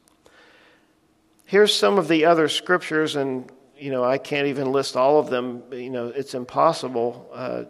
Here's 1.44 1.76
some 1.76 1.98
of 1.98 2.08
the 2.08 2.24
other 2.24 2.48
scriptures, 2.48 3.18
and 3.18 3.52
you 3.78 3.92
know 3.92 4.06
I 4.06 4.18
can't 4.18 4.48
even 4.48 4.72
list 4.72 4.96
all 4.96 5.20
of 5.20 5.30
them. 5.30 5.64
You 5.74 5.90
know, 5.90 6.08
it's 6.08 6.34
impossible. 6.34 7.30
Uh, 7.34 7.64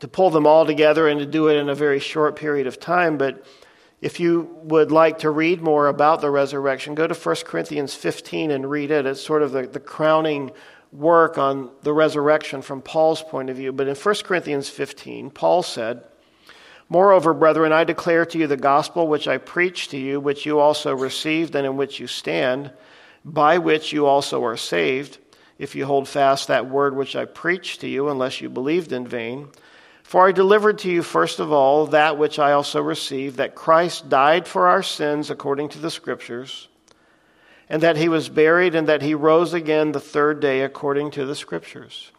to 0.00 0.08
pull 0.08 0.28
them 0.28 0.46
all 0.46 0.66
together 0.66 1.08
and 1.08 1.20
to 1.20 1.24
do 1.26 1.48
it 1.48 1.56
in 1.56 1.70
a 1.70 1.74
very 1.74 1.98
short 1.98 2.36
period 2.36 2.66
of 2.66 2.78
time. 2.78 3.16
But 3.16 3.46
if 4.02 4.20
you 4.20 4.54
would 4.64 4.92
like 4.92 5.20
to 5.20 5.30
read 5.30 5.62
more 5.62 5.86
about 5.86 6.20
the 6.20 6.28
resurrection, 6.28 6.94
go 6.94 7.06
to 7.06 7.14
1 7.14 7.36
Corinthians 7.46 7.94
15 7.94 8.50
and 8.50 8.68
read 8.68 8.90
it. 8.90 9.06
It's 9.06 9.22
sort 9.22 9.42
of 9.42 9.52
the, 9.52 9.62
the 9.62 9.80
crowning 9.80 10.50
work 10.92 11.38
on 11.38 11.70
the 11.82 11.92
resurrection 11.92 12.62
from 12.62 12.82
Paul's 12.82 13.22
point 13.22 13.50
of 13.50 13.56
view. 13.56 13.72
But 13.72 13.88
in 13.88 13.96
1 13.96 14.14
Corinthians 14.24 14.68
15, 14.68 15.30
Paul 15.30 15.62
said, 15.62 16.04
Moreover, 16.88 17.32
brethren, 17.32 17.72
I 17.72 17.84
declare 17.84 18.26
to 18.26 18.38
you 18.38 18.46
the 18.46 18.56
gospel 18.56 19.08
which 19.08 19.26
I 19.26 19.38
preached 19.38 19.92
to 19.92 19.96
you, 19.96 20.20
which 20.20 20.44
you 20.44 20.58
also 20.58 20.94
received 20.94 21.54
and 21.54 21.64
in 21.64 21.78
which 21.78 21.98
you 21.98 22.06
stand, 22.06 22.70
by 23.24 23.56
which 23.56 23.92
you 23.92 24.04
also 24.04 24.44
are 24.44 24.58
saved, 24.58 25.16
if 25.58 25.74
you 25.74 25.86
hold 25.86 26.06
fast 26.06 26.48
that 26.48 26.68
word 26.68 26.94
which 26.94 27.16
I 27.16 27.24
preached 27.24 27.80
to 27.80 27.88
you, 27.88 28.10
unless 28.10 28.42
you 28.42 28.50
believed 28.50 28.92
in 28.92 29.06
vain. 29.06 29.48
For 30.02 30.28
I 30.28 30.32
delivered 30.32 30.78
to 30.80 30.90
you 30.90 31.02
first 31.02 31.40
of 31.40 31.50
all 31.50 31.86
that 31.86 32.18
which 32.18 32.38
I 32.38 32.52
also 32.52 32.82
received 32.82 33.36
that 33.38 33.54
Christ 33.54 34.10
died 34.10 34.46
for 34.46 34.66
our 34.66 34.82
sins 34.82 35.30
according 35.30 35.70
to 35.70 35.78
the 35.78 35.90
Scriptures, 35.90 36.68
and 37.72 37.82
that 37.82 37.96
he 37.96 38.06
was 38.06 38.28
buried, 38.28 38.74
and 38.74 38.86
that 38.86 39.00
he 39.00 39.14
rose 39.14 39.54
again 39.54 39.92
the 39.92 39.98
third 39.98 40.40
day 40.40 40.60
according 40.60 41.10
to 41.10 41.24
the 41.24 41.34
Scriptures. 41.34 42.12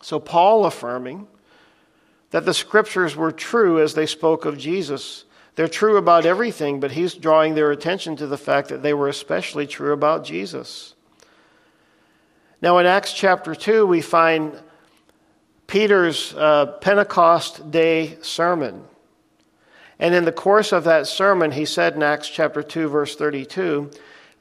So, 0.00 0.20
Paul 0.20 0.64
affirming 0.64 1.26
that 2.30 2.44
the 2.44 2.54
Scriptures 2.54 3.16
were 3.16 3.32
true 3.32 3.82
as 3.82 3.94
they 3.94 4.06
spoke 4.06 4.44
of 4.44 4.56
Jesus. 4.56 5.24
They're 5.56 5.66
true 5.66 5.96
about 5.96 6.26
everything, 6.26 6.78
but 6.78 6.92
he's 6.92 7.14
drawing 7.14 7.56
their 7.56 7.72
attention 7.72 8.14
to 8.16 8.28
the 8.28 8.38
fact 8.38 8.68
that 8.68 8.84
they 8.84 8.94
were 8.94 9.08
especially 9.08 9.66
true 9.66 9.92
about 9.92 10.24
Jesus. 10.24 10.94
Now, 12.62 12.78
in 12.78 12.86
Acts 12.86 13.12
chapter 13.12 13.56
2, 13.56 13.84
we 13.84 14.00
find 14.00 14.56
Peter's 15.66 16.34
uh, 16.34 16.66
Pentecost 16.80 17.72
Day 17.72 18.16
sermon. 18.22 18.84
And 19.98 20.14
in 20.14 20.24
the 20.24 20.30
course 20.30 20.70
of 20.70 20.84
that 20.84 21.08
sermon, 21.08 21.50
he 21.50 21.64
said 21.64 21.96
in 21.96 22.04
Acts 22.04 22.28
chapter 22.28 22.62
2, 22.62 22.86
verse 22.86 23.16
32, 23.16 23.90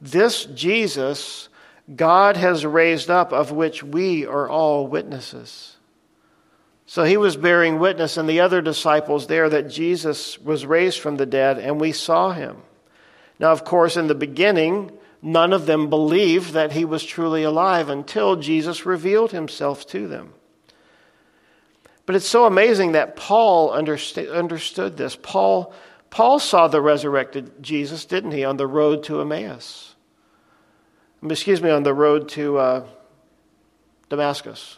This 0.02 0.46
Jesus 0.46 1.48
God 1.96 2.38
has 2.38 2.66
raised 2.66 3.10
up, 3.10 3.34
of 3.34 3.52
which 3.52 3.84
we 3.84 4.26
are 4.26 4.50
all 4.50 4.88
witnesses. 4.88 5.76
So 6.86 7.04
he 7.04 7.18
was 7.18 7.38
bearing 7.38 7.80
witness, 7.80 8.18
and 8.18 8.28
the 8.30 8.42
other 8.42 8.62
disciples 8.62 9.28
there, 9.28 9.50
that 9.50 9.70
Jesus 9.70 10.40
was 10.40 10.66
raised 10.66 11.00
from 11.00 11.18
the 11.18 11.26
dead, 11.26 11.58
and 11.58 11.80
we 11.80 11.92
saw 11.92 12.32
him. 12.32 12.58
Now, 13.40 13.52
of 13.52 13.64
course, 13.64 13.98
in 13.98 14.08
the 14.08 14.16
beginning, 14.16 14.92
none 15.22 15.54
of 15.54 15.66
them 15.66 15.90
believed 15.90 16.54
that 16.54 16.72
he 16.72 16.86
was 16.86 17.04
truly 17.04 17.44
alive 17.44 17.90
until 17.90 18.36
Jesus 18.36 18.86
revealed 18.86 19.32
himself 19.32 19.86
to 19.88 20.08
them. 20.08 20.34
But 22.06 22.16
it's 22.16 22.28
so 22.28 22.46
amazing 22.46 22.92
that 22.94 23.16
Paul 23.16 23.72
understood 23.72 24.98
this. 24.98 25.16
Paul, 25.16 25.74
Paul 26.12 26.40
saw 26.40 26.68
the 26.68 26.82
resurrected 26.82 27.64
Jesus, 27.64 28.06
didn't 28.06 28.32
he, 28.32 28.44
on 28.44 28.58
the 28.58 28.68
road 28.68 29.04
to 29.06 29.22
Emmaus? 29.22 29.96
Excuse 31.28 31.62
me, 31.62 31.70
on 31.70 31.84
the 31.84 31.94
road 31.94 32.30
to 32.30 32.58
uh, 32.58 32.86
Damascus. 34.10 34.78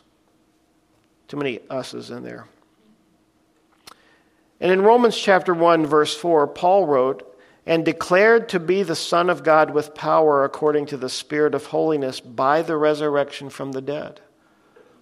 Too 1.28 1.38
many 1.38 1.60
us's 1.70 2.12
in 2.12 2.24
there. 2.24 2.46
And 4.62 4.72
in 4.72 4.84
Romans 4.84 5.18
chapter 5.18 5.54
1, 5.54 5.86
verse 5.88 6.16
4, 6.16 6.48
Paul 6.48 6.86
wrote, 6.86 7.30
and 7.66 7.86
declared 7.86 8.50
to 8.50 8.60
be 8.60 8.84
the 8.84 8.96
Son 8.96 9.30
of 9.30 9.44
God 9.44 9.72
with 9.72 9.96
power 9.96 10.44
according 10.44 10.86
to 10.88 10.98
the 10.98 11.10
Spirit 11.10 11.56
of 11.56 11.68
holiness 11.68 12.20
by 12.20 12.62
the 12.62 12.78
resurrection 12.78 13.50
from 13.50 13.72
the 13.72 13.82
dead. 13.82 14.20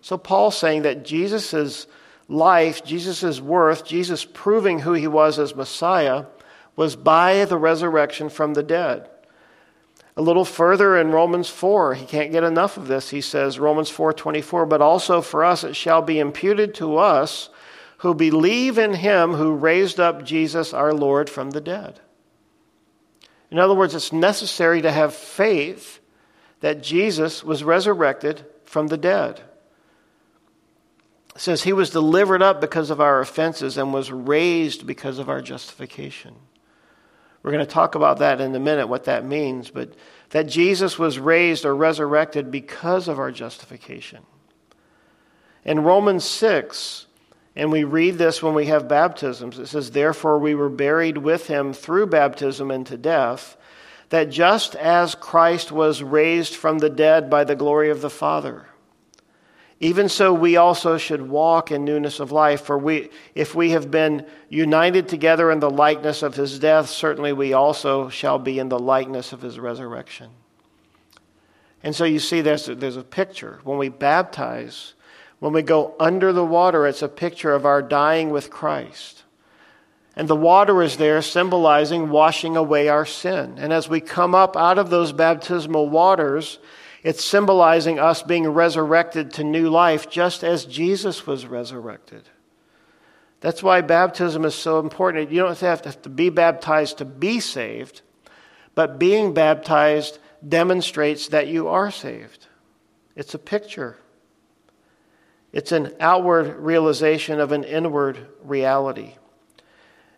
So 0.01 0.17
Paul's 0.17 0.57
saying 0.57 0.83
that 0.83 1.03
Jesus 1.03 1.53
is 1.53 1.87
life, 2.31 2.83
Jesus' 2.83 3.41
worth, 3.41 3.85
Jesus 3.85 4.23
proving 4.23 4.79
who 4.79 4.93
he 4.93 5.07
was 5.07 5.37
as 5.37 5.55
Messiah, 5.55 6.25
was 6.75 6.95
by 6.95 7.45
the 7.45 7.57
resurrection 7.57 8.29
from 8.29 8.53
the 8.53 8.63
dead. 8.63 9.09
A 10.15 10.21
little 10.21 10.45
further 10.45 10.97
in 10.97 11.11
Romans 11.11 11.49
4, 11.49 11.93
he 11.95 12.05
can't 12.05 12.31
get 12.31 12.43
enough 12.43 12.77
of 12.77 12.87
this. 12.87 13.09
He 13.09 13.21
says, 13.21 13.59
Romans 13.59 13.89
4:24, 13.91 14.67
but 14.67 14.81
also 14.81 15.21
for 15.21 15.43
us 15.43 15.63
it 15.63 15.75
shall 15.75 16.01
be 16.01 16.19
imputed 16.19 16.73
to 16.75 16.97
us 16.97 17.49
who 17.97 18.15
believe 18.15 18.77
in 18.77 18.93
him 18.93 19.33
who 19.33 19.53
raised 19.53 19.99
up 19.99 20.23
Jesus 20.23 20.73
our 20.73 20.93
Lord 20.93 21.29
from 21.29 21.51
the 21.51 21.61
dead. 21.61 21.99
In 23.51 23.59
other 23.59 23.75
words, 23.75 23.93
it's 23.93 24.13
necessary 24.13 24.81
to 24.81 24.91
have 24.91 25.13
faith 25.13 25.99
that 26.61 26.81
Jesus 26.81 27.43
was 27.43 27.63
resurrected 27.63 28.45
from 28.63 28.87
the 28.87 28.97
dead 28.97 29.41
says 31.41 31.63
he 31.63 31.73
was 31.73 31.89
delivered 31.89 32.43
up 32.43 32.61
because 32.61 32.91
of 32.91 33.01
our 33.01 33.19
offenses 33.19 33.77
and 33.77 33.91
was 33.91 34.11
raised 34.11 34.85
because 34.85 35.17
of 35.17 35.27
our 35.27 35.41
justification. 35.41 36.35
We're 37.41 37.51
going 37.51 37.65
to 37.65 37.71
talk 37.71 37.95
about 37.95 38.19
that 38.19 38.39
in 38.39 38.53
a 38.53 38.59
minute, 38.59 38.87
what 38.87 39.05
that 39.05 39.25
means, 39.25 39.71
but 39.71 39.93
that 40.29 40.47
Jesus 40.47 40.99
was 40.99 41.17
raised 41.17 41.65
or 41.65 41.75
resurrected 41.75 42.51
because 42.51 43.07
of 43.07 43.17
our 43.17 43.31
justification. 43.31 44.19
In 45.65 45.79
Romans 45.83 46.23
6, 46.25 47.07
and 47.55 47.71
we 47.71 47.83
read 47.83 48.19
this 48.19 48.43
when 48.43 48.53
we 48.53 48.67
have 48.67 48.87
baptisms, 48.87 49.57
it 49.57 49.65
says, 49.65 49.91
Therefore 49.91 50.37
we 50.37 50.53
were 50.53 50.69
buried 50.69 51.17
with 51.17 51.47
him 51.47 51.73
through 51.73 52.05
baptism 52.07 52.69
into 52.69 52.97
death, 52.97 53.57
that 54.09 54.29
just 54.29 54.75
as 54.75 55.15
Christ 55.15 55.71
was 55.71 56.03
raised 56.03 56.55
from 56.55 56.77
the 56.77 56.89
dead 56.89 57.31
by 57.31 57.43
the 57.43 57.55
glory 57.55 57.89
of 57.89 58.01
the 58.01 58.09
Father, 58.11 58.67
even 59.81 60.09
so, 60.09 60.31
we 60.31 60.57
also 60.57 60.99
should 60.99 61.27
walk 61.27 61.71
in 61.71 61.83
newness 61.83 62.19
of 62.19 62.31
life. 62.31 62.61
For 62.61 62.77
we, 62.77 63.09
if 63.33 63.55
we 63.55 63.71
have 63.71 63.89
been 63.89 64.27
united 64.47 65.07
together 65.07 65.49
in 65.49 65.59
the 65.59 65.71
likeness 65.71 66.21
of 66.21 66.35
his 66.35 66.59
death, 66.59 66.87
certainly 66.87 67.33
we 67.33 67.53
also 67.53 68.07
shall 68.07 68.37
be 68.37 68.59
in 68.59 68.69
the 68.69 68.77
likeness 68.77 69.33
of 69.33 69.41
his 69.41 69.59
resurrection. 69.59 70.29
And 71.81 71.95
so 71.95 72.05
you 72.05 72.19
see, 72.19 72.41
there's 72.41 72.69
a, 72.69 72.75
there's 72.75 72.95
a 72.95 73.03
picture. 73.03 73.59
When 73.63 73.79
we 73.79 73.89
baptize, 73.89 74.93
when 75.39 75.51
we 75.51 75.63
go 75.63 75.95
under 75.99 76.31
the 76.31 76.45
water, 76.45 76.85
it's 76.85 77.01
a 77.01 77.09
picture 77.09 77.51
of 77.51 77.65
our 77.65 77.81
dying 77.81 78.29
with 78.29 78.51
Christ. 78.51 79.23
And 80.15 80.27
the 80.27 80.35
water 80.35 80.83
is 80.83 80.97
there 80.97 81.23
symbolizing 81.23 82.11
washing 82.11 82.55
away 82.55 82.87
our 82.87 83.07
sin. 83.07 83.55
And 83.57 83.73
as 83.73 83.89
we 83.89 83.99
come 83.99 84.35
up 84.35 84.55
out 84.55 84.77
of 84.77 84.91
those 84.91 85.11
baptismal 85.11 85.89
waters, 85.89 86.59
it's 87.03 87.23
symbolizing 87.23 87.99
us 87.99 88.21
being 88.21 88.47
resurrected 88.47 89.33
to 89.33 89.43
new 89.43 89.69
life 89.69 90.09
just 90.09 90.43
as 90.43 90.65
Jesus 90.65 91.25
was 91.25 91.45
resurrected. 91.45 92.23
That's 93.39 93.63
why 93.63 93.81
baptism 93.81 94.45
is 94.45 94.53
so 94.53 94.79
important. 94.79 95.31
You 95.31 95.41
don't 95.41 95.59
have 95.59 96.01
to 96.03 96.09
be 96.09 96.29
baptized 96.29 96.99
to 96.99 97.05
be 97.05 97.39
saved, 97.39 98.01
but 98.75 98.99
being 98.99 99.33
baptized 99.33 100.19
demonstrates 100.47 101.29
that 101.29 101.47
you 101.47 101.67
are 101.67 101.89
saved. 101.89 102.47
It's 103.15 103.33
a 103.33 103.39
picture, 103.39 103.97
it's 105.51 105.71
an 105.71 105.95
outward 105.99 106.55
realization 106.57 107.39
of 107.39 107.51
an 107.51 107.63
inward 107.63 108.27
reality. 108.43 109.15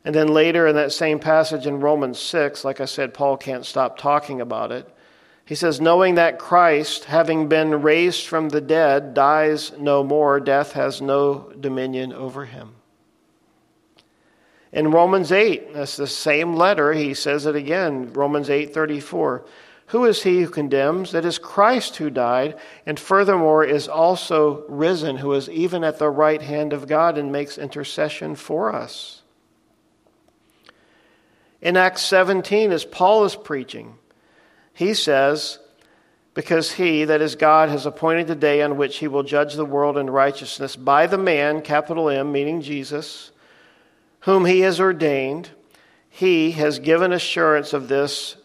And 0.05 0.13
then 0.13 0.27
later 0.27 0.67
in 0.67 0.75
that 0.75 0.91
same 0.91 1.17
passage 1.17 1.65
in 1.65 1.79
Romans 1.79 2.19
6, 2.19 2.65
like 2.65 2.81
I 2.81 2.85
said, 2.85 3.13
Paul 3.13 3.37
can't 3.37 3.65
stop 3.65 3.97
talking 3.97 4.41
about 4.41 4.73
it. 4.73 4.87
He 5.45 5.55
says, 5.55 5.81
knowing 5.81 6.15
that 6.15 6.39
Christ, 6.39 7.05
having 7.05 7.49
been 7.49 7.81
raised 7.81 8.27
from 8.27 8.49
the 8.49 8.61
dead, 8.61 9.13
dies 9.13 9.73
no 9.77 10.03
more, 10.03 10.39
death 10.39 10.71
has 10.73 11.01
no 11.01 11.51
dominion 11.59 12.13
over 12.13 12.45
him. 12.45 12.75
In 14.71 14.91
Romans 14.91 15.31
8, 15.31 15.73
that's 15.73 15.97
the 15.97 16.07
same 16.07 16.55
letter, 16.55 16.93
he 16.93 17.13
says 17.13 17.45
it 17.45 17.55
again, 17.55 18.11
Romans 18.13 18.49
8:34. 18.49 19.43
Who 19.87 20.05
is 20.05 20.23
he 20.23 20.41
who 20.41 20.49
condemns? 20.49 21.13
It 21.13 21.25
is 21.25 21.37
Christ 21.37 21.97
who 21.97 22.09
died, 22.09 22.57
and 22.85 22.99
furthermore 22.99 23.63
is 23.63 23.87
also 23.87 24.63
risen, 24.67 25.17
who 25.17 25.33
is 25.33 25.49
even 25.49 25.83
at 25.83 25.99
the 25.99 26.09
right 26.09 26.41
hand 26.41 26.73
of 26.73 26.87
God 26.87 27.17
and 27.17 27.31
makes 27.31 27.57
intercession 27.59 28.35
for 28.35 28.73
us. 28.73 29.21
In 31.61 31.77
Acts 31.77 32.01
17, 32.01 32.71
as 32.71 32.85
Paul 32.85 33.25
is 33.25 33.35
preaching, 33.35 33.99
he 34.73 34.93
says, 34.93 35.59
Because 36.33 36.73
he, 36.73 37.05
that 37.05 37.21
is 37.21 37.35
God, 37.35 37.69
has 37.69 37.85
appointed 37.85 38.27
the 38.27 38.35
day 38.35 38.61
on 38.61 38.77
which 38.77 38.97
he 38.97 39.07
will 39.07 39.23
judge 39.23 39.53
the 39.53 39.65
world 39.65 39.97
in 39.97 40.09
righteousness 40.09 40.75
by 40.75 41.07
the 41.07 41.17
man, 41.17 41.61
capital 41.61 42.09
M, 42.09 42.31
meaning 42.31 42.61
Jesus 42.61 43.31
whom 44.23 44.45
he 44.45 44.61
has 44.61 44.79
ordained, 44.79 45.49
he 46.09 46.51
has 46.51 46.79
given 46.79 47.11
assurance 47.11 47.73
of 47.73 47.89
this 47.89 48.37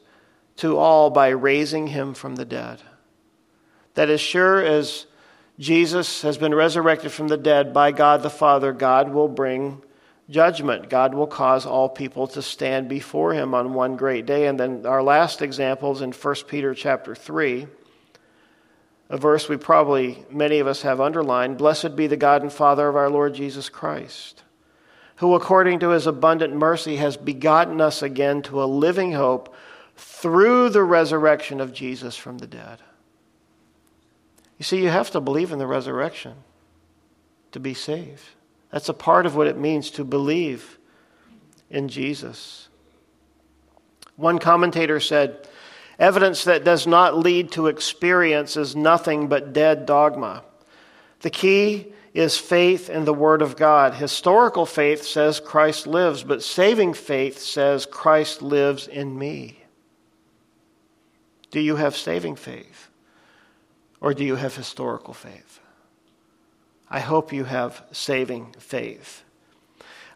to 0.56 0.76
all 0.76 1.08
by 1.08 1.28
raising 1.28 1.88
him 1.88 2.14
from 2.14 2.34
the 2.34 2.44
dead. 2.44 2.82
That 3.94 4.10
as 4.10 4.20
sure 4.20 4.60
as 4.60 5.06
Jesus 5.58 6.22
has 6.22 6.36
been 6.36 6.54
resurrected 6.54 7.12
from 7.12 7.28
the 7.28 7.36
dead 7.36 7.72
by 7.72 7.92
God 7.92 8.22
the 8.22 8.30
Father, 8.30 8.72
God 8.72 9.12
will 9.12 9.28
bring 9.28 9.82
judgment. 10.30 10.90
God 10.90 11.14
will 11.14 11.26
cause 11.26 11.66
all 11.66 11.88
people 11.88 12.26
to 12.28 12.42
stand 12.42 12.88
before 12.88 13.32
him 13.32 13.54
on 13.54 13.74
one 13.74 13.96
great 13.96 14.26
day. 14.26 14.46
And 14.46 14.58
then 14.58 14.86
our 14.86 15.02
last 15.02 15.42
example 15.42 15.92
is 15.92 16.02
in 16.02 16.12
1 16.12 16.34
Peter 16.46 16.74
chapter 16.74 17.14
3, 17.14 17.66
a 19.10 19.16
verse 19.16 19.48
we 19.48 19.56
probably, 19.56 20.24
many 20.30 20.58
of 20.58 20.66
us 20.66 20.82
have 20.82 21.00
underlined 21.00 21.56
Blessed 21.56 21.96
be 21.96 22.06
the 22.06 22.16
God 22.16 22.42
and 22.42 22.52
Father 22.52 22.88
of 22.88 22.96
our 22.96 23.08
Lord 23.08 23.34
Jesus 23.34 23.68
Christ 23.68 24.42
who 25.18 25.34
according 25.34 25.80
to 25.80 25.90
his 25.90 26.06
abundant 26.06 26.54
mercy 26.54 26.96
has 26.96 27.16
begotten 27.16 27.80
us 27.80 28.02
again 28.02 28.40
to 28.40 28.62
a 28.62 28.66
living 28.66 29.12
hope 29.12 29.52
through 29.96 30.68
the 30.68 30.82
resurrection 30.82 31.60
of 31.60 31.72
Jesus 31.72 32.16
from 32.16 32.38
the 32.38 32.46
dead. 32.46 32.78
You 34.58 34.64
see, 34.64 34.80
you 34.80 34.90
have 34.90 35.10
to 35.10 35.20
believe 35.20 35.50
in 35.50 35.58
the 35.58 35.66
resurrection 35.66 36.34
to 37.50 37.58
be 37.58 37.74
saved. 37.74 38.22
That's 38.70 38.88
a 38.88 38.94
part 38.94 39.26
of 39.26 39.34
what 39.34 39.46
it 39.46 39.56
means 39.56 39.90
to 39.92 40.04
believe 40.04 40.78
in 41.70 41.88
Jesus. 41.88 42.68
One 44.16 44.38
commentator 44.38 45.00
said, 45.00 45.46
Evidence 45.98 46.44
that 46.44 46.64
does 46.64 46.86
not 46.86 47.16
lead 47.18 47.52
to 47.52 47.66
experience 47.66 48.56
is 48.56 48.76
nothing 48.76 49.28
but 49.28 49.52
dead 49.52 49.84
dogma. 49.84 50.44
The 51.20 51.30
key 51.30 51.92
is 52.14 52.36
faith 52.36 52.88
in 52.88 53.04
the 53.04 53.14
Word 53.14 53.42
of 53.42 53.56
God. 53.56 53.94
Historical 53.94 54.64
faith 54.64 55.02
says 55.02 55.40
Christ 55.40 55.86
lives, 55.86 56.22
but 56.22 56.42
saving 56.42 56.94
faith 56.94 57.38
says 57.38 57.86
Christ 57.86 58.42
lives 58.42 58.86
in 58.86 59.18
me. 59.18 59.64
Do 61.50 61.60
you 61.60 61.76
have 61.76 61.96
saving 61.96 62.36
faith? 62.36 62.88
Or 64.00 64.14
do 64.14 64.24
you 64.24 64.36
have 64.36 64.54
historical 64.54 65.14
faith? 65.14 65.60
I 66.90 67.00
hope 67.00 67.32
you 67.32 67.44
have 67.44 67.82
saving 67.92 68.54
faith. 68.58 69.22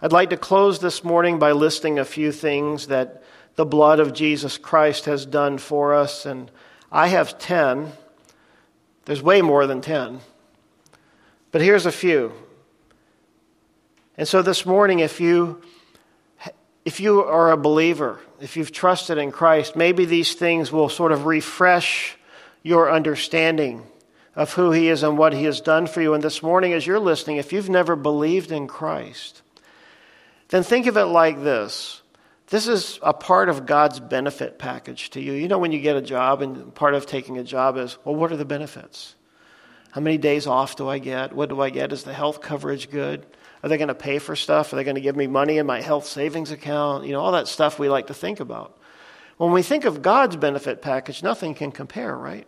I'd 0.00 0.12
like 0.12 0.30
to 0.30 0.36
close 0.36 0.78
this 0.78 1.04
morning 1.04 1.38
by 1.38 1.52
listing 1.52 1.98
a 1.98 2.04
few 2.04 2.32
things 2.32 2.86
that 2.86 3.22
the 3.56 3.66
blood 3.66 4.00
of 4.00 4.14
Jesus 4.14 4.56
Christ 4.56 5.04
has 5.04 5.26
done 5.26 5.58
for 5.58 5.94
us, 5.94 6.24
and 6.24 6.50
I 6.90 7.08
have 7.08 7.38
10. 7.38 7.92
There's 9.04 9.22
way 9.22 9.42
more 9.42 9.66
than 9.66 9.80
10. 9.82 10.20
But 11.50 11.60
here's 11.60 11.86
a 11.86 11.92
few. 11.92 12.32
And 14.16 14.26
so 14.26 14.40
this 14.40 14.64
morning, 14.64 15.00
if 15.00 15.20
you 15.20 15.62
if 16.84 16.98
you 16.98 17.22
are 17.22 17.52
a 17.52 17.56
believer, 17.56 18.18
if 18.40 18.56
you've 18.56 18.72
trusted 18.72 19.16
in 19.16 19.30
Christ, 19.30 19.76
maybe 19.76 20.04
these 20.04 20.34
things 20.34 20.72
will 20.72 20.88
sort 20.88 21.12
of 21.12 21.26
refresh 21.26 22.16
your 22.64 22.90
understanding 22.90 23.86
of 24.34 24.52
who 24.54 24.70
He 24.70 24.88
is 24.88 25.02
and 25.02 25.18
what 25.18 25.32
He 25.32 25.44
has 25.44 25.60
done 25.60 25.86
for 25.86 26.00
you. 26.00 26.14
And 26.14 26.22
this 26.22 26.42
morning, 26.42 26.72
as 26.72 26.86
you're 26.86 27.00
listening, 27.00 27.36
if 27.36 27.52
you've 27.52 27.68
never 27.68 27.96
believed 27.96 28.52
in 28.52 28.66
Christ, 28.66 29.42
then 30.48 30.62
think 30.62 30.86
of 30.86 30.96
it 30.96 31.04
like 31.04 31.42
this. 31.42 32.02
This 32.48 32.68
is 32.68 32.98
a 33.02 33.14
part 33.14 33.48
of 33.48 33.64
God's 33.64 33.98
benefit 33.98 34.58
package 34.58 35.10
to 35.10 35.20
you. 35.20 35.32
You 35.32 35.48
know, 35.48 35.58
when 35.58 35.72
you 35.72 35.80
get 35.80 35.96
a 35.96 36.02
job, 36.02 36.42
and 36.42 36.74
part 36.74 36.94
of 36.94 37.06
taking 37.06 37.38
a 37.38 37.44
job 37.44 37.78
is, 37.78 37.96
well, 38.04 38.14
what 38.14 38.30
are 38.30 38.36
the 38.36 38.44
benefits? 38.44 39.14
How 39.90 40.00
many 40.00 40.18
days 40.18 40.46
off 40.46 40.76
do 40.76 40.88
I 40.88 40.98
get? 40.98 41.34
What 41.34 41.48
do 41.48 41.60
I 41.60 41.70
get? 41.70 41.92
Is 41.92 42.04
the 42.04 42.14
health 42.14 42.40
coverage 42.40 42.90
good? 42.90 43.26
Are 43.62 43.68
they 43.68 43.76
going 43.76 43.88
to 43.88 43.94
pay 43.94 44.18
for 44.18 44.36
stuff? 44.36 44.72
Are 44.72 44.76
they 44.76 44.84
going 44.84 44.96
to 44.96 45.00
give 45.00 45.16
me 45.16 45.26
money 45.26 45.58
in 45.58 45.66
my 45.66 45.80
health 45.80 46.06
savings 46.06 46.50
account? 46.50 47.06
You 47.06 47.12
know, 47.12 47.20
all 47.20 47.32
that 47.32 47.48
stuff 47.48 47.78
we 47.78 47.88
like 47.88 48.08
to 48.08 48.14
think 48.14 48.40
about. 48.40 48.78
When 49.36 49.52
we 49.52 49.62
think 49.62 49.84
of 49.84 50.02
God's 50.02 50.36
benefit 50.36 50.82
package, 50.82 51.22
nothing 51.22 51.54
can 51.54 51.72
compare, 51.72 52.16
right? 52.16 52.46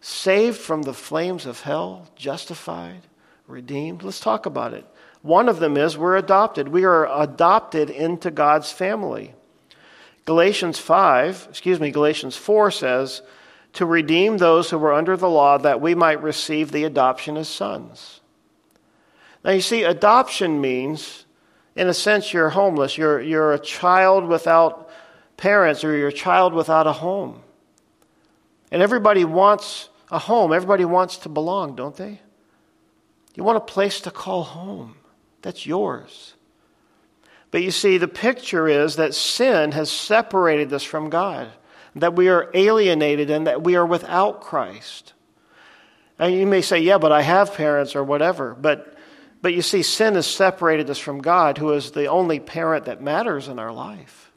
Saved 0.00 0.58
from 0.58 0.82
the 0.82 0.94
flames 0.94 1.46
of 1.46 1.60
hell, 1.60 2.08
justified, 2.14 3.02
redeemed. 3.46 4.02
Let's 4.02 4.20
talk 4.20 4.46
about 4.46 4.72
it. 4.72 4.86
One 5.22 5.48
of 5.48 5.58
them 5.58 5.76
is 5.76 5.98
we're 5.98 6.16
adopted. 6.16 6.68
We 6.68 6.84
are 6.84 7.06
adopted 7.20 7.90
into 7.90 8.30
God's 8.30 8.70
family. 8.70 9.34
Galatians 10.24 10.78
5, 10.78 11.46
excuse 11.50 11.80
me, 11.80 11.90
Galatians 11.90 12.36
4 12.36 12.70
says, 12.70 13.22
to 13.72 13.86
redeem 13.86 14.38
those 14.38 14.70
who 14.70 14.78
were 14.78 14.92
under 14.92 15.16
the 15.16 15.28
law 15.28 15.58
that 15.58 15.80
we 15.80 15.94
might 15.94 16.22
receive 16.22 16.70
the 16.70 16.84
adoption 16.84 17.36
as 17.36 17.48
sons. 17.48 18.20
Now, 19.44 19.52
you 19.52 19.60
see, 19.60 19.84
adoption 19.84 20.60
means, 20.60 21.24
in 21.76 21.88
a 21.88 21.94
sense, 21.94 22.32
you're 22.32 22.50
homeless. 22.50 22.98
You're, 22.98 23.20
you're 23.20 23.52
a 23.52 23.58
child 23.58 24.26
without 24.26 24.90
parents 25.36 25.84
or 25.84 25.96
you're 25.96 26.08
a 26.08 26.12
child 26.12 26.52
without 26.52 26.86
a 26.86 26.92
home. 26.92 27.42
And 28.70 28.82
everybody 28.82 29.24
wants 29.24 29.88
a 30.10 30.18
home. 30.18 30.52
Everybody 30.52 30.84
wants 30.84 31.18
to 31.18 31.28
belong, 31.28 31.76
don't 31.76 31.96
they? 31.96 32.20
You 33.34 33.44
want 33.44 33.56
a 33.56 33.60
place 33.60 34.00
to 34.02 34.10
call 34.10 34.42
home. 34.42 34.96
That's 35.42 35.64
yours. 35.66 36.34
But 37.50 37.62
you 37.62 37.70
see, 37.70 37.98
the 37.98 38.08
picture 38.08 38.68
is 38.68 38.96
that 38.96 39.14
sin 39.14 39.72
has 39.72 39.90
separated 39.90 40.72
us 40.72 40.82
from 40.82 41.08
God 41.08 41.50
that 42.00 42.14
we 42.14 42.28
are 42.28 42.50
alienated 42.54 43.30
and 43.30 43.46
that 43.46 43.62
we 43.62 43.76
are 43.76 43.86
without 43.86 44.40
Christ. 44.40 45.14
And 46.18 46.34
you 46.34 46.46
may 46.46 46.62
say, 46.62 46.80
yeah, 46.80 46.98
but 46.98 47.12
I 47.12 47.22
have 47.22 47.54
parents 47.54 47.94
or 47.94 48.04
whatever. 48.04 48.54
But, 48.54 48.96
but 49.40 49.54
you 49.54 49.62
see, 49.62 49.82
sin 49.82 50.14
has 50.14 50.26
separated 50.26 50.90
us 50.90 50.98
from 50.98 51.20
God, 51.20 51.58
who 51.58 51.72
is 51.72 51.92
the 51.92 52.06
only 52.06 52.40
parent 52.40 52.86
that 52.86 53.00
matters 53.00 53.48
in 53.48 53.58
our 53.58 53.72
life. 53.72 54.27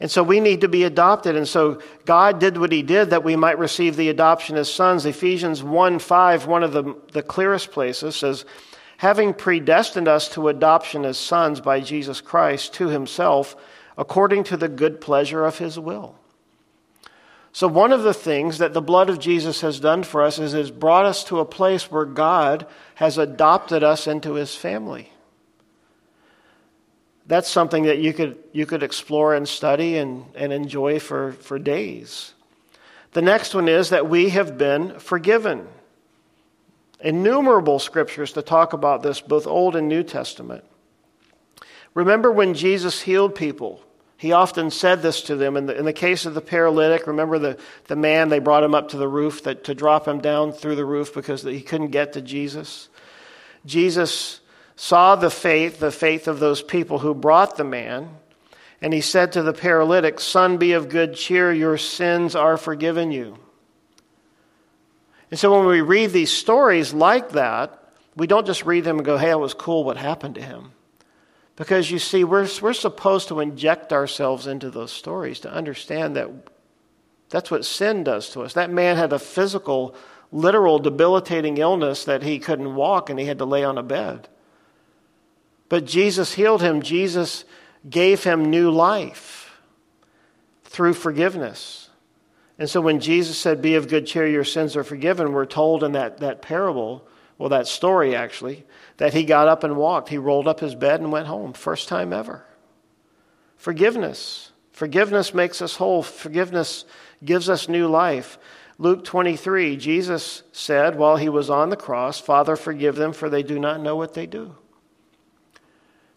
And 0.00 0.10
so 0.10 0.22
we 0.22 0.40
need 0.40 0.60
to 0.60 0.68
be 0.68 0.84
adopted. 0.84 1.34
And 1.34 1.48
so 1.48 1.80
God 2.04 2.38
did 2.38 2.56
what 2.58 2.72
He 2.72 2.82
did 2.82 3.10
that 3.10 3.24
we 3.24 3.36
might 3.36 3.58
receive 3.58 3.96
the 3.96 4.08
adoption 4.08 4.56
as 4.56 4.72
sons. 4.72 5.06
Ephesians 5.06 5.62
1 5.62 5.98
5, 5.98 6.46
one 6.46 6.62
of 6.62 6.72
the, 6.72 6.94
the 7.12 7.22
clearest 7.22 7.72
places, 7.72 8.16
says, 8.16 8.44
having 8.98 9.34
predestined 9.34 10.08
us 10.08 10.28
to 10.30 10.48
adoption 10.48 11.04
as 11.04 11.18
sons 11.18 11.60
by 11.60 11.80
Jesus 11.80 12.20
Christ 12.20 12.74
to 12.74 12.88
Himself 12.88 13.56
according 13.98 14.44
to 14.44 14.56
the 14.56 14.68
good 14.68 15.00
pleasure 15.00 15.44
of 15.44 15.58
his 15.58 15.78
will. 15.78 16.14
So, 17.52 17.66
one 17.66 17.92
of 17.92 18.04
the 18.04 18.14
things 18.14 18.58
that 18.58 18.72
the 18.72 18.80
blood 18.80 19.10
of 19.10 19.18
Jesus 19.18 19.60
has 19.62 19.80
done 19.80 20.04
for 20.04 20.22
us 20.22 20.38
is 20.38 20.52
has 20.52 20.70
brought 20.70 21.04
us 21.04 21.24
to 21.24 21.40
a 21.40 21.44
place 21.44 21.90
where 21.90 22.04
God 22.04 22.66
has 22.94 23.18
adopted 23.18 23.82
us 23.82 24.06
into 24.06 24.34
his 24.34 24.54
family. 24.54 25.12
That's 27.28 27.48
something 27.48 27.84
that 27.84 27.98
you 27.98 28.14
could, 28.14 28.38
you 28.52 28.64
could 28.64 28.82
explore 28.82 29.34
and 29.34 29.46
study 29.46 29.98
and, 29.98 30.24
and 30.34 30.50
enjoy 30.50 30.98
for, 30.98 31.32
for 31.32 31.58
days. 31.58 32.32
The 33.12 33.22
next 33.22 33.54
one 33.54 33.68
is 33.68 33.90
that 33.90 34.08
we 34.08 34.30
have 34.30 34.56
been 34.56 34.98
forgiven. 34.98 35.68
Innumerable 37.00 37.78
scriptures 37.78 38.32
to 38.32 38.42
talk 38.42 38.72
about 38.72 39.02
this, 39.02 39.20
both 39.20 39.46
Old 39.46 39.76
and 39.76 39.88
New 39.88 40.02
Testament. 40.02 40.64
Remember 41.94 42.32
when 42.32 42.54
Jesus 42.54 43.02
healed 43.02 43.34
people? 43.34 43.82
He 44.16 44.32
often 44.32 44.70
said 44.70 45.02
this 45.02 45.22
to 45.22 45.36
them. 45.36 45.56
In 45.56 45.66
the, 45.66 45.78
in 45.78 45.84
the 45.84 45.92
case 45.92 46.26
of 46.26 46.34
the 46.34 46.40
paralytic, 46.40 47.06
remember 47.06 47.38
the, 47.38 47.58
the 47.86 47.94
man, 47.94 48.30
they 48.30 48.40
brought 48.40 48.64
him 48.64 48.74
up 48.74 48.88
to 48.88 48.96
the 48.96 49.06
roof 49.06 49.44
that, 49.44 49.64
to 49.64 49.74
drop 49.74 50.08
him 50.08 50.20
down 50.20 50.52
through 50.52 50.76
the 50.76 50.84
roof 50.84 51.14
because 51.14 51.42
he 51.42 51.60
couldn't 51.60 51.90
get 51.90 52.14
to 52.14 52.22
Jesus. 52.22 52.88
Jesus 53.64 54.40
saw 54.80 55.16
the 55.16 55.28
faith, 55.28 55.80
the 55.80 55.90
faith 55.90 56.28
of 56.28 56.38
those 56.38 56.62
people 56.62 57.00
who 57.00 57.12
brought 57.12 57.56
the 57.56 57.64
man, 57.64 58.08
and 58.80 58.94
he 58.94 59.00
said 59.00 59.32
to 59.32 59.42
the 59.42 59.52
paralytic, 59.52 60.20
Son, 60.20 60.56
be 60.56 60.72
of 60.74 60.88
good 60.88 61.16
cheer, 61.16 61.52
your 61.52 61.76
sins 61.76 62.36
are 62.36 62.56
forgiven 62.56 63.10
you. 63.10 63.36
And 65.32 65.40
so 65.40 65.58
when 65.58 65.66
we 65.66 65.80
read 65.80 66.12
these 66.12 66.30
stories 66.30 66.94
like 66.94 67.30
that, 67.30 67.92
we 68.14 68.28
don't 68.28 68.46
just 68.46 68.64
read 68.64 68.84
them 68.84 68.98
and 68.98 69.04
go, 69.04 69.18
hey, 69.18 69.32
it 69.32 69.40
was 69.40 69.52
cool 69.52 69.82
what 69.82 69.96
happened 69.96 70.36
to 70.36 70.42
him. 70.42 70.70
Because 71.56 71.90
you 71.90 71.98
see, 71.98 72.22
we're, 72.22 72.48
we're 72.62 72.72
supposed 72.72 73.26
to 73.28 73.40
inject 73.40 73.92
ourselves 73.92 74.46
into 74.46 74.70
those 74.70 74.92
stories 74.92 75.40
to 75.40 75.52
understand 75.52 76.14
that 76.14 76.30
That's 77.30 77.50
what 77.50 77.64
sin 77.64 78.04
does 78.04 78.30
to 78.30 78.42
us. 78.42 78.52
That 78.52 78.70
man 78.70 78.96
had 78.96 79.12
a 79.12 79.18
physical, 79.18 79.96
literal, 80.30 80.78
debilitating 80.78 81.58
illness 81.58 82.04
that 82.04 82.22
he 82.22 82.38
couldn't 82.38 82.76
walk 82.76 83.10
and 83.10 83.18
he 83.18 83.26
had 83.26 83.38
to 83.38 83.44
lay 83.44 83.64
on 83.64 83.76
a 83.76 83.82
bed. 83.82 84.28
But 85.68 85.84
Jesus 85.84 86.34
healed 86.34 86.62
him. 86.62 86.82
Jesus 86.82 87.44
gave 87.88 88.24
him 88.24 88.50
new 88.50 88.70
life 88.70 89.60
through 90.64 90.94
forgiveness. 90.94 91.90
And 92.58 92.68
so 92.68 92.80
when 92.80 93.00
Jesus 93.00 93.38
said, 93.38 93.62
Be 93.62 93.74
of 93.76 93.88
good 93.88 94.06
cheer, 94.06 94.26
your 94.26 94.44
sins 94.44 94.76
are 94.76 94.84
forgiven, 94.84 95.32
we're 95.32 95.46
told 95.46 95.84
in 95.84 95.92
that, 95.92 96.18
that 96.18 96.42
parable, 96.42 97.06
well, 97.36 97.50
that 97.50 97.68
story 97.68 98.16
actually, 98.16 98.64
that 98.96 99.14
he 99.14 99.24
got 99.24 99.48
up 99.48 99.62
and 99.62 99.76
walked. 99.76 100.08
He 100.08 100.18
rolled 100.18 100.48
up 100.48 100.60
his 100.60 100.74
bed 100.74 101.00
and 101.00 101.12
went 101.12 101.28
home. 101.28 101.52
First 101.52 101.88
time 101.88 102.12
ever. 102.12 102.44
Forgiveness. 103.56 104.50
Forgiveness 104.72 105.32
makes 105.34 105.62
us 105.62 105.76
whole. 105.76 106.02
Forgiveness 106.02 106.84
gives 107.24 107.48
us 107.48 107.68
new 107.68 107.86
life. 107.86 108.38
Luke 108.78 109.04
23, 109.04 109.76
Jesus 109.76 110.44
said 110.52 110.96
while 110.96 111.16
he 111.16 111.28
was 111.28 111.50
on 111.50 111.68
the 111.68 111.76
cross, 111.76 112.20
Father, 112.20 112.54
forgive 112.54 112.94
them, 112.94 113.12
for 113.12 113.28
they 113.28 113.42
do 113.42 113.58
not 113.58 113.80
know 113.80 113.96
what 113.96 114.14
they 114.14 114.26
do. 114.26 114.54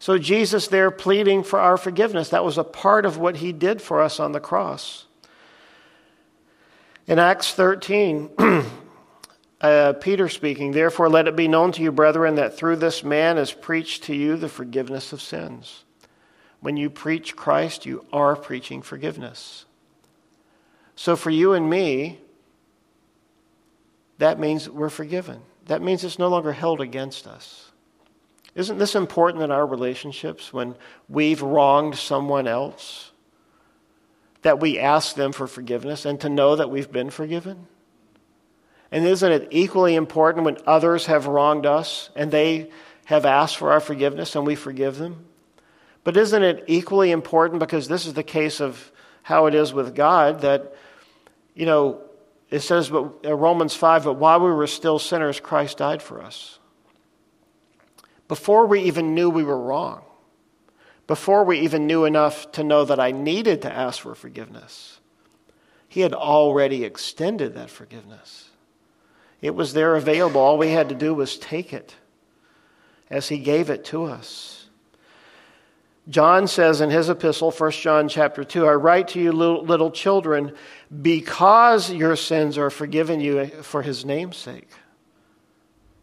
So, 0.02 0.18
Jesus 0.18 0.66
there 0.66 0.90
pleading 0.90 1.44
for 1.44 1.60
our 1.60 1.76
forgiveness, 1.76 2.30
that 2.30 2.44
was 2.44 2.58
a 2.58 2.64
part 2.64 3.06
of 3.06 3.18
what 3.18 3.36
he 3.36 3.52
did 3.52 3.80
for 3.80 4.02
us 4.02 4.18
on 4.18 4.32
the 4.32 4.40
cross. 4.40 5.04
In 7.06 7.20
Acts 7.20 7.52
13, 7.52 8.30
uh, 9.60 9.92
Peter 9.92 10.28
speaking, 10.28 10.72
Therefore, 10.72 11.08
let 11.08 11.28
it 11.28 11.36
be 11.36 11.46
known 11.46 11.70
to 11.70 11.82
you, 11.82 11.92
brethren, 11.92 12.34
that 12.34 12.56
through 12.56 12.78
this 12.78 13.04
man 13.04 13.38
is 13.38 13.52
preached 13.52 14.02
to 14.02 14.16
you 14.16 14.36
the 14.36 14.48
forgiveness 14.48 15.12
of 15.12 15.22
sins. 15.22 15.84
When 16.58 16.76
you 16.76 16.90
preach 16.90 17.36
Christ, 17.36 17.86
you 17.86 18.04
are 18.12 18.34
preaching 18.34 18.82
forgiveness. 18.82 19.66
So, 20.96 21.14
for 21.14 21.30
you 21.30 21.52
and 21.52 21.70
me, 21.70 22.18
that 24.18 24.40
means 24.40 24.68
we're 24.68 24.90
forgiven. 24.90 25.42
That 25.66 25.80
means 25.80 26.02
it's 26.02 26.18
no 26.18 26.26
longer 26.26 26.54
held 26.54 26.80
against 26.80 27.28
us. 27.28 27.71
Isn't 28.54 28.78
this 28.78 28.94
important 28.94 29.42
in 29.42 29.50
our 29.50 29.66
relationships 29.66 30.52
when 30.52 30.74
we've 31.08 31.40
wronged 31.40 31.96
someone 31.96 32.46
else? 32.46 33.12
That 34.42 34.60
we 34.60 34.78
ask 34.78 35.14
them 35.14 35.32
for 35.32 35.46
forgiveness 35.46 36.04
and 36.04 36.20
to 36.20 36.28
know 36.28 36.56
that 36.56 36.70
we've 36.70 36.90
been 36.90 37.10
forgiven? 37.10 37.66
And 38.90 39.06
isn't 39.06 39.32
it 39.32 39.48
equally 39.50 39.94
important 39.94 40.44
when 40.44 40.58
others 40.66 41.06
have 41.06 41.26
wronged 41.26 41.64
us 41.64 42.10
and 42.14 42.30
they 42.30 42.70
have 43.06 43.24
asked 43.24 43.56
for 43.56 43.72
our 43.72 43.80
forgiveness 43.80 44.36
and 44.36 44.46
we 44.46 44.54
forgive 44.54 44.98
them? 44.98 45.24
But 46.04 46.16
isn't 46.16 46.42
it 46.42 46.64
equally 46.66 47.10
important 47.10 47.60
because 47.60 47.88
this 47.88 48.04
is 48.04 48.12
the 48.12 48.22
case 48.22 48.60
of 48.60 48.92
how 49.22 49.46
it 49.46 49.54
is 49.54 49.72
with 49.72 49.94
God 49.94 50.40
that, 50.40 50.74
you 51.54 51.64
know, 51.64 52.02
it 52.50 52.60
says, 52.60 52.90
but 52.90 53.24
uh, 53.24 53.34
Romans 53.34 53.74
5, 53.74 54.04
but 54.04 54.14
while 54.14 54.40
we 54.40 54.50
were 54.50 54.66
still 54.66 54.98
sinners, 54.98 55.40
Christ 55.40 55.78
died 55.78 56.02
for 56.02 56.20
us 56.20 56.58
before 58.28 58.66
we 58.66 58.82
even 58.82 59.14
knew 59.14 59.28
we 59.30 59.44
were 59.44 59.60
wrong, 59.60 60.02
before 61.06 61.44
we 61.44 61.60
even 61.60 61.86
knew 61.86 62.04
enough 62.04 62.50
to 62.52 62.64
know 62.64 62.84
that 62.84 63.00
I 63.00 63.10
needed 63.10 63.62
to 63.62 63.72
ask 63.72 64.00
for 64.00 64.14
forgiveness, 64.14 65.00
He 65.88 66.00
had 66.00 66.14
already 66.14 66.84
extended 66.84 67.54
that 67.54 67.70
forgiveness. 67.70 68.50
It 69.40 69.54
was 69.54 69.74
there 69.74 69.96
available. 69.96 70.40
All 70.40 70.56
we 70.56 70.70
had 70.70 70.88
to 70.88 70.94
do 70.94 71.12
was 71.12 71.36
take 71.36 71.72
it 71.72 71.96
as 73.10 73.28
He 73.28 73.38
gave 73.38 73.68
it 73.68 73.84
to 73.86 74.04
us. 74.04 74.62
John 76.08 76.48
says 76.48 76.80
in 76.80 76.90
his 76.90 77.08
epistle, 77.08 77.52
1 77.52 77.70
John 77.72 78.08
chapter 78.08 78.42
2, 78.42 78.66
I 78.66 78.72
write 78.72 79.08
to 79.08 79.20
you, 79.20 79.30
little, 79.30 79.90
children, 79.92 80.52
because 81.00 81.92
your 81.92 82.16
sins 82.16 82.58
are 82.58 82.70
forgiven 82.70 83.20
you 83.20 83.46
for 83.62 83.82
his 83.82 84.04
name's 84.04 84.36
sake. 84.36 84.68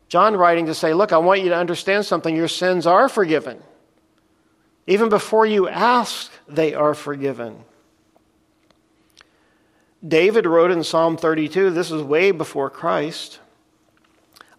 John 0.09 0.35
writing 0.35 0.65
to 0.65 0.73
say, 0.73 0.93
Look, 0.93 1.13
I 1.13 1.17
want 1.19 1.41
you 1.41 1.49
to 1.49 1.55
understand 1.55 2.05
something. 2.05 2.35
Your 2.35 2.47
sins 2.47 2.85
are 2.85 3.07
forgiven. 3.07 3.61
Even 4.87 5.07
before 5.07 5.45
you 5.45 5.69
ask, 5.69 6.31
they 6.47 6.73
are 6.73 6.95
forgiven. 6.95 7.63
David 10.05 10.45
wrote 10.45 10.71
in 10.71 10.83
Psalm 10.83 11.17
32, 11.17 11.71
this 11.71 11.91
is 11.91 12.01
way 12.01 12.31
before 12.31 12.69
Christ. 12.69 13.39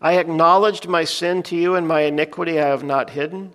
I 0.01 0.19
acknowledged 0.19 0.87
my 0.87 1.05
sin 1.05 1.43
to 1.45 1.57
you, 1.57 1.75
and 1.75 1.89
my 1.89 2.03
iniquity 2.03 2.61
I 2.61 2.69
have 2.69 2.85
not 2.85 3.11
hidden. 3.11 3.53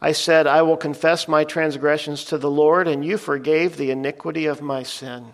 I 0.00 0.12
said, 0.12 0.46
I 0.46 0.62
will 0.62 0.76
confess 0.76 1.28
my 1.28 1.44
transgressions 1.44 2.24
to 2.24 2.38
the 2.38 2.50
Lord, 2.50 2.88
and 2.88 3.04
you 3.04 3.16
forgave 3.16 3.76
the 3.76 3.90
iniquity 3.90 4.46
of 4.46 4.60
my 4.60 4.82
sin. 4.82 5.32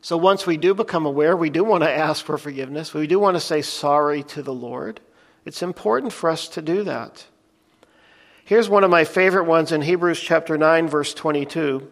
So 0.00 0.16
once 0.16 0.46
we 0.46 0.56
do 0.56 0.74
become 0.74 1.06
aware, 1.06 1.36
we 1.36 1.50
do 1.50 1.64
want 1.64 1.82
to 1.82 1.90
ask 1.90 2.24
for 2.24 2.38
forgiveness. 2.38 2.94
We 2.94 3.06
do 3.06 3.18
want 3.18 3.36
to 3.36 3.40
say 3.40 3.62
sorry 3.62 4.22
to 4.24 4.42
the 4.42 4.54
Lord. 4.54 5.00
It's 5.44 5.62
important 5.62 6.12
for 6.12 6.30
us 6.30 6.48
to 6.48 6.62
do 6.62 6.84
that. 6.84 7.26
Here's 8.44 8.68
one 8.68 8.84
of 8.84 8.90
my 8.90 9.04
favorite 9.04 9.44
ones 9.44 9.72
in 9.72 9.82
Hebrews 9.82 10.20
chapter 10.20 10.56
9 10.56 10.88
verse 10.88 11.12
22. 11.14 11.90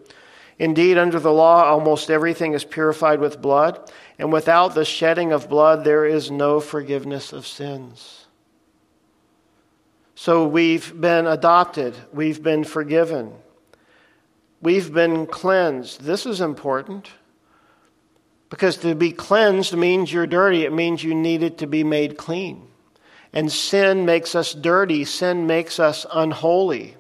Indeed, 0.59 0.97
under 0.97 1.21
the 1.21 1.33
law, 1.33 1.65
almost 1.65 2.11
everything 2.11 2.55
is 2.55 2.65
purified 2.65 3.21
with 3.21 3.43
blood, 3.43 3.93
and 4.19 4.33
without 4.33 4.75
the 4.75 4.87
shedding 4.87 5.33
of 5.33 5.51
blood, 5.51 5.85
there 5.85 6.07
is 6.07 6.31
no 6.31 6.61
forgiveness 6.61 7.33
of 7.35 7.47
sins. 7.47 8.25
So 10.15 10.47
we've 10.47 10.99
been 10.99 11.27
adopted, 11.27 11.95
we've 12.11 12.43
been 12.43 12.65
forgiven, 12.65 13.35
we've 14.63 14.91
been 14.93 15.27
cleansed. 15.27 16.01
This 16.01 16.25
is 16.25 16.41
important. 16.41 17.11
Because 18.49 18.77
to 18.79 18.95
be 18.95 19.13
cleansed 19.13 19.77
means 19.77 20.13
you're 20.13 20.27
dirty, 20.27 20.65
it 20.65 20.73
means 20.73 21.03
you 21.03 21.15
needed 21.15 21.59
to 21.59 21.67
be 21.67 21.83
made 21.83 22.17
clean. 22.17 22.67
And 23.33 23.51
sin 23.51 24.07
makes 24.07 24.35
us 24.35 24.55
dirty, 24.55 25.05
sin 25.05 25.47
makes 25.47 25.81
us 25.81 26.07
unholy. 26.13 26.97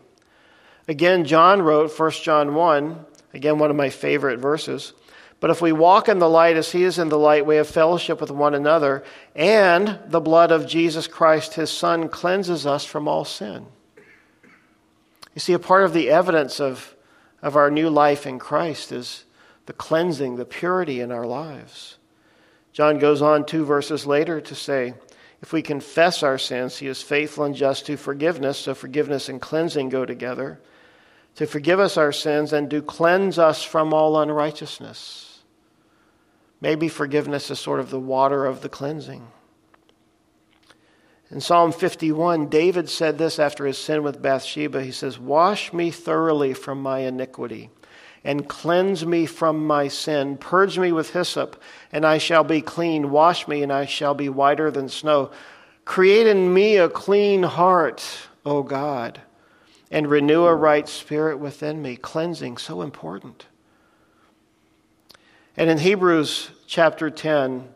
Again, 0.89 1.25
John 1.25 1.63
wrote, 1.63 1.97
1 1.97 2.11
John 2.11 2.55
1, 2.55 3.07
again, 3.35 3.59
one 3.59 3.71
of 3.71 3.77
my 3.77 3.91
favorite 3.91 4.39
verses. 4.39 4.93
But 5.39 5.51
if 5.51 5.61
we 5.61 5.73
walk 5.73 6.09
in 6.09 6.19
the 6.19 6.29
light 6.29 6.57
as 6.57 6.73
he 6.73 6.85
is 6.85 6.99
in 6.99 7.09
the 7.09 7.19
light, 7.19 7.47
we 7.47 7.57
have 7.57 7.69
fellowship 7.69 8.21
with 8.21 8.31
one 8.31 8.55
another, 8.55 9.05
and 9.35 9.99
the 10.07 10.21
blood 10.21 10.51
of 10.51 10.67
Jesus 10.67 11.07
Christ, 11.07 11.55
his 11.55 11.71
Son, 11.71 12.09
cleanses 12.09 12.67
us 12.67 12.85
from 12.85 13.07
all 13.07 13.25
sin. 13.25 13.67
You 15.35 15.41
see, 15.41 15.53
a 15.53 15.59
part 15.59 15.85
of 15.85 15.93
the 15.93 16.09
evidence 16.09 16.61
of, 16.61 16.97
of 17.43 17.57
our 17.57 17.71
new 17.71 17.91
life 17.91 18.27
in 18.27 18.39
Christ 18.39 18.93
is 18.93 19.26
the 19.67 19.73
cleansing, 19.73 20.37
the 20.37 20.45
purity 20.45 21.01
in 21.01 21.13
our 21.13 21.27
lives. 21.27 21.99
John 22.73 22.99
goes 22.99 23.23
on 23.23 23.45
two 23.45 23.65
verses 23.65 24.07
later 24.07 24.41
to 24.41 24.55
say, 24.55 24.95
if 25.43 25.53
we 25.53 25.63
confess 25.63 26.23
our 26.23 26.39
sins, 26.39 26.79
he 26.79 26.87
is 26.87 27.03
faithful 27.03 27.45
and 27.45 27.55
just 27.55 27.87
to 27.87 27.97
forgiveness. 27.97 28.59
So 28.59 28.75
forgiveness 28.75 29.29
and 29.29 29.41
cleansing 29.41 29.91
go 29.91 30.07
together. 30.07 30.61
To 31.37 31.47
forgive 31.47 31.79
us 31.79 31.97
our 31.97 32.13
sins 32.13 32.53
and 32.53 32.71
to 32.71 32.81
cleanse 32.81 33.39
us 33.39 33.63
from 33.63 33.93
all 33.93 34.19
unrighteousness. 34.19 35.43
Maybe 36.61 36.89
forgiveness 36.89 37.51
is 37.51 37.59
sort 37.59 37.81
of 37.81 37.91
the 37.91 38.01
water 38.01 38.47
of 38.47 38.63
the 38.63 38.71
cleansing. 38.71 39.27
In 41.31 41.41
Psalm 41.41 41.73
51, 41.73 42.49
David 42.49 42.89
said 42.89 43.19
this 43.19 43.39
after 43.39 43.67
his 43.67 43.77
sin 43.77 44.03
with 44.03 44.23
Bathsheba. 44.23 44.83
He 44.83 44.93
says, 44.93 45.19
Wash 45.19 45.73
me 45.73 45.91
thoroughly 45.91 46.55
from 46.55 46.81
my 46.81 47.01
iniquity 47.01 47.71
and 48.27 48.49
cleanse 48.49 49.07
me 49.07 49.25
from 49.25 49.65
my 49.65 49.87
sin. 49.87 50.37
Purge 50.37 50.81
me 50.81 50.91
with 50.91 51.11
hyssop, 51.11 51.63
and 51.93 52.05
I 52.05 52.19
shall 52.19 52.43
be 52.43 52.61
clean. 52.61 53.13
Wash 53.13 53.47
me, 53.47 53.63
and 53.63 53.73
I 53.73 53.87
shall 53.87 54.15
be 54.15 54.29
whiter 54.29 54.69
than 54.69 54.89
snow. 54.89 55.31
Create 55.85 56.27
in 56.27 56.53
me 56.53 56.77
a 56.77 56.89
clean 56.89 57.45
heart, 57.45 58.05
O 58.45 58.65
God, 58.65 59.21
and 59.93 60.11
renew 60.11 60.45
a 60.45 60.55
right 60.57 60.89
spirit 60.89 61.39
within 61.39 61.81
me. 61.81 61.95
Cleansing, 61.95 62.57
so 62.57 62.83
important. 62.83 63.47
And 65.57 65.71
in 65.71 65.79
Hebrews 65.79 66.51
chapter 66.67 67.11
10, 67.11 67.69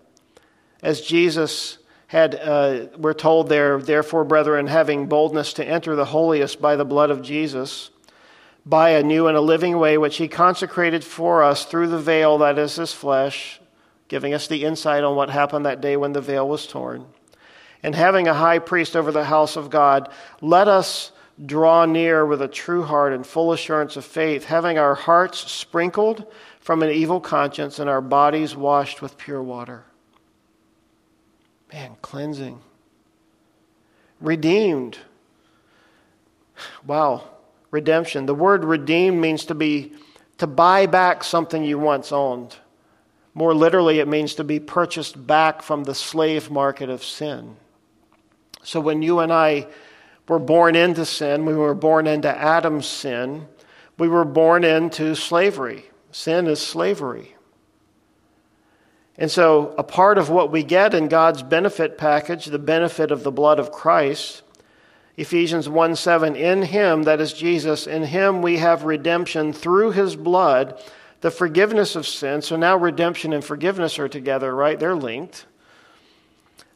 as 0.83 1.01
Jesus 1.01 1.79
had, 2.09 2.35
uh, 2.35 2.87
we're 2.99 3.15
told 3.15 3.49
there, 3.49 3.81
therefore, 3.81 4.25
brethren, 4.25 4.67
having 4.67 5.07
boldness 5.07 5.53
to 5.55 5.65
enter 5.65 5.95
the 5.95 6.07
holiest 6.07 6.61
by 6.61 6.75
the 6.75 6.85
blood 6.85 7.11
of 7.11 7.23
Jesus, 7.23 7.91
by 8.65 8.91
a 8.91 9.03
new 9.03 9.27
and 9.27 9.37
a 9.37 9.41
living 9.41 9.79
way, 9.79 9.97
which 9.97 10.17
he 10.17 10.29
consecrated 10.29 11.05
for 11.05 11.43
us 11.43 11.65
through 11.65 11.89
the 11.89 11.99
veil 11.99 12.39
that 12.39 12.59
is 12.59 12.77
his 12.77 12.93
flesh, 12.93 13.61
giving 14.09 14.35
us 14.35 14.47
the 14.47 14.65
insight 14.65 15.05
on 15.05 15.17
what 15.17 15.31
happened 15.31 15.65
that 15.67 15.81
day 15.81 15.97
when 15.97 16.13
the 16.13 16.21
veil 16.21 16.49
was 16.49 16.67
torn. 16.67 17.07
And 17.83 17.95
having 17.95 18.29
a 18.29 18.35
high 18.35 18.59
priest 18.59 18.95
over 18.95 19.11
the 19.11 19.25
house 19.25 19.57
of 19.57 19.71
God, 19.71 20.11
let 20.43 20.69
us 20.69 21.13
draw 21.47 21.87
near 21.87 22.27
with 22.27 22.43
a 22.43 22.49
true 22.49 22.83
heart 22.83 23.15
and 23.15 23.27
full 23.27 23.53
assurance 23.53 23.97
of 23.97 24.05
faith, 24.05 24.45
having 24.45 24.79
our 24.79 24.95
hearts 24.95 25.51
sprinkled 25.51 26.31
from 26.61 26.83
an 26.83 26.91
evil 26.91 27.21
conscience 27.21 27.79
and 27.79 27.89
our 27.89 28.03
bodies 28.03 28.55
washed 28.55 29.01
with 29.01 29.17
pure 29.17 29.43
water. 29.43 29.85
Man, 31.73 31.97
cleansing. 32.03 32.61
Redeemed. 34.21 34.99
Wow 36.87 37.30
redemption. 37.71 38.27
The 38.27 38.35
word 38.35 38.65
redeemed 38.65 39.21
means 39.21 39.45
to 39.47 39.55
be 39.55 39.93
to 40.39 40.47
buy 40.47 40.87
back 40.87 41.23
something 41.23 41.65
you 41.65 41.79
once 41.79 42.13
owned. 42.13 42.57
More 43.35 43.55
literally, 43.55 44.01
it 44.01 44.09
means 44.09 44.35
to 44.35 44.45
be 44.45 44.59
purchased 44.59 45.27
back 45.27 45.63
from 45.63 45.85
the 45.85 45.95
slave 45.95 46.51
market 46.51 46.89
of 46.89 47.05
sin. 47.05 47.57
So 48.63 48.81
when 48.81 49.03
you 49.03 49.21
and 49.21 49.33
I 49.33 49.69
were 50.29 50.39
born 50.39 50.77
into 50.77 51.05
sin, 51.05 51.45
we 51.45 51.55
were 51.55 51.75
born 51.75 52.07
into 52.07 52.29
Adam's 52.29 52.87
sin, 52.87 53.49
we 53.99 54.09
were 54.09 54.25
born 54.25 54.65
into 54.65 55.15
slavery. 55.15 55.85
Sin 56.11 56.47
is 56.47 56.61
slavery. 56.61 57.37
And 59.19 59.31
so, 59.31 59.75
a 59.77 59.83
part 59.83 60.17
of 60.17 60.31
what 60.31 60.51
we 60.51 60.63
get 60.63 60.95
in 60.95 61.09
God's 61.09 61.43
benefit 61.43 61.99
package, 61.99 62.47
the 62.47 62.59
benefit 62.59 63.11
of 63.11 63.23
the 63.23 63.31
blood 63.31 63.59
of 63.59 63.71
Christ, 63.71 64.43
Ephesians 65.21 65.69
1 65.69 65.97
7, 65.97 66.35
in 66.35 66.63
him, 66.63 67.03
that 67.03 67.21
is 67.21 67.35
Jesus, 67.35 67.87
in 67.87 68.05
him 68.05 68.41
we 68.41 68.57
have 68.57 68.85
redemption 68.85 69.53
through 69.53 69.91
his 69.91 70.17
blood, 70.17 70.83
the 71.21 71.31
forgiveness 71.31 71.95
of 71.95 72.07
sin. 72.07 72.41
So 72.41 72.57
now 72.57 72.79
redemption 72.79 73.35
and 73.35 73.45
forgiveness 73.45 73.99
are 73.99 74.09
together, 74.09 74.55
right? 74.55 74.81
They're 74.81 74.95
linked. 74.95 75.45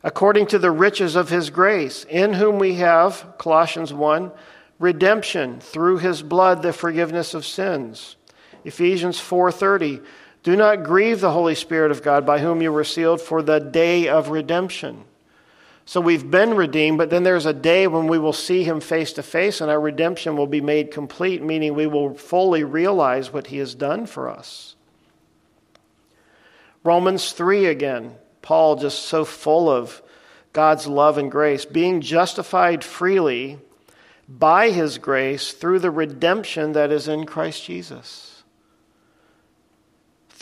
According 0.03 0.49
to 0.49 0.59
the 0.59 0.70
riches 0.70 1.16
of 1.16 1.30
his 1.30 1.49
grace, 1.49 2.05
in 2.05 2.34
whom 2.34 2.59
we 2.59 2.74
have, 2.74 3.32
Colossians 3.38 3.95
1, 3.95 4.30
redemption 4.78 5.59
through 5.61 5.97
his 5.97 6.20
blood, 6.20 6.61
the 6.61 6.74
forgiveness 6.74 7.32
of 7.32 7.47
sins. 7.47 8.16
Ephesians 8.66 9.18
4:30 9.18 10.03
Do 10.42 10.55
not 10.55 10.84
grieve 10.84 11.22
the 11.22 11.30
Holy 11.30 11.55
Spirit 11.55 11.90
of 11.90 12.03
God 12.03 12.26
by 12.26 12.40
whom 12.40 12.61
you 12.61 12.72
were 12.74 12.84
sealed 12.84 13.22
for 13.22 13.40
the 13.40 13.59
day 13.59 14.07
of 14.07 14.28
redemption. 14.28 15.05
So 15.87 16.01
we've 16.01 16.30
been 16.30 16.55
redeemed, 16.55 16.97
but 16.99 17.11
then 17.11 17.24
there's 17.24 17.47
a 17.47 17.53
day 17.53 17.87
when 17.87 18.07
we 18.07 18.18
will 18.18 18.32
see 18.32 18.64
him 18.64 18.80
face 18.80 19.12
to 19.14 19.22
face 19.22 19.61
and 19.61 19.70
our 19.70 19.80
redemption 19.80 20.37
will 20.37 20.47
be 20.47 20.62
made 20.62 20.91
complete, 20.91 21.43
meaning 21.43 21.74
we 21.74 21.87
will 21.87 22.14
fully 22.14 22.64
realize 22.64 23.32
what 23.32 23.49
he 23.49 23.59
has 23.59 23.74
done 23.74 24.07
for 24.07 24.30
us. 24.30 24.76
Romans 26.82 27.32
3 27.32 27.66
again, 27.66 28.14
Paul 28.41 28.76
just 28.76 29.03
so 29.03 29.24
full 29.24 29.68
of 29.68 30.03
God's 30.55 30.87
love 30.87 31.18
and 31.18 31.30
grace, 31.30 31.64
being 31.64 32.01
justified 32.01 32.82
freely 32.82 33.59
by 34.28 34.70
his 34.70 34.99
grace 34.99 35.53
through 35.53 35.80
the 35.80 35.91
redemption 35.91 36.72
that 36.72 36.91
is 36.91 37.09
in 37.09 37.26
Christ 37.26 37.64
Jesus. 37.64 38.34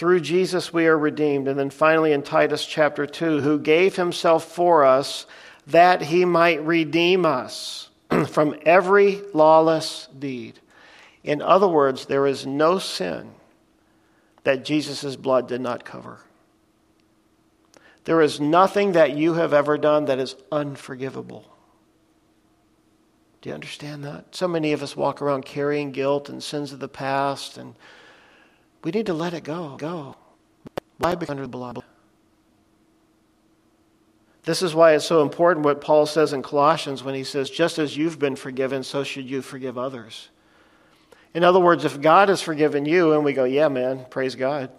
Through 0.02 0.18
Jesus 0.18 0.72
we 0.72 0.88
are 0.88 0.98
redeemed. 0.98 1.46
And 1.46 1.56
then 1.56 1.70
finally 1.70 2.12
in 2.12 2.24
Titus 2.24 2.66
chapter 2.66 3.06
2, 3.06 3.40
who 3.40 3.56
gave 3.60 3.94
himself 3.94 4.42
for 4.42 4.84
us 4.84 5.26
that 5.68 6.02
he 6.02 6.24
might 6.24 6.60
redeem 6.66 7.24
us 7.24 7.88
from 8.26 8.58
every 8.66 9.22
lawless 9.32 10.08
deed. 10.18 10.58
In 11.22 11.40
other 11.40 11.68
words, 11.68 12.06
there 12.06 12.26
is 12.26 12.44
no 12.44 12.80
sin 12.80 13.30
that 14.42 14.64
Jesus' 14.64 15.14
blood 15.14 15.46
did 15.46 15.60
not 15.60 15.84
cover. 15.84 16.18
There 18.02 18.22
is 18.22 18.40
nothing 18.40 18.94
that 18.94 19.16
you 19.16 19.34
have 19.34 19.52
ever 19.52 19.78
done 19.78 20.06
that 20.06 20.18
is 20.18 20.34
unforgivable. 20.50 21.48
Do 23.40 23.50
you 23.50 23.54
understand 23.54 24.02
that? 24.02 24.34
So 24.34 24.48
many 24.48 24.72
of 24.72 24.82
us 24.82 24.96
walk 24.96 25.22
around 25.22 25.44
carrying 25.44 25.92
guilt 25.92 26.28
and 26.28 26.42
sins 26.42 26.72
of 26.72 26.80
the 26.80 26.88
past, 26.88 27.56
and 27.56 27.76
we 28.82 28.90
need 28.90 29.06
to 29.06 29.14
let 29.14 29.34
it 29.34 29.44
go. 29.44 29.76
Go. 29.76 30.16
Why? 30.98 31.14
Because 31.14 31.30
under 31.30 31.42
the 31.42 31.48
blood. 31.48 31.82
This 34.44 34.62
is 34.62 34.74
why 34.74 34.94
it's 34.94 35.04
so 35.04 35.22
important 35.22 35.64
what 35.64 35.80
Paul 35.80 36.04
says 36.04 36.32
in 36.32 36.42
Colossians 36.42 37.04
when 37.04 37.14
he 37.14 37.24
says, 37.24 37.48
Just 37.48 37.78
as 37.78 37.96
you've 37.96 38.18
been 38.18 38.34
forgiven, 38.34 38.82
so 38.82 39.04
should 39.04 39.28
you 39.28 39.40
forgive 39.40 39.78
others. 39.78 40.28
In 41.34 41.44
other 41.44 41.60
words, 41.60 41.84
if 41.84 42.00
God 42.00 42.28
has 42.28 42.42
forgiven 42.42 42.84
you, 42.84 43.12
and 43.12 43.24
we 43.24 43.32
go, 43.32 43.44
Yeah, 43.44 43.68
man, 43.68 44.04
praise 44.10 44.34
God, 44.34 44.70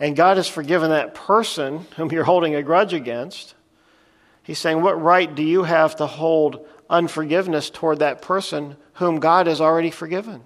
and 0.00 0.16
God 0.16 0.38
has 0.38 0.48
forgiven 0.48 0.90
that 0.90 1.14
person 1.14 1.86
whom 1.96 2.10
you're 2.10 2.24
holding 2.24 2.54
a 2.54 2.62
grudge 2.62 2.94
against, 2.94 3.54
he's 4.42 4.58
saying, 4.58 4.80
What 4.80 5.00
right 5.00 5.32
do 5.34 5.42
you 5.42 5.64
have 5.64 5.96
to 5.96 6.06
hold 6.06 6.66
unforgiveness 6.88 7.70
toward 7.70 7.98
that 7.98 8.22
person 8.22 8.76
whom 8.94 9.20
God 9.20 9.46
has 9.46 9.60
already 9.60 9.90
forgiven. 9.90 10.42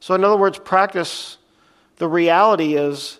So, 0.00 0.14
in 0.14 0.24
other 0.24 0.36
words, 0.36 0.58
practice 0.58 1.38
the 1.96 2.08
reality 2.08 2.74
is 2.74 3.18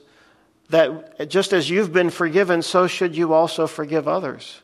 that 0.70 1.28
just 1.28 1.52
as 1.52 1.68
you've 1.68 1.92
been 1.92 2.10
forgiven, 2.10 2.62
so 2.62 2.86
should 2.86 3.16
you 3.16 3.32
also 3.32 3.66
forgive 3.66 4.06
others. 4.06 4.60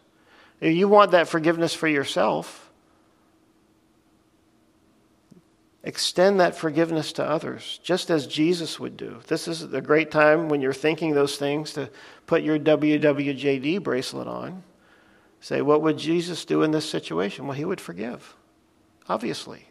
If 0.60 0.74
you 0.74 0.88
want 0.88 1.10
that 1.10 1.28
forgiveness 1.28 1.74
for 1.74 1.88
yourself, 1.88 2.70
extend 5.82 6.40
that 6.40 6.54
forgiveness 6.54 7.12
to 7.14 7.24
others, 7.24 7.80
just 7.82 8.10
as 8.10 8.26
Jesus 8.26 8.78
would 8.78 8.96
do. 8.96 9.20
This 9.26 9.48
is 9.48 9.62
a 9.72 9.80
great 9.80 10.10
time 10.10 10.48
when 10.48 10.60
you're 10.60 10.72
thinking 10.72 11.14
those 11.14 11.36
things 11.36 11.72
to 11.72 11.90
put 12.26 12.42
your 12.42 12.58
WWJD 12.58 13.82
bracelet 13.82 14.28
on 14.28 14.62
Say, 15.44 15.60
what 15.60 15.82
would 15.82 15.98
Jesus 15.98 16.46
do 16.46 16.62
in 16.62 16.70
this 16.70 16.88
situation? 16.88 17.46
Well, 17.46 17.54
he 17.54 17.66
would 17.66 17.78
forgive, 17.78 18.34
obviously. 19.10 19.66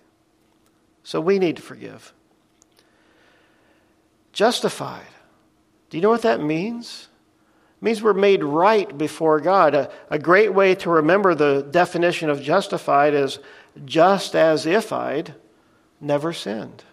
So 1.02 1.20
we 1.20 1.40
need 1.40 1.56
to 1.56 1.64
forgive. 1.64 2.14
Justified. 4.34 5.06
Do 5.90 5.98
you 5.98 6.02
know 6.02 6.10
what 6.10 6.24
that 6.24 6.42
means? 6.42 7.08
It 7.78 7.86
means 7.86 8.02
we're 8.02 8.14
made 8.14 8.44
right 8.44 8.98
before 8.98 9.40
God. 9.40 9.76
A, 9.76 9.92
a 10.10 10.18
great 10.18 10.54
way 10.54 10.74
to 10.76 10.90
remember 10.90 11.36
the 11.36 11.62
definition 11.70 12.30
of 12.30 12.42
justified 12.42 13.14
is 13.14 13.40
just 13.86 14.36
as 14.36 14.66
if 14.66 14.92
I'd 14.92 15.36
never 16.02 16.34
sinned. 16.34 16.84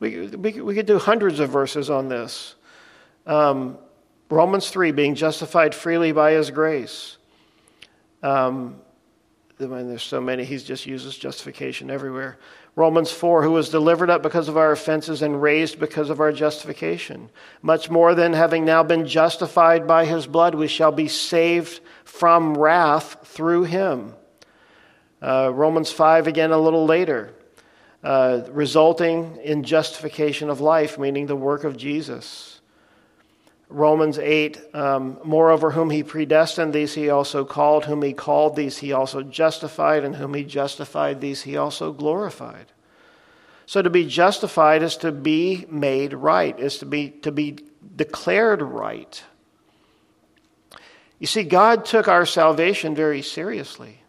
We, 0.00 0.28
we, 0.28 0.60
we 0.60 0.74
could 0.74 0.86
do 0.86 0.98
hundreds 0.98 1.40
of 1.40 1.50
verses 1.50 1.90
on 1.90 2.08
this. 2.08 2.54
Um, 3.26 3.78
Romans 4.30 4.70
3, 4.70 4.92
being 4.92 5.14
justified 5.14 5.74
freely 5.74 6.12
by 6.12 6.32
his 6.32 6.50
grace. 6.50 7.16
Um, 8.22 8.80
there's 9.58 10.02
so 10.02 10.20
many, 10.20 10.44
he 10.44 10.58
just 10.58 10.86
uses 10.86 11.16
justification 11.16 11.90
everywhere. 11.90 12.38
Romans 12.78 13.10
4, 13.10 13.42
who 13.42 13.50
was 13.50 13.70
delivered 13.70 14.08
up 14.08 14.22
because 14.22 14.48
of 14.48 14.56
our 14.56 14.70
offenses 14.70 15.20
and 15.20 15.42
raised 15.42 15.80
because 15.80 16.10
of 16.10 16.20
our 16.20 16.30
justification. 16.30 17.28
Much 17.60 17.90
more 17.90 18.14
than 18.14 18.32
having 18.32 18.64
now 18.64 18.84
been 18.84 19.04
justified 19.04 19.84
by 19.84 20.04
his 20.04 20.28
blood, 20.28 20.54
we 20.54 20.68
shall 20.68 20.92
be 20.92 21.08
saved 21.08 21.80
from 22.04 22.56
wrath 22.56 23.16
through 23.24 23.64
him. 23.64 24.14
Uh, 25.20 25.50
Romans 25.52 25.90
5, 25.90 26.28
again, 26.28 26.52
a 26.52 26.58
little 26.58 26.86
later, 26.86 27.34
uh, 28.04 28.42
resulting 28.50 29.38
in 29.42 29.64
justification 29.64 30.48
of 30.48 30.60
life, 30.60 31.00
meaning 31.00 31.26
the 31.26 31.34
work 31.34 31.64
of 31.64 31.76
Jesus. 31.76 32.57
Romans 33.70 34.18
8, 34.18 34.74
um, 34.74 35.18
moreover, 35.24 35.70
whom 35.70 35.90
he 35.90 36.02
predestined, 36.02 36.72
these 36.72 36.94
he 36.94 37.10
also 37.10 37.44
called, 37.44 37.84
whom 37.84 38.02
he 38.02 38.14
called, 38.14 38.56
these 38.56 38.78
he 38.78 38.92
also 38.92 39.22
justified, 39.22 40.04
and 40.04 40.16
whom 40.16 40.32
he 40.34 40.44
justified, 40.44 41.20
these 41.20 41.42
he 41.42 41.56
also 41.56 41.92
glorified. 41.92 42.66
So 43.66 43.82
to 43.82 43.90
be 43.90 44.06
justified 44.06 44.82
is 44.82 44.96
to 44.98 45.12
be 45.12 45.66
made 45.68 46.14
right, 46.14 46.58
is 46.58 46.78
to 46.78 46.86
be, 46.86 47.10
to 47.22 47.30
be 47.30 47.58
declared 47.94 48.62
right. 48.62 49.22
You 51.18 51.26
see, 51.26 51.42
God 51.42 51.84
took 51.84 52.08
our 52.08 52.24
salvation 52.24 52.94
very 52.94 53.20
seriously. 53.20 54.02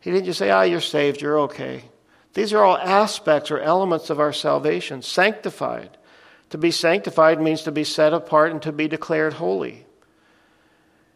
He 0.00 0.10
didn't 0.10 0.24
just 0.24 0.38
say, 0.38 0.48
ah, 0.48 0.62
you're 0.62 0.80
saved, 0.80 1.20
you're 1.20 1.40
okay. 1.40 1.84
These 2.32 2.54
are 2.54 2.64
all 2.64 2.78
aspects 2.78 3.50
or 3.50 3.58
elements 3.58 4.08
of 4.08 4.20
our 4.20 4.32
salvation, 4.32 5.02
sanctified. 5.02 5.98
To 6.50 6.58
be 6.58 6.70
sanctified 6.70 7.40
means 7.40 7.62
to 7.62 7.72
be 7.72 7.84
set 7.84 8.12
apart 8.12 8.52
and 8.52 8.62
to 8.62 8.72
be 8.72 8.88
declared 8.88 9.34
holy. 9.34 9.84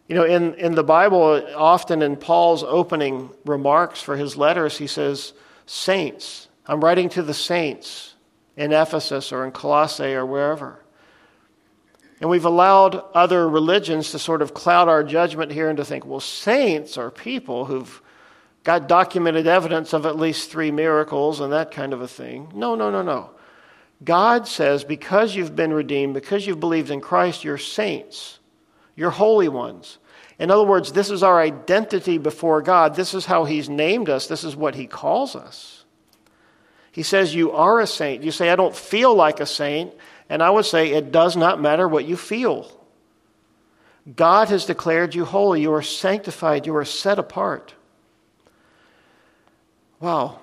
You 0.08 0.16
know, 0.16 0.24
in, 0.24 0.54
in 0.54 0.74
the 0.74 0.84
Bible, 0.84 1.42
often 1.56 2.02
in 2.02 2.16
Paul's 2.16 2.62
opening 2.62 3.30
remarks 3.46 4.02
for 4.02 4.16
his 4.16 4.36
letters, 4.36 4.76
he 4.76 4.86
says, 4.86 5.32
Saints. 5.64 6.48
I'm 6.66 6.82
writing 6.82 7.08
to 7.10 7.22
the 7.22 7.34
saints 7.34 8.14
in 8.56 8.72
Ephesus 8.72 9.32
or 9.32 9.44
in 9.44 9.52
Colossae 9.52 10.14
or 10.14 10.26
wherever. 10.26 10.84
And 12.20 12.30
we've 12.30 12.44
allowed 12.44 13.02
other 13.14 13.48
religions 13.48 14.12
to 14.12 14.18
sort 14.18 14.42
of 14.42 14.54
cloud 14.54 14.88
our 14.88 15.02
judgment 15.02 15.50
here 15.50 15.68
and 15.68 15.76
to 15.78 15.84
think, 15.84 16.06
well, 16.06 16.20
saints 16.20 16.96
are 16.96 17.10
people 17.10 17.64
who've 17.64 18.00
got 18.62 18.86
documented 18.86 19.48
evidence 19.48 19.92
of 19.92 20.06
at 20.06 20.16
least 20.16 20.50
three 20.50 20.70
miracles 20.70 21.40
and 21.40 21.52
that 21.52 21.72
kind 21.72 21.92
of 21.92 22.00
a 22.00 22.06
thing. 22.06 22.52
No, 22.54 22.76
no, 22.76 22.90
no, 22.90 23.02
no. 23.02 23.30
God 24.02 24.48
says, 24.48 24.84
because 24.84 25.34
you've 25.34 25.54
been 25.54 25.72
redeemed, 25.72 26.14
because 26.14 26.46
you've 26.46 26.60
believed 26.60 26.90
in 26.90 27.00
Christ, 27.00 27.44
you're 27.44 27.58
saints, 27.58 28.38
you're 28.96 29.10
holy 29.10 29.48
ones. 29.48 29.98
In 30.38 30.50
other 30.50 30.64
words, 30.64 30.92
this 30.92 31.10
is 31.10 31.22
our 31.22 31.40
identity 31.40 32.18
before 32.18 32.62
God. 32.62 32.96
This 32.96 33.14
is 33.14 33.26
how 33.26 33.44
He's 33.44 33.68
named 33.68 34.08
us, 34.08 34.26
this 34.26 34.44
is 34.44 34.56
what 34.56 34.74
He 34.74 34.86
calls 34.86 35.36
us. 35.36 35.84
He 36.90 37.02
says, 37.02 37.34
You 37.34 37.52
are 37.52 37.80
a 37.80 37.86
saint. 37.86 38.22
You 38.22 38.30
say, 38.30 38.50
I 38.50 38.56
don't 38.56 38.76
feel 38.76 39.14
like 39.14 39.40
a 39.40 39.46
saint. 39.46 39.94
And 40.28 40.42
I 40.42 40.50
would 40.50 40.66
say, 40.66 40.90
It 40.90 41.10
does 41.10 41.36
not 41.36 41.60
matter 41.60 41.88
what 41.88 42.04
you 42.04 42.16
feel. 42.16 42.70
God 44.14 44.48
has 44.48 44.66
declared 44.66 45.14
you 45.14 45.24
holy. 45.24 45.62
You 45.62 45.72
are 45.74 45.82
sanctified. 45.82 46.66
You 46.66 46.76
are 46.76 46.84
set 46.84 47.18
apart. 47.18 47.74
Wow. 50.00 50.41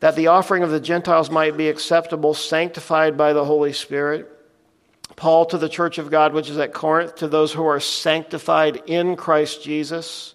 That 0.00 0.16
the 0.16 0.26
offering 0.26 0.62
of 0.62 0.70
the 0.70 0.80
Gentiles 0.80 1.30
might 1.30 1.56
be 1.56 1.68
acceptable, 1.68 2.34
sanctified 2.34 3.16
by 3.16 3.32
the 3.32 3.44
Holy 3.44 3.72
Spirit. 3.72 4.30
Paul 5.16 5.46
to 5.46 5.58
the 5.58 5.68
church 5.68 5.98
of 5.98 6.10
God, 6.10 6.34
which 6.34 6.50
is 6.50 6.58
at 6.58 6.74
Corinth, 6.74 7.16
to 7.16 7.28
those 7.28 7.52
who 7.52 7.64
are 7.64 7.80
sanctified 7.80 8.82
in 8.86 9.16
Christ 9.16 9.62
Jesus. 9.62 10.34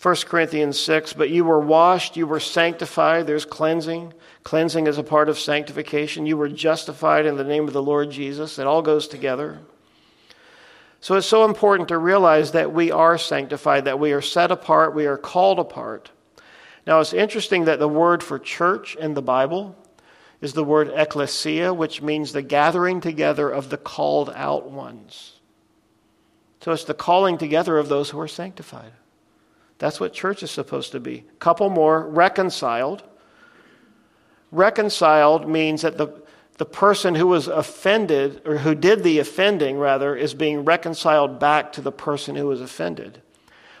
1 0.00 0.14
Corinthians 0.26 0.78
6, 0.78 1.12
but 1.12 1.28
you 1.28 1.44
were 1.44 1.60
washed, 1.60 2.16
you 2.16 2.26
were 2.26 2.40
sanctified. 2.40 3.26
There's 3.26 3.44
cleansing. 3.44 4.14
Cleansing 4.44 4.86
is 4.86 4.96
a 4.96 5.02
part 5.02 5.28
of 5.28 5.38
sanctification. 5.38 6.24
You 6.24 6.36
were 6.36 6.48
justified 6.48 7.26
in 7.26 7.36
the 7.36 7.44
name 7.44 7.66
of 7.66 7.74
the 7.74 7.82
Lord 7.82 8.10
Jesus. 8.10 8.58
It 8.58 8.66
all 8.66 8.80
goes 8.80 9.08
together. 9.08 9.58
So 11.00 11.16
it's 11.16 11.26
so 11.26 11.44
important 11.44 11.88
to 11.88 11.98
realize 11.98 12.52
that 12.52 12.72
we 12.72 12.90
are 12.90 13.18
sanctified, 13.18 13.84
that 13.84 13.98
we 13.98 14.12
are 14.12 14.22
set 14.22 14.50
apart, 14.50 14.94
we 14.94 15.06
are 15.06 15.18
called 15.18 15.58
apart. 15.58 16.10
Now 16.88 17.00
it's 17.00 17.12
interesting 17.12 17.66
that 17.66 17.78
the 17.78 17.86
word 17.86 18.22
for 18.22 18.38
church 18.38 18.96
in 18.96 19.12
the 19.12 19.20
Bible 19.20 19.76
is 20.40 20.54
the 20.54 20.64
word 20.64 20.90
ecclesia, 20.94 21.74
which 21.74 22.00
means 22.00 22.32
the 22.32 22.40
gathering 22.40 23.02
together 23.02 23.50
of 23.50 23.68
the 23.68 23.76
called 23.76 24.32
out 24.34 24.70
ones. 24.70 25.38
So 26.62 26.72
it's 26.72 26.84
the 26.84 26.94
calling 26.94 27.36
together 27.36 27.76
of 27.76 27.90
those 27.90 28.08
who 28.08 28.18
are 28.18 28.26
sanctified. 28.26 28.92
That's 29.76 30.00
what 30.00 30.14
church 30.14 30.42
is 30.42 30.50
supposed 30.50 30.92
to 30.92 30.98
be. 30.98 31.24
Couple 31.38 31.68
more 31.68 32.08
reconciled. 32.08 33.02
Reconciled 34.50 35.46
means 35.46 35.82
that 35.82 35.98
the, 35.98 36.08
the 36.56 36.64
person 36.64 37.14
who 37.14 37.26
was 37.26 37.48
offended, 37.48 38.40
or 38.46 38.56
who 38.56 38.74
did 38.74 39.02
the 39.02 39.18
offending, 39.18 39.76
rather, 39.76 40.16
is 40.16 40.32
being 40.32 40.64
reconciled 40.64 41.38
back 41.38 41.70
to 41.74 41.82
the 41.82 41.92
person 41.92 42.34
who 42.34 42.46
was 42.46 42.62
offended. 42.62 43.20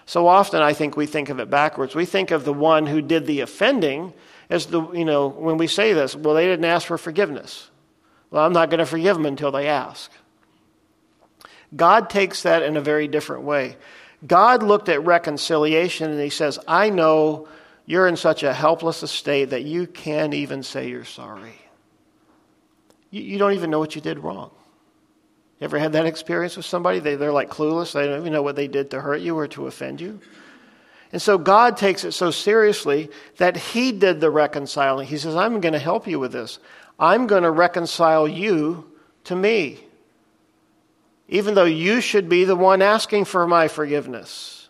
So 0.08 0.26
often 0.26 0.62
I 0.62 0.72
think 0.72 0.96
we 0.96 1.04
think 1.04 1.28
of 1.28 1.38
it 1.38 1.50
backwards. 1.50 1.94
We 1.94 2.06
think 2.06 2.30
of 2.30 2.46
the 2.46 2.52
one 2.54 2.86
who 2.86 3.02
did 3.02 3.26
the 3.26 3.40
offending 3.40 4.14
as 4.48 4.64
the, 4.64 4.80
you 4.92 5.04
know, 5.04 5.28
when 5.28 5.58
we 5.58 5.66
say 5.66 5.92
this, 5.92 6.16
well, 6.16 6.34
they 6.34 6.46
didn't 6.46 6.64
ask 6.64 6.86
for 6.86 6.96
forgiveness. 6.96 7.68
Well, 8.30 8.42
I'm 8.42 8.54
not 8.54 8.70
going 8.70 8.78
to 8.78 8.86
forgive 8.86 9.16
them 9.18 9.26
until 9.26 9.52
they 9.52 9.68
ask. 9.68 10.10
God 11.76 12.08
takes 12.08 12.44
that 12.44 12.62
in 12.62 12.78
a 12.78 12.80
very 12.80 13.06
different 13.06 13.42
way. 13.42 13.76
God 14.26 14.62
looked 14.62 14.88
at 14.88 15.04
reconciliation 15.04 16.10
and 16.10 16.18
he 16.18 16.30
says, 16.30 16.58
I 16.66 16.88
know 16.88 17.46
you're 17.84 18.08
in 18.08 18.16
such 18.16 18.42
a 18.42 18.54
helpless 18.54 18.98
state 19.10 19.50
that 19.50 19.64
you 19.64 19.86
can't 19.86 20.32
even 20.32 20.62
say 20.62 20.88
you're 20.88 21.04
sorry. 21.04 21.60
You, 23.10 23.20
you 23.20 23.36
don't 23.36 23.52
even 23.52 23.68
know 23.68 23.78
what 23.78 23.94
you 23.94 24.00
did 24.00 24.20
wrong. 24.20 24.52
You 25.60 25.64
ever 25.64 25.78
had 25.78 25.92
that 25.92 26.06
experience 26.06 26.56
with 26.56 26.66
somebody? 26.66 27.00
They, 27.00 27.16
they're 27.16 27.32
like 27.32 27.50
clueless. 27.50 27.92
They 27.92 28.06
don't 28.06 28.20
even 28.20 28.32
know 28.32 28.42
what 28.42 28.56
they 28.56 28.68
did 28.68 28.90
to 28.92 29.00
hurt 29.00 29.20
you 29.20 29.36
or 29.36 29.48
to 29.48 29.66
offend 29.66 30.00
you. 30.00 30.20
And 31.12 31.20
so 31.20 31.38
God 31.38 31.76
takes 31.76 32.04
it 32.04 32.12
so 32.12 32.30
seriously 32.30 33.10
that 33.38 33.56
He 33.56 33.92
did 33.92 34.20
the 34.20 34.30
reconciling. 34.30 35.06
He 35.06 35.18
says, 35.18 35.34
I'm 35.34 35.60
going 35.60 35.72
to 35.72 35.78
help 35.78 36.06
you 36.06 36.18
with 36.20 36.32
this. 36.32 36.58
I'm 36.98 37.26
going 37.26 37.42
to 37.44 37.50
reconcile 37.50 38.28
you 38.28 38.90
to 39.24 39.34
me 39.34 39.80
even 41.28 41.54
though 41.54 41.64
you 41.64 42.00
should 42.00 42.28
be 42.28 42.44
the 42.44 42.56
one 42.56 42.80
asking 42.82 43.26
for 43.26 43.46
my 43.46 43.68
forgiveness. 43.68 44.68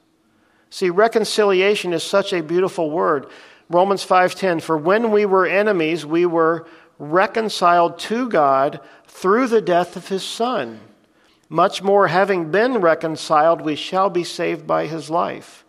See, 0.71 0.91
reconciliation 0.91 1.93
is 1.93 2.03
such 2.03 2.33
a 2.33 2.43
beautiful 2.43 2.91
word. 2.91 3.27
Romans 3.71 4.05
5:10 4.05 4.61
For 4.61 4.77
when 4.77 5.11
we 5.11 5.25
were 5.25 5.47
enemies 5.47 6.05
we 6.05 6.27
were 6.27 6.67
reconciled 6.99 7.99
to 7.99 8.29
God 8.29 8.81
through 9.07 9.49
the 9.49 9.61
death 9.61 9.97
of 9.97 10.09
his 10.09 10.23
son. 10.23 10.81
Much 11.49 11.83
more 11.83 12.09
having 12.09 12.51
been 12.51 12.79
reconciled 12.79 13.61
we 13.61 13.75
shall 13.75 14.11
be 14.11 14.25
saved 14.25 14.67
by 14.67 14.87
his 14.87 15.09
life. 15.09 15.65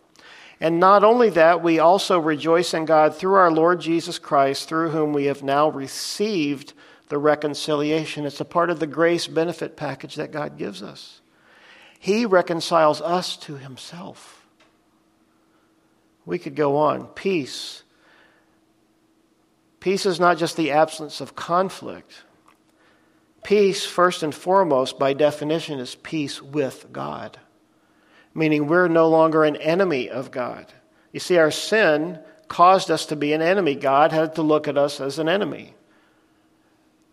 And 0.60 0.80
not 0.80 1.06
only 1.06 1.30
that, 1.30 1.64
we 1.64 1.80
also 1.80 2.20
rejoice 2.20 2.74
in 2.74 2.84
God 2.86 3.16
through 3.16 3.36
our 3.36 3.52
Lord 3.52 3.80
Jesus 3.80 4.20
Christ, 4.20 4.68
through 4.68 4.90
whom 4.90 5.14
we 5.14 5.26
have 5.26 5.42
now 5.42 5.70
received 5.70 6.74
the 7.08 7.18
reconciliation. 7.18 8.26
It's 8.26 8.42
a 8.42 8.46
part 8.46 8.70
of 8.70 8.80
the 8.80 8.88
grace 8.88 9.26
benefit 9.28 9.78
package 9.78 10.16
that 10.16 10.32
God 10.32 10.58
gives 10.58 10.84
us. 10.84 11.22
He 11.98 12.26
reconciles 12.26 13.02
us 13.02 13.38
to 13.38 13.56
Himself. 13.56 14.46
We 16.26 16.40
could 16.40 16.56
go 16.56 16.78
on. 16.78 17.08
Peace. 17.08 17.84
Peace 19.80 20.06
is 20.06 20.20
not 20.20 20.38
just 20.38 20.58
the 20.58 20.72
absence 20.72 21.22
of 21.22 21.36
conflict. 21.36 22.24
Peace, 23.44 23.86
first 23.86 24.24
and 24.24 24.36
foremost, 24.36 25.00
by 25.00 25.14
definition, 25.14 25.80
is 25.80 25.96
peace 25.96 26.42
with 26.42 26.88
God, 26.92 27.40
meaning 28.34 28.68
we're 28.68 28.90
no 28.90 29.08
longer 29.08 29.46
an 29.46 29.56
enemy 29.56 30.10
of 30.10 30.32
God. 30.32 30.66
You 31.14 31.20
see, 31.20 31.38
our 31.38 31.52
sin 31.52 32.20
caused 32.50 32.92
us 32.92 33.06
to 33.08 33.16
be 33.16 33.32
an 33.32 33.42
enemy. 33.42 33.76
God 33.76 34.12
had 34.12 34.36
to 34.36 34.42
look 34.42 34.68
at 34.68 34.78
us 34.78 35.00
as 35.00 35.20
an 35.20 35.30
enemy. 35.30 35.74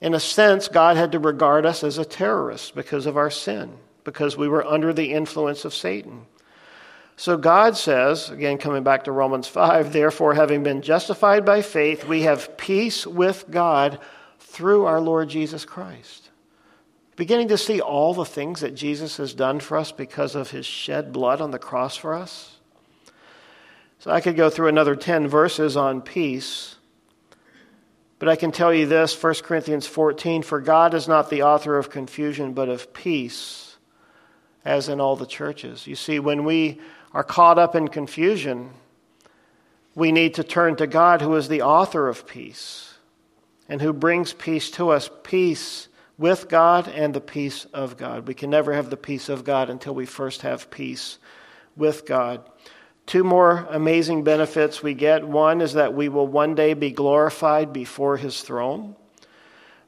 In 0.01 0.15
a 0.15 0.21
sense, 0.21 0.69
God 0.69 0.97
had 0.97 1.13
to 1.13 1.19
regard 1.19 1.65
us 1.65 1.85
as 1.85 1.99
a 1.99 2.05
terrorist 2.05 2.75
because 2.75 3.07
of 3.07 3.17
our 3.17 3.31
sin, 3.31 3.79
because 4.05 4.37
we 4.37 4.49
were 4.49 4.67
under 4.67 4.93
the 4.93 5.13
influence 5.13 5.65
of 5.65 5.75
Satan. 5.75 6.27
So 7.17 7.39
God 7.39 7.77
says, 7.77 8.29
again 8.29 8.59
coming 8.59 8.83
back 8.83 9.05
to 9.05 9.13
Romans 9.13 9.49
5, 9.49 9.93
therefore, 9.93 10.35
having 10.35 10.63
been 10.63 10.83
justified 10.83 11.47
by 11.47 11.63
faith, 11.63 12.05
we 12.05 12.23
have 12.23 12.57
peace 12.59 13.07
with 13.07 13.47
God 13.51 13.99
through 14.39 14.85
our 14.85 15.01
Lord 15.01 15.31
Jesus 15.31 15.65
Christ. 15.65 16.31
Beginning 17.17 17.49
to 17.49 17.57
see 17.57 17.81
all 17.81 18.13
the 18.13 18.27
things 18.27 18.61
that 18.61 18.75
Jesus 18.75 19.17
has 19.17 19.33
done 19.33 19.61
for 19.61 19.79
us 19.79 19.91
because 19.91 20.35
of 20.35 20.51
his 20.51 20.67
shed 20.67 21.13
blood 21.13 21.41
on 21.41 21.51
the 21.51 21.59
cross 21.59 21.97
for 21.97 22.15
us. 22.15 22.59
So 23.99 24.11
I 24.11 24.21
could 24.21 24.37
go 24.37 24.51
through 24.51 24.69
another 24.69 24.95
10 24.95 25.27
verses 25.27 25.79
on 25.79 26.03
peace. 26.03 26.77
But 28.19 28.29
I 28.29 28.37
can 28.37 28.53
tell 28.53 28.73
you 28.73 28.87
this 28.87 29.21
1 29.21 29.35
Corinthians 29.37 29.87
14 29.87 30.43
For 30.43 30.61
God 30.61 30.93
is 30.93 31.09
not 31.09 31.31
the 31.31 31.43
author 31.43 31.79
of 31.79 31.89
confusion, 31.89 32.53
but 32.53 32.69
of 32.69 32.93
peace, 32.93 33.77
as 34.65 34.91
in 34.91 35.01
all 35.01 35.17
the 35.17 35.27
churches. 35.27 35.87
You 35.87 35.97
see, 35.97 36.19
when 36.19 36.45
we 36.45 36.81
are 37.13 37.25
caught 37.25 37.59
up 37.59 37.75
in 37.75 37.89
confusion, 37.89 38.71
we 39.95 40.13
need 40.13 40.35
to 40.35 40.45
turn 40.45 40.77
to 40.77 40.87
God, 40.87 41.23
who 41.23 41.35
is 41.37 41.49
the 41.49 41.63
author 41.63 42.09
of 42.09 42.27
peace 42.27 42.95
and 43.69 43.81
who 43.81 43.93
brings 43.93 44.33
peace 44.33 44.71
to 44.73 44.91
us 44.91 45.11
peace 45.23 45.89
with 46.19 46.49
God 46.49 46.89
and 46.89 47.15
the 47.15 47.21
peace 47.21 47.67
of 47.67 47.97
God. 47.97 48.27
We 48.27 48.35
can 48.35 48.51
never 48.51 48.73
have 48.73 48.91
the 48.91 48.97
peace 48.97 49.29
of 49.29 49.45
God 49.45 49.71
until 49.71 49.95
we 49.95 50.07
first 50.07 50.43
have 50.43 50.71
peace 50.71 51.19
with 51.77 52.07
God. 52.07 52.49
Two 53.07 53.23
more 53.23 53.67
amazing 53.71 54.25
benefits 54.25 54.83
we 54.83 54.95
get. 54.95 55.27
One 55.27 55.61
is 55.61 55.75
that 55.75 55.95
we 55.95 56.09
will 56.09 56.27
one 56.27 56.55
day 56.55 56.75
be 56.75 56.91
glorified 56.91 57.73
before 57.73 58.17
his 58.17 58.43
throne. 58.43 58.97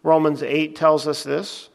Romans 0.02 0.42
8 0.42 0.76
tells 0.76 1.08
us 1.08 1.24
this. 1.24 1.68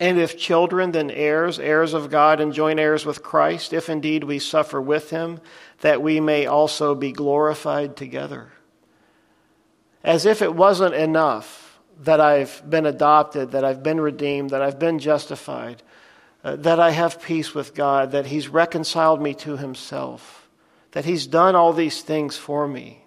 And 0.00 0.18
if 0.18 0.36
children, 0.36 0.92
then 0.92 1.10
heirs, 1.10 1.58
heirs 1.58 1.94
of 1.94 2.10
God, 2.10 2.40
and 2.40 2.52
joint 2.52 2.80
heirs 2.80 3.06
with 3.06 3.22
Christ, 3.22 3.72
if 3.72 3.88
indeed 3.88 4.24
we 4.24 4.38
suffer 4.38 4.80
with 4.80 5.10
him, 5.10 5.40
that 5.82 6.02
we 6.02 6.18
may 6.18 6.46
also 6.46 6.94
be 6.94 7.12
glorified 7.12 7.96
together. 7.96 8.50
As 10.02 10.26
if 10.26 10.40
it 10.40 10.54
wasn't 10.54 10.94
enough 10.94 11.78
that 12.00 12.20
I've 12.20 12.62
been 12.68 12.86
adopted, 12.86 13.52
that 13.52 13.64
I've 13.64 13.82
been 13.82 14.00
redeemed, 14.00 14.50
that 14.50 14.62
I've 14.62 14.78
been 14.78 14.98
justified, 14.98 15.82
uh, 16.42 16.56
that 16.56 16.80
I 16.80 16.90
have 16.90 17.22
peace 17.22 17.54
with 17.54 17.74
God, 17.74 18.12
that 18.12 18.26
he's 18.26 18.48
reconciled 18.48 19.20
me 19.20 19.34
to 19.34 19.58
himself 19.58 20.40
that 20.92 21.04
He's 21.04 21.26
done 21.26 21.54
all 21.54 21.72
these 21.72 22.02
things 22.02 22.36
for 22.36 22.66
me. 22.66 23.04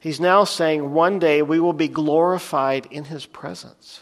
He's 0.00 0.20
now 0.20 0.44
saying 0.44 0.92
one 0.92 1.18
day 1.18 1.42
we 1.42 1.60
will 1.60 1.72
be 1.72 1.88
glorified 1.88 2.86
in 2.90 3.04
His 3.04 3.26
presence. 3.26 4.00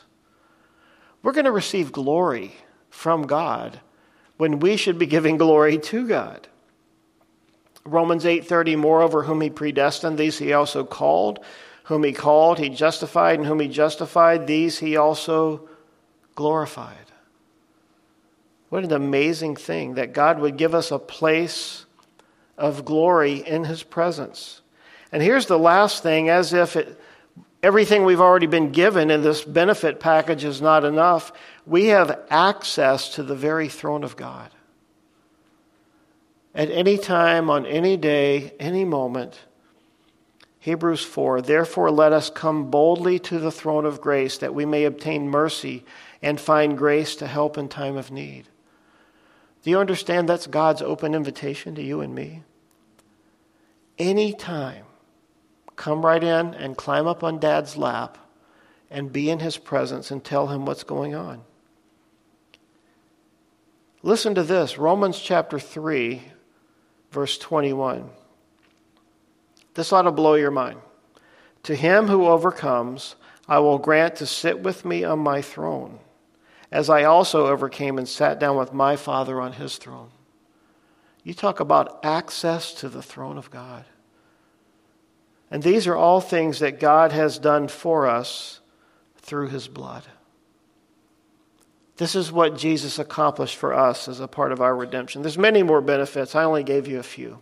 We're 1.23 1.33
going 1.33 1.45
to 1.45 1.53
receive 1.53 1.93
glory 1.93 2.53
from 2.91 3.27
God 3.27 3.81
when 4.37 4.61
we 4.61 4.77
should 4.77 4.99
be 4.99 5.07
giving 5.07 5.37
glory 5.37 5.79
to 5.79 6.07
God. 6.07 6.49
Romans 7.85 8.25
8:30 8.25 8.77
moreover 8.77 9.25
whom 9.25 9.41
he 9.41 9.51
predestined 9.51 10.19
these 10.19 10.39
he 10.39 10.53
also 10.53 10.85
called 10.85 11.45
whom 11.85 12.05
he 12.05 12.13
called 12.13 12.59
he 12.59 12.69
justified 12.69 13.39
and 13.39 13.47
whom 13.47 13.61
he 13.61 13.69
justified 13.69 14.47
these 14.47 14.79
he 14.79 14.97
also 14.97 15.69
glorified. 16.35 16.97
What 18.69 18.85
an 18.85 18.93
amazing 18.93 19.57
thing 19.57 19.95
that 19.95 20.13
God 20.15 20.39
would 20.39 20.57
give 20.57 20.75
us 20.75 20.91
a 20.91 20.99
place 20.99 21.85
of 22.57 22.85
glory 22.85 23.37
in 23.47 23.65
his 23.65 23.83
presence. 23.83 24.63
And 25.11 25.23
here's 25.23 25.47
the 25.47 25.59
last 25.59 26.03
thing 26.03 26.31
as 26.31 26.53
if 26.53 26.77
it, 26.77 26.99
everything 27.63 28.05
we've 28.05 28.21
already 28.21 28.47
been 28.47 28.73
given 28.73 29.11
in 29.11 29.23
this 29.23 29.43
benefit 29.45 30.01
package 30.01 30.45
is 30.45 30.61
not 30.61 30.85
enough, 30.85 31.33
we 31.65 31.87
have 31.87 32.21
access 32.29 33.11
to 33.11 33.23
the 33.23 33.37
very 33.37 33.69
throne 33.69 34.03
of 34.03 34.17
God. 34.17 34.51
At 36.55 36.71
any 36.71 36.99
time, 36.99 37.49
on 37.49 37.65
any 37.65 37.97
day, 37.97 38.53
any 38.59 38.85
moment, 38.85 39.41
Hebrews 40.59 41.05
4 41.05 41.41
Therefore, 41.43 41.91
let 41.91 42.13
us 42.13 42.31
come 42.31 42.71
boldly 42.71 43.19
to 43.21 43.39
the 43.39 43.51
throne 43.51 43.87
of 43.87 44.01
grace 44.01 44.39
that 44.39 44.55
we 44.55 44.65
may 44.65 44.85
obtain 44.85 45.29
mercy 45.29 45.85
and 46.21 46.41
find 46.41 46.77
grace 46.77 47.17
to 47.17 47.27
help 47.27 47.57
in 47.57 47.69
time 47.69 47.97
of 47.97 48.11
need. 48.11 48.49
Do 49.63 49.71
you 49.71 49.79
understand 49.79 50.29
that's 50.29 50.47
God's 50.47 50.83
open 50.83 51.15
invitation 51.15 51.75
to 51.77 51.83
you 51.83 52.01
and 52.01 52.15
me? 52.15 52.43
Anytime 53.99 54.85
come 55.77 56.05
right 56.05 56.23
in 56.23 56.55
and 56.55 56.77
climb 56.77 57.07
up 57.07 57.23
on 57.23 57.39
dad's 57.39 57.77
lap 57.77 58.19
and 58.91 59.13
be 59.13 59.31
in 59.31 59.39
his 59.39 59.57
presence 59.57 60.11
and 60.11 60.23
tell 60.23 60.49
him 60.49 60.67
what's 60.67 60.85
going 60.85 61.15
on. 61.15 61.43
Listen 64.03 64.35
to 64.35 64.43
this 64.43 64.79
Romans 64.79 65.19
chapter 65.19 65.59
3, 65.59 66.23
verse 67.11 67.39
21. 67.39 68.11
This 69.75 69.93
ought 69.93 70.03
to 70.03 70.11
blow 70.11 70.35
your 70.35 70.51
mind. 70.51 70.81
To 71.65 71.75
him 71.77 72.09
who 72.09 72.27
overcomes, 72.27 73.15
I 73.49 73.61
will 73.61 73.79
grant 73.79 74.17
to 74.17 74.27
sit 74.27 74.61
with 74.61 74.85
me 74.85 75.05
on 75.05 75.21
my 75.21 75.41
throne, 75.41 76.01
as 76.71 76.91
I 76.91 77.05
also 77.05 77.47
overcame 77.47 77.97
and 77.97 78.09
sat 78.09 78.39
down 78.41 78.57
with 78.57 78.73
my 78.73 78.97
Father 78.97 79.41
on 79.41 79.53
his 79.53 79.79
throne. 79.79 80.11
You 81.23 81.35
talk 81.35 81.61
about 81.61 82.05
access 82.05 82.75
to 82.75 82.89
the 82.89 83.03
throne 83.03 83.39
of 83.39 83.51
God. 83.51 83.85
And 85.53 85.63
these 85.63 85.87
are 85.87 85.95
all 85.95 86.23
things 86.23 86.61
that 86.61 86.81
God 86.81 87.13
has 87.13 87.39
done 87.39 87.69
for 87.69 88.07
us 88.07 88.61
through 89.19 89.49
his 89.49 89.69
blood. 89.69 90.03
This 91.99 92.15
is 92.17 92.33
what 92.33 92.57
Jesus 92.57 92.99
accomplished 92.99 93.57
for 93.57 93.75
us 93.75 94.09
as 94.09 94.19
a 94.19 94.27
part 94.27 94.51
of 94.51 94.63
our 94.63 94.75
redemption. 94.75 95.21
There's 95.21 95.37
many 95.37 95.63
more 95.63 95.83
benefits. 95.83 96.35
I 96.35 96.45
only 96.45 96.65
gave 96.65 96.89
you 96.89 96.99
a 96.99 97.03
few. 97.03 97.39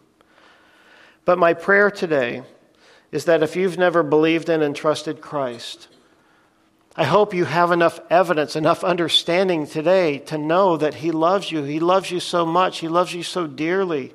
But 1.24 1.38
my 1.38 1.54
prayer 1.54 1.88
today 1.88 2.42
is 3.12 3.26
that 3.26 3.44
if 3.44 3.54
you've 3.54 3.78
never 3.78 4.02
believed 4.02 4.48
in 4.48 4.60
and 4.60 4.74
trusted 4.74 5.20
Christ, 5.20 5.86
I 6.96 7.04
hope 7.04 7.32
you 7.32 7.44
have 7.44 7.70
enough 7.70 8.00
evidence, 8.10 8.56
enough 8.56 8.82
understanding 8.82 9.68
today 9.68 10.18
to 10.18 10.36
know 10.36 10.76
that 10.76 10.94
He 10.94 11.12
loves 11.12 11.52
you. 11.52 11.62
He 11.62 11.78
loves 11.78 12.10
you 12.10 12.18
so 12.18 12.44
much. 12.44 12.80
He 12.80 12.88
loves 12.88 13.14
you 13.14 13.22
so 13.22 13.46
dearly. 13.46 14.12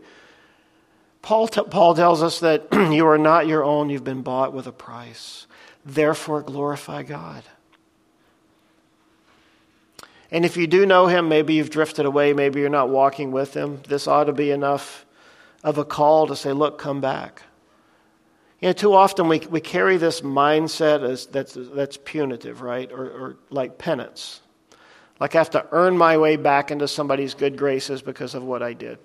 Paul, 1.25 1.47
t- 1.47 1.63
Paul 1.63 1.95
tells 1.95 2.21
us 2.21 2.41
that 2.41 2.67
you 2.71 3.07
are 3.07 3.17
not 3.17 3.47
your 3.47 3.63
own, 3.63 3.89
you've 3.89 4.03
been 4.03 4.21
bought 4.21 4.53
with 4.53 4.67
a 4.67 4.71
price. 4.71 5.47
Therefore, 5.83 6.43
glorify 6.43 7.01
God. 7.01 7.41
And 10.29 10.45
if 10.45 10.55
you 10.55 10.67
do 10.67 10.85
know 10.85 11.07
Him, 11.07 11.27
maybe 11.27 11.55
you've 11.55 11.71
drifted 11.71 12.05
away, 12.05 12.33
maybe 12.33 12.59
you're 12.59 12.69
not 12.69 12.89
walking 12.89 13.31
with 13.31 13.55
Him, 13.55 13.81
this 13.87 14.07
ought 14.07 14.25
to 14.25 14.33
be 14.33 14.51
enough 14.51 15.03
of 15.63 15.79
a 15.79 15.83
call 15.83 16.27
to 16.27 16.35
say, 16.35 16.53
Look, 16.53 16.77
come 16.77 17.01
back. 17.01 17.41
You 18.59 18.69
know, 18.69 18.73
too 18.73 18.93
often 18.93 19.27
we, 19.27 19.39
we 19.39 19.61
carry 19.61 19.97
this 19.97 20.21
mindset 20.21 21.01
as 21.01 21.25
that's, 21.25 21.55
that's 21.55 21.97
punitive, 21.97 22.61
right? 22.61 22.91
Or, 22.91 23.05
or 23.05 23.37
like 23.49 23.79
penance. 23.79 24.41
Like 25.19 25.33
I 25.33 25.39
have 25.39 25.49
to 25.51 25.65
earn 25.71 25.97
my 25.97 26.19
way 26.19 26.35
back 26.35 26.69
into 26.69 26.87
somebody's 26.87 27.33
good 27.33 27.57
graces 27.57 28.03
because 28.03 28.35
of 28.35 28.43
what 28.43 28.61
I 28.61 28.73
did. 28.73 28.99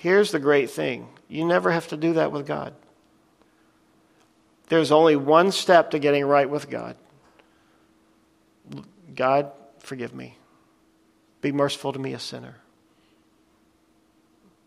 Here's 0.00 0.32
the 0.32 0.38
great 0.38 0.70
thing 0.70 1.08
you 1.28 1.44
never 1.44 1.70
have 1.70 1.88
to 1.88 1.96
do 1.96 2.14
that 2.14 2.32
with 2.32 2.46
God. 2.46 2.74
There's 4.68 4.92
only 4.92 5.16
one 5.16 5.52
step 5.52 5.90
to 5.90 5.98
getting 5.98 6.24
right 6.24 6.48
with 6.48 6.70
God 6.70 6.96
God, 9.14 9.52
forgive 9.80 10.14
me. 10.14 10.38
Be 11.42 11.52
merciful 11.52 11.92
to 11.92 11.98
me, 11.98 12.14
a 12.14 12.18
sinner. 12.18 12.56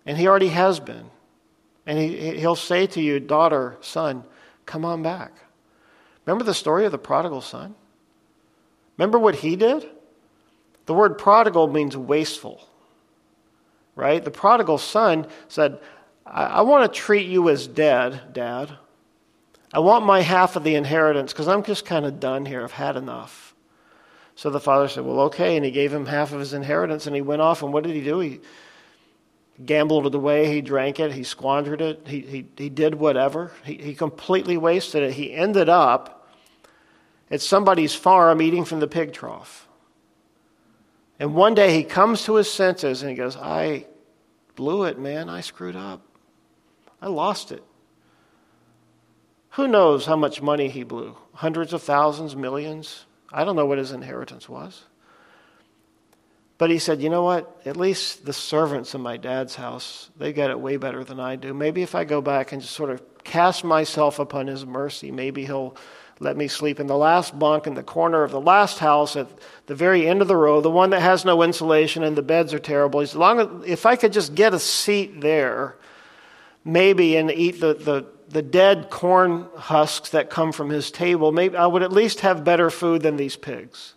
And 0.05 0.17
He 0.17 0.27
already 0.27 0.49
has 0.49 0.79
been. 0.79 1.09
And 1.85 1.97
he, 1.97 2.37
he'll 2.37 2.55
say 2.55 2.87
to 2.87 3.01
you, 3.01 3.19
daughter, 3.19 3.77
son, 3.81 4.23
come 4.65 4.85
on 4.85 5.03
back. 5.03 5.33
Remember 6.25 6.43
the 6.43 6.53
story 6.53 6.85
of 6.85 6.91
the 6.91 6.97
prodigal 6.97 7.41
son? 7.41 7.75
Remember 8.97 9.19
what 9.19 9.35
he 9.35 9.55
did? 9.55 9.89
The 10.85 10.93
word 10.93 11.17
prodigal 11.17 11.67
means 11.67 11.97
wasteful, 11.97 12.61
right? 13.95 14.23
The 14.23 14.31
prodigal 14.31 14.77
son 14.77 15.27
said, 15.47 15.79
I, 16.25 16.45
I 16.45 16.61
want 16.61 16.91
to 16.91 16.99
treat 16.99 17.27
you 17.27 17.49
as 17.49 17.67
dead, 17.67 18.33
dad. 18.33 18.77
I 19.73 19.79
want 19.79 20.05
my 20.05 20.21
half 20.21 20.55
of 20.55 20.63
the 20.63 20.75
inheritance 20.75 21.33
because 21.33 21.47
I'm 21.47 21.63
just 21.63 21.85
kind 21.85 22.05
of 22.05 22.19
done 22.19 22.45
here. 22.45 22.63
I've 22.63 22.71
had 22.71 22.95
enough. 22.95 23.55
So 24.35 24.49
the 24.49 24.59
father 24.59 24.87
said, 24.87 25.03
Well, 25.03 25.21
okay. 25.21 25.55
And 25.55 25.65
he 25.65 25.71
gave 25.71 25.91
him 25.91 26.05
half 26.05 26.31
of 26.31 26.39
his 26.39 26.53
inheritance 26.53 27.07
and 27.07 27.15
he 27.15 27.21
went 27.21 27.41
off. 27.41 27.63
And 27.63 27.73
what 27.73 27.83
did 27.83 27.95
he 27.95 28.03
do? 28.03 28.19
He 28.19 28.41
gambled 29.65 30.07
it 30.07 30.15
away, 30.15 30.51
he 30.51 30.61
drank 30.61 30.99
it, 30.99 31.11
he 31.11 31.23
squandered 31.23 31.81
it, 31.81 32.07
he, 32.07 32.21
he, 32.21 32.45
he 32.57 32.69
did 32.69 32.95
whatever. 32.95 33.51
He, 33.63 33.75
he 33.75 33.93
completely 33.93 34.57
wasted 34.57 35.03
it. 35.03 35.13
He 35.13 35.33
ended 35.33 35.69
up 35.69 36.27
at 37.29 37.41
somebody's 37.41 37.93
farm 37.93 38.41
eating 38.41 38.65
from 38.65 38.79
the 38.79 38.87
pig 38.87 39.13
trough. 39.13 39.67
And 41.19 41.35
one 41.35 41.53
day 41.53 41.73
he 41.73 41.83
comes 41.83 42.23
to 42.25 42.35
his 42.35 42.51
senses 42.51 43.01
and 43.01 43.09
he 43.09 43.15
goes, 43.15 43.37
I 43.37 43.85
blew 44.55 44.83
it, 44.83 44.99
man. 44.99 45.29
I 45.29 45.41
screwed 45.41 45.75
up. 45.75 46.01
I 47.01 47.07
lost 47.07 47.51
it. 47.51 47.63
Who 49.51 49.67
knows 49.67 50.05
how 50.05 50.15
much 50.15 50.41
money 50.41 50.69
he 50.69 50.83
blew? 50.83 51.15
Hundreds 51.33 51.73
of 51.73 51.83
thousands, 51.83 52.35
millions? 52.35 53.05
I 53.31 53.43
don't 53.43 53.55
know 53.55 53.65
what 53.65 53.77
his 53.77 53.91
inheritance 53.91 54.49
was. 54.49 54.85
But 56.57 56.69
he 56.69 56.79
said, 56.79 57.01
You 57.01 57.09
know 57.09 57.23
what? 57.23 57.61
At 57.65 57.77
least 57.77 58.25
the 58.25 58.33
servants 58.33 58.95
in 58.95 59.01
my 59.01 59.17
dad's 59.17 59.55
house, 59.55 60.09
they 60.17 60.33
get 60.33 60.49
it 60.49 60.59
way 60.59 60.77
better 60.77 61.03
than 61.03 61.19
I 61.19 61.35
do. 61.35 61.53
Maybe 61.53 61.83
if 61.83 61.93
I 61.93 62.03
go 62.03 62.21
back 62.21 62.51
and 62.51 62.61
just 62.61 62.73
sort 62.73 62.89
of 62.89 63.23
cast 63.23 63.63
myself 63.63 64.17
upon 64.17 64.47
his 64.47 64.65
mercy, 64.65 65.11
maybe 65.11 65.45
he'll 65.45 65.75
let 66.23 66.37
me 66.37 66.47
sleep 66.47 66.79
in 66.79 66.87
the 66.87 66.97
last 66.97 67.37
bunk 67.37 67.67
in 67.67 67.75
the 67.75 67.83
corner 67.83 68.23
of 68.23 68.31
the 68.31 68.41
last 68.41 68.79
house 68.79 69.15
at 69.15 69.27
the 69.67 69.75
very 69.75 70.07
end 70.07 70.21
of 70.21 70.27
the 70.27 70.35
row, 70.35 70.61
the 70.61 70.69
one 70.69 70.89
that 70.91 71.01
has 71.01 71.25
no 71.25 71.43
insulation 71.43 72.03
and 72.03 72.15
the 72.15 72.21
beds 72.21 72.53
are 72.53 72.59
terrible. 72.59 73.01
As 73.01 73.15
long 73.15 73.39
as, 73.39 73.69
if 73.69 73.85
I 73.85 73.95
could 73.95 74.13
just 74.13 74.33
get 74.33 74.53
a 74.53 74.59
seat 74.59 75.21
there, 75.21 75.75
maybe, 76.65 77.15
and 77.17 77.29
eat 77.29 77.59
the, 77.59 77.73
the, 77.73 78.05
the 78.29 78.41
dead 78.41 78.89
corn 78.89 79.47
husks 79.55 80.09
that 80.11 80.29
come 80.29 80.51
from 80.51 80.69
his 80.69 80.89
table, 80.89 81.31
maybe 81.31 81.55
I 81.57 81.67
would 81.67 81.83
at 81.83 81.91
least 81.91 82.21
have 82.21 82.43
better 82.43 82.69
food 82.69 83.01
than 83.01 83.17
these 83.17 83.35
pigs. 83.35 83.93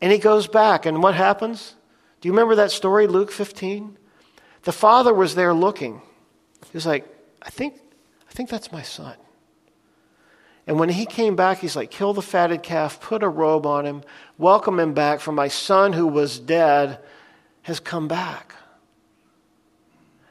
And 0.00 0.12
he 0.12 0.18
goes 0.18 0.46
back, 0.46 0.84
and 0.84 1.02
what 1.02 1.14
happens? 1.14 1.74
Do 2.20 2.28
you 2.28 2.32
remember 2.32 2.56
that 2.56 2.70
story, 2.70 3.06
Luke 3.06 3.30
15? 3.30 3.96
The 4.64 4.72
father 4.72 5.14
was 5.14 5.34
there 5.34 5.54
looking. 5.54 6.02
He 6.64 6.70
was 6.74 6.86
like, 6.86 7.06
I 7.40 7.50
think, 7.50 7.76
I 8.28 8.32
think 8.32 8.50
that's 8.50 8.72
my 8.72 8.82
son. 8.82 9.16
And 10.66 10.78
when 10.78 10.88
he 10.88 11.04
came 11.04 11.36
back, 11.36 11.58
he's 11.58 11.76
like, 11.76 11.90
kill 11.90 12.14
the 12.14 12.22
fatted 12.22 12.62
calf, 12.62 13.00
put 13.00 13.22
a 13.22 13.28
robe 13.28 13.66
on 13.66 13.84
him, 13.84 14.02
welcome 14.38 14.80
him 14.80 14.94
back, 14.94 15.20
for 15.20 15.32
my 15.32 15.48
son 15.48 15.92
who 15.92 16.06
was 16.06 16.38
dead 16.38 16.98
has 17.62 17.80
come 17.80 18.08
back. 18.08 18.54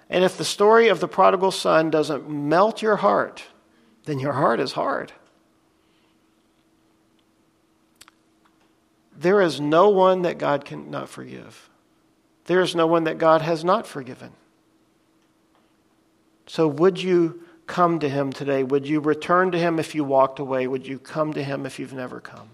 And 0.10 0.24
if 0.24 0.38
the 0.38 0.46
story 0.46 0.90
of 0.90 1.00
the 1.00 1.08
prodigal 1.08 1.52
son 1.52 1.90
doesn't 1.90 2.30
melt 2.30 2.82
your 2.82 2.98
heart, 2.98 3.44
then 4.06 4.20
your 4.20 4.34
heart 4.34 4.60
is 4.60 4.74
hard. 4.74 5.12
There 9.16 9.42
is 9.42 9.62
no 9.62 9.90
one 9.90 10.24
that 10.24 10.38
God 10.38 10.66
cannot 10.66 11.10
forgive. 11.10 11.70
There 12.46 12.62
is 12.62 12.76
no 12.76 12.88
one 12.88 13.06
that 13.06 13.18
God 13.18 13.42
has 13.42 13.64
not 13.64 13.88
forgiven. 13.88 14.32
So, 16.46 16.68
would 16.68 17.02
you 17.02 17.43
come 17.74 17.98
to 17.98 18.08
Him 18.08 18.32
today? 18.32 18.64
Would 18.64 18.88
you 18.88 19.00
return 19.00 19.50
to 19.50 19.58
Him 19.58 19.80
if 19.80 19.96
you 19.96 20.04
walked 20.04 20.38
away? 20.38 20.68
Would 20.68 20.86
you 20.86 21.00
come 21.00 21.34
to 21.34 21.44
Him 21.44 21.66
if 21.66 21.80
you've 21.80 21.92
never 21.92 22.20
come? 22.20 22.52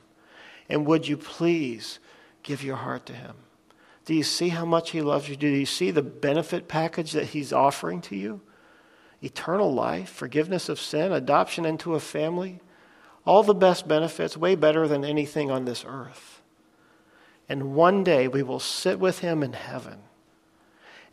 And 0.70 0.86
would 0.86 1.10
you 1.10 1.18
please 1.18 2.00
give 2.42 2.64
your 2.64 2.78
heart 2.78 3.06
to 3.08 3.14
Him? 3.14 3.36
Do 4.06 4.14
you 4.14 4.24
see 4.24 4.48
how 4.48 4.64
much 4.64 4.92
He 4.92 5.02
loves 5.02 5.28
you? 5.28 5.36
Do 5.36 5.46
you 5.46 5.66
see 5.66 5.92
the 5.92 6.02
benefit 6.02 6.70
package 6.70 7.12
that 7.12 7.26
He's 7.26 7.52
offering 7.52 8.00
to 8.04 8.16
you? 8.16 8.40
Eternal 9.22 9.74
life, 9.74 10.10
forgiveness 10.10 10.70
of 10.70 10.80
sin, 10.80 11.12
adoption 11.12 11.66
into 11.66 11.96
a 11.96 12.00
family, 12.00 12.62
all 13.26 13.44
the 13.44 13.54
best 13.54 13.90
benefits, 13.90 14.38
way 14.38 14.56
better 14.56 14.88
than 14.88 15.04
anything 15.04 15.52
on 15.52 15.66
this 15.66 15.84
earth. 15.86 16.42
And 17.50 17.76
one 17.76 18.06
day 18.06 18.30
we 18.30 18.42
will 18.42 18.62
sit 18.62 19.02
with 19.02 19.20
him 19.20 19.44
in 19.44 19.52
heaven. 19.52 19.98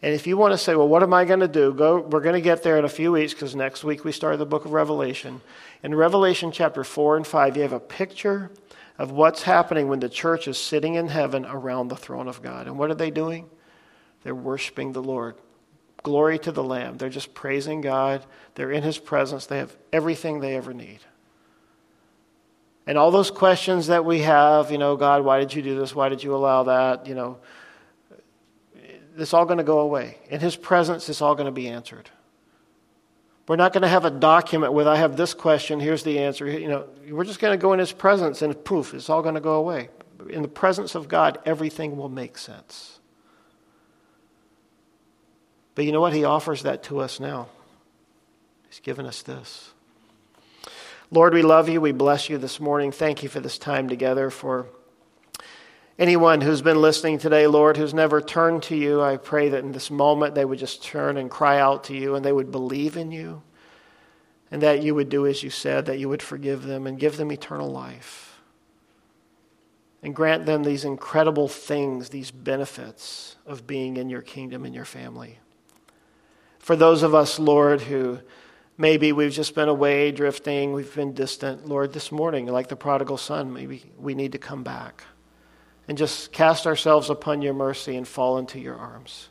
And 0.03 0.15
if 0.15 0.27
you 0.27 0.37
want 0.37 0.53
to 0.53 0.59
say, 0.59 0.75
well, 0.75 0.89
what 0.89 1.03
am 1.03 1.15
I 1.15 1.25
going 1.25 1.41
to 1.41 1.49
do? 1.49 1.73
Go, 1.73 2.01
we're 2.01 2.21
going 2.21 2.35
to 2.35 2.41
get 2.41 2.63
there 2.63 2.79
in 2.79 2.85
a 2.85 2.89
few 2.89 3.13
weeks 3.13 3.33
because 3.33 3.57
next 3.57 3.83
week 3.83 4.05
we 4.05 4.13
start 4.13 4.39
the 4.39 4.47
book 4.47 4.65
of 4.65 4.73
Revelation. 4.73 5.41
In 5.83 5.95
Revelation 5.95 6.53
chapter 6.53 6.85
4 6.85 7.17
and 7.17 7.27
5, 7.27 7.57
you 7.57 7.63
have 7.63 7.73
a 7.73 7.81
picture 7.81 8.51
of 8.99 9.11
what's 9.11 9.43
happening 9.43 9.89
when 9.89 10.01
the 10.01 10.09
church 10.09 10.49
is 10.49 10.59
sitting 10.59 10.95
in 10.95 11.09
heaven 11.09 11.45
around 11.47 11.89
the 11.89 11.97
throne 11.97 12.29
of 12.29 12.43
God. 12.43 12.67
And 12.67 12.79
what 12.79 12.91
are 12.91 12.95
they 12.95 13.11
doing? 13.11 13.49
They're 14.23 14.35
worshiping 14.35 14.93
the 14.93 15.03
Lord. 15.03 15.37
Glory 16.03 16.39
to 16.41 16.53
the 16.53 16.65
Lamb. 16.65 16.99
They're 16.99 17.09
just 17.09 17.35
praising 17.35 17.81
God. 17.81 18.25
They're 18.55 18.73
in 18.73 18.83
His 18.83 18.99
presence. 18.99 19.47
They 19.47 19.59
have 19.59 19.77
everything 19.93 20.41
they 20.41 20.57
ever 20.57 20.73
need. 20.73 21.01
And 22.87 22.97
all 22.97 23.11
those 23.11 23.31
questions 23.31 23.89
that 23.89 24.05
we 24.05 24.21
have, 24.21 24.71
you 24.71 24.79
know, 24.79 24.97
God, 24.97 25.25
why 25.25 25.41
did 25.41 25.53
you 25.53 25.63
do 25.63 25.79
this? 25.79 25.95
Why 25.95 26.09
did 26.09 26.23
you 26.23 26.35
allow 26.35 26.65
that? 26.65 27.07
You 27.07 27.15
know, 27.17 27.39
it's 29.17 29.35
all 29.35 29.45
going 29.45 29.59
to 29.59 29.65
go 29.65 29.81
away. 29.81 30.19
In 30.29 30.41
His 30.41 30.57
presence, 30.57 31.09
it's 31.09 31.23
all 31.23 31.35
going 31.35 31.47
to 31.47 31.53
be 31.53 31.69
answered. 31.69 32.11
We're 33.49 33.57
not 33.57 33.73
going 33.73 33.83
to 33.83 33.89
have 33.89 34.05
a 34.05 34.11
document 34.11 34.73
with, 34.73 34.89
I 34.89 34.97
have 34.97 35.17
this 35.17 35.33
question, 35.33 35.79
here's 35.79 36.03
the 36.03 36.19
answer. 36.19 36.47
You 36.47 36.69
know, 36.69 36.87
we're 37.09 37.25
just 37.25 37.39
going 37.39 37.57
to 37.57 37.61
go 37.61 37.73
in 37.73 37.79
His 37.79 37.93
presence 37.93 38.43
and 38.43 38.65
poof, 38.65 38.93
it's 38.95 39.09
all 39.09 39.23
going 39.23 39.37
to 39.37 39.41
go 39.41 39.55
away. 39.55 39.89
In 40.29 40.43
the 40.43 40.49
presence 40.49 40.95
of 40.95 41.09
God, 41.09 41.39
everything 41.45 41.97
will 41.97 42.09
make 42.09 42.37
sense. 42.37 42.99
But 45.77 45.85
you 45.85 45.93
know 45.93 46.01
what? 46.01 46.15
He 46.15 46.25
offers 46.25 46.63
that 46.63 46.83
to 46.85 47.01
us 47.01 47.21
now. 47.21 47.49
He's 48.69 48.81
given 48.81 49.07
us 49.07 49.23
this. 49.23 49.73
Lord, 51.11 51.35
we 51.35 51.43
love 51.43 51.69
you. 51.69 51.81
We 51.81 51.93
bless 51.93 52.29
you 52.29 52.39
this 52.39 52.59
morning. 52.59 52.91
Thank 52.91 53.23
you 53.23 53.29
for 53.29 53.39
this 53.39 53.59
time 53.59 53.89
together. 53.89 54.31
For 54.31 54.67
anyone 55.99 56.41
who's 56.41 56.63
been 56.63 56.81
listening 56.81 57.19
today, 57.19 57.47
Lord, 57.47 57.77
who's 57.77 57.95
never 57.95 58.21
turned 58.21 58.63
to 58.65 58.77
you, 58.77 59.03
I 59.03 59.17
pray 59.17 59.49
that 59.49 59.65
in 59.65 59.73
this 59.73 59.91
moment 59.91 60.35
they 60.35 60.45
would 60.45 60.59
just 60.59 60.83
turn 60.83 61.17
and 61.17 61.31
cry 61.31 61.59
out 61.59 61.85
to 61.85 61.97
you 61.97 62.15
and 62.15 62.25
they 62.25 62.33
would 62.33 62.51
believe 62.51 62.97
in 62.97 63.11
you 63.11 63.43
and 64.51 64.63
that 64.63 64.83
you 64.83 64.95
would 64.95 65.09
do 65.09 65.27
as 65.27 65.43
you 65.43 65.51
said, 65.51 65.87
that 65.87 65.99
you 65.99 66.09
would 66.09 66.23
forgive 66.23 66.65
them 66.65 66.87
and 66.87 66.99
give 66.99 67.17
them 67.17 67.33
eternal 67.33 67.71
life. 67.71 68.41
And 70.03 70.15
grant 70.15 70.47
them 70.47 70.63
these 70.63 70.85
incredible 70.85 71.49
things, 71.49 72.11
these 72.11 72.31
benefits 72.31 73.37
of 73.45 73.67
being 73.67 73.97
in 73.97 74.09
your 74.09 74.23
kingdom 74.23 74.65
and 74.65 74.75
your 74.75 74.85
family. 74.85 75.41
For 76.59 76.77
those 76.77 77.03
of 77.03 77.15
us, 77.15 77.39
Lord, 77.39 77.83
who 77.83 78.21
Maybe 78.79 79.11
we've 79.11 79.33
just 79.33 79.55
been 79.55 79.71
away, 79.71 80.13
drifting, 80.13 80.75
we've 80.75 80.95
been 80.95 81.15
distant. 81.15 81.67
Lord, 81.67 81.95
this 81.95 82.13
morning, 82.13 82.47
like 82.47 82.69
the 82.69 82.77
prodigal 82.77 83.17
son, 83.17 83.51
maybe 83.55 83.91
we 83.97 84.15
need 84.15 84.33
to 84.33 84.39
come 84.39 84.63
back 84.63 85.03
and 85.89 85.97
just 85.97 86.33
cast 86.33 86.67
ourselves 86.67 87.11
upon 87.11 87.43
your 87.43 87.55
mercy 87.55 87.97
and 87.97 88.07
fall 88.07 88.39
into 88.39 88.59
your 88.59 88.77
arms. 88.77 89.29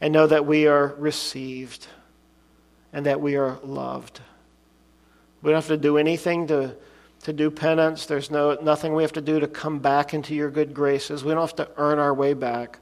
And 0.00 0.12
know 0.12 0.26
that 0.26 0.46
we 0.46 0.66
are 0.66 0.94
received 0.98 1.86
and 2.92 3.06
that 3.06 3.20
we 3.20 3.36
are 3.36 3.58
loved. 3.62 4.20
We 5.42 5.50
don't 5.50 5.56
have 5.56 5.68
to 5.68 5.76
do 5.76 5.96
anything 5.98 6.46
to, 6.48 6.74
to 7.22 7.32
do 7.32 7.50
penance. 7.50 8.06
There's 8.06 8.30
no, 8.30 8.54
nothing 8.54 8.94
we 8.94 9.02
have 9.02 9.12
to 9.12 9.20
do 9.20 9.40
to 9.40 9.46
come 9.46 9.78
back 9.78 10.12
into 10.14 10.34
your 10.34 10.50
good 10.50 10.74
graces. 10.74 11.22
We 11.22 11.32
don't 11.32 11.42
have 11.42 11.56
to 11.56 11.68
earn 11.76 11.98
our 11.98 12.14
way 12.14 12.34
back. 12.34 12.78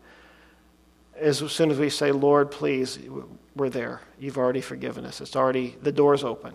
As 1.16 1.38
soon 1.38 1.70
as 1.70 1.78
we 1.78 1.90
say, 1.90 2.12
Lord, 2.12 2.50
please, 2.50 2.98
we're 3.54 3.70
there. 3.70 4.00
You've 4.18 4.38
already 4.38 4.60
forgiven 4.60 5.04
us. 5.04 5.20
It's 5.20 5.36
already, 5.36 5.76
the 5.82 5.92
door's 5.92 6.24
open. 6.24 6.54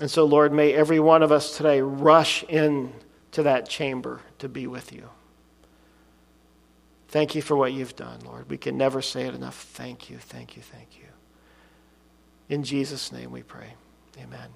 And 0.00 0.10
so, 0.10 0.24
Lord, 0.24 0.52
may 0.52 0.72
every 0.72 1.00
one 1.00 1.22
of 1.22 1.32
us 1.32 1.56
today 1.56 1.80
rush 1.80 2.42
in 2.44 2.92
to 3.34 3.42
that 3.42 3.68
chamber 3.68 4.20
to 4.38 4.48
be 4.48 4.66
with 4.66 4.92
you. 4.92 5.10
Thank 7.08 7.34
you 7.34 7.42
for 7.42 7.56
what 7.56 7.72
you've 7.72 7.96
done, 7.96 8.20
Lord. 8.24 8.48
We 8.48 8.56
can 8.56 8.76
never 8.76 9.02
say 9.02 9.26
it 9.26 9.34
enough. 9.34 9.56
Thank 9.56 10.08
you, 10.10 10.18
thank 10.18 10.56
you, 10.56 10.62
thank 10.62 10.96
you. 10.96 11.06
In 12.48 12.62
Jesus' 12.64 13.12
name 13.12 13.30
we 13.30 13.42
pray. 13.42 13.74
Amen. 14.20 14.48